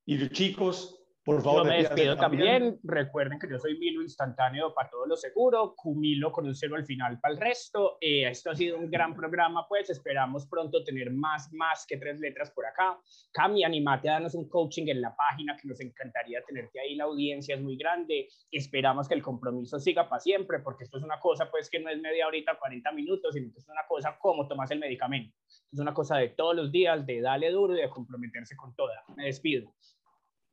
Y 0.06 0.28
chicos, 0.30 1.05
por 1.26 1.42
favor, 1.42 1.64
yo 1.64 1.70
me 1.70 1.78
despido 1.78 2.16
también. 2.16 2.62
también. 2.62 2.80
Recuerden 2.84 3.40
que 3.40 3.50
yo 3.50 3.58
soy 3.58 3.76
Milo 3.78 4.00
instantáneo 4.00 4.72
para 4.72 4.88
todo 4.88 5.06
lo 5.06 5.16
seguro, 5.16 5.74
Cumilo 5.74 6.30
con 6.30 6.46
un 6.46 6.54
cero 6.54 6.76
al 6.76 6.86
final 6.86 7.18
para 7.18 7.34
el 7.34 7.40
resto. 7.40 7.98
Eh, 8.00 8.28
esto 8.28 8.52
ha 8.52 8.54
sido 8.54 8.78
un 8.78 8.88
gran 8.88 9.12
programa, 9.12 9.66
pues 9.68 9.90
esperamos 9.90 10.46
pronto 10.46 10.84
tener 10.84 11.10
más, 11.10 11.52
más 11.52 11.84
que 11.84 11.96
tres 11.96 12.20
letras 12.20 12.52
por 12.52 12.64
acá. 12.64 13.00
Cami, 13.32 13.64
animate 13.64 14.08
a 14.08 14.12
darnos 14.12 14.36
un 14.36 14.48
coaching 14.48 14.86
en 14.86 15.00
la 15.00 15.16
página, 15.16 15.56
que 15.60 15.66
nos 15.66 15.80
encantaría 15.80 16.40
tenerte 16.42 16.78
ahí. 16.78 16.94
La 16.94 17.04
audiencia 17.04 17.56
es 17.56 17.60
muy 17.60 17.76
grande. 17.76 18.28
Esperamos 18.52 19.08
que 19.08 19.14
el 19.14 19.22
compromiso 19.22 19.80
siga 19.80 20.08
para 20.08 20.20
siempre, 20.20 20.60
porque 20.60 20.84
esto 20.84 20.98
es 20.98 21.02
una 21.02 21.18
cosa, 21.18 21.50
pues, 21.50 21.68
que 21.68 21.80
no 21.80 21.90
es 21.90 22.00
media 22.00 22.28
horita, 22.28 22.56
40 22.56 22.92
minutos, 22.92 23.34
sino 23.34 23.52
que 23.52 23.58
es 23.58 23.68
una 23.68 23.82
cosa 23.88 24.16
como 24.16 24.46
tomas 24.46 24.70
el 24.70 24.78
medicamento. 24.78 25.36
Es 25.72 25.80
una 25.80 25.92
cosa 25.92 26.18
de 26.18 26.28
todos 26.28 26.54
los 26.54 26.70
días, 26.70 27.04
de 27.04 27.20
darle 27.20 27.50
duro 27.50 27.76
y 27.76 27.80
de 27.80 27.90
comprometerse 27.90 28.54
con 28.54 28.76
toda. 28.76 29.02
Me 29.16 29.24
despido. 29.24 29.74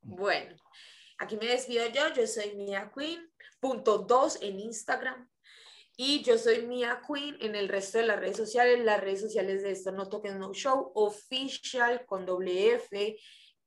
Bueno, 0.04 0.56
aquí 1.18 1.38
me 1.38 1.48
despido 1.48 1.88
yo, 1.88 2.14
yo 2.14 2.28
soy 2.28 2.56
Mia 2.56 2.92
Queen, 2.94 3.26
punto 3.62 4.00
dos 4.00 4.38
en 4.42 4.60
Instagram. 4.60 5.30
Y 5.96 6.24
yo 6.24 6.38
soy 6.38 6.66
Mia 6.66 7.02
Queen 7.08 7.38
en 7.40 7.56
el 7.56 7.70
resto 7.70 8.00
de 8.00 8.08
las 8.08 8.20
redes 8.20 8.36
sociales, 8.36 8.84
las 8.84 9.00
redes 9.00 9.22
sociales 9.22 9.62
de 9.62 9.72
esto 9.72 9.92
No 9.92 10.10
Toques 10.10 10.36
No 10.36 10.54
Show, 10.54 10.92
Official 10.96 12.06
con 12.06 12.26
doble 12.26 12.74
F, 12.76 13.18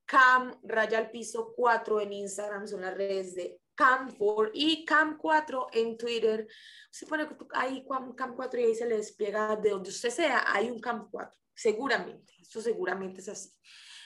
Cam, 0.05 0.59
raya 0.63 0.99
al 0.99 1.09
piso 1.09 1.53
4 1.55 2.01
en 2.01 2.13
Instagram, 2.13 2.67
son 2.67 2.81
las 2.81 2.95
redes 2.95 3.33
de 3.33 3.59
Cam4 3.75 4.51
y 4.53 4.85
Cam4 4.85 5.67
en 5.73 5.97
Twitter. 5.97 6.47
Se 6.91 7.05
pone 7.07 7.27
ahí 7.53 7.83
Cam4 7.85 8.59
y 8.59 8.63
ahí 8.63 8.75
se 8.75 8.87
le 8.87 8.97
despliega 8.97 9.55
de 9.55 9.69
donde 9.71 9.89
usted 9.89 10.09
sea, 10.09 10.43
hay 10.53 10.69
un 10.69 10.79
Cam4, 10.79 11.31
seguramente, 11.55 12.33
esto 12.39 12.61
seguramente 12.61 13.21
es 13.21 13.29
así. 13.29 13.49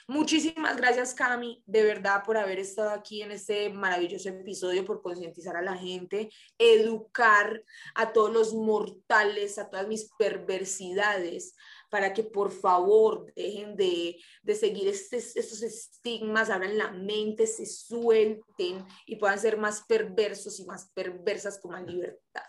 Muchísimas 0.08 0.76
gracias, 0.76 1.14
Cami, 1.14 1.62
de 1.66 1.82
verdad, 1.84 2.22
por 2.24 2.36
haber 2.36 2.58
estado 2.58 2.90
aquí 2.90 3.22
en 3.22 3.32
este 3.32 3.70
maravilloso 3.70 4.28
episodio, 4.28 4.84
por 4.84 5.02
concientizar 5.02 5.56
a 5.56 5.62
la 5.62 5.76
gente, 5.76 6.30
educar 6.58 7.62
a 7.94 8.12
todos 8.12 8.32
los 8.32 8.54
mortales, 8.54 9.58
a 9.58 9.70
todas 9.70 9.86
mis 9.86 10.10
perversidades, 10.18 11.54
para 11.90 12.12
que 12.12 12.24
por 12.24 12.50
favor 12.50 13.32
dejen 13.34 13.76
de, 13.76 14.16
de 14.42 14.54
seguir 14.54 14.88
estos 14.88 15.62
estigmas, 15.62 16.50
abran 16.50 16.78
la 16.78 16.90
mente, 16.90 17.46
se 17.46 17.66
suelten 17.66 18.84
y 19.06 19.16
puedan 19.16 19.38
ser 19.38 19.58
más 19.58 19.82
perversos 19.86 20.58
y 20.58 20.64
más 20.64 20.90
perversas 20.94 21.60
con 21.60 21.72
más 21.72 21.84
libertad. 21.84 22.44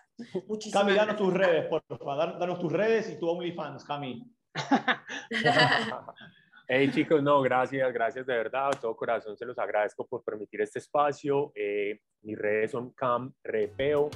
Muchísimas 0.47 0.83
Cami, 0.83 0.95
danos 0.95 1.17
tus 1.17 1.33
redes, 1.33 1.67
por 1.67 1.83
favor, 1.87 2.39
danos 2.39 2.59
tus 2.59 2.71
redes 2.71 3.09
y 3.09 3.19
tu 3.19 3.27
OnlyFans, 3.27 3.83
Cami. 3.83 4.23
Hey 6.65 6.89
chicos, 6.91 7.21
no, 7.21 7.41
gracias, 7.41 7.91
gracias 7.93 8.25
de 8.25 8.37
verdad, 8.37 8.71
de 8.71 8.77
todo 8.79 8.95
corazón 8.95 9.35
se 9.35 9.45
los 9.45 9.59
agradezco 9.59 10.07
por 10.07 10.23
permitir 10.23 10.61
este 10.61 10.79
espacio. 10.79 11.51
Eh, 11.55 11.99
mis 12.21 12.37
redes 12.37 12.71
son 12.71 12.91
Cam 12.91 13.33
Repeo 13.43 14.09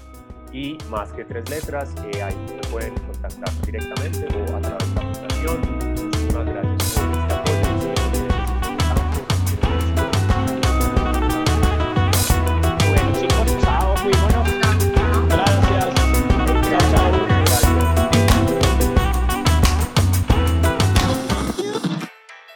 y 0.53 0.77
más 0.89 1.11
que 1.11 1.25
tres 1.25 1.49
letras, 1.49 1.93
eh, 2.13 2.21
ahí 2.23 2.35
me 2.35 2.61
pueden 2.71 2.95
contactar 2.99 3.49
directamente 3.65 4.27
o 4.27 4.55
a 4.55 4.61
través 4.61 4.95
de 4.95 4.95
la 4.95 5.13
fundación. 5.13 5.86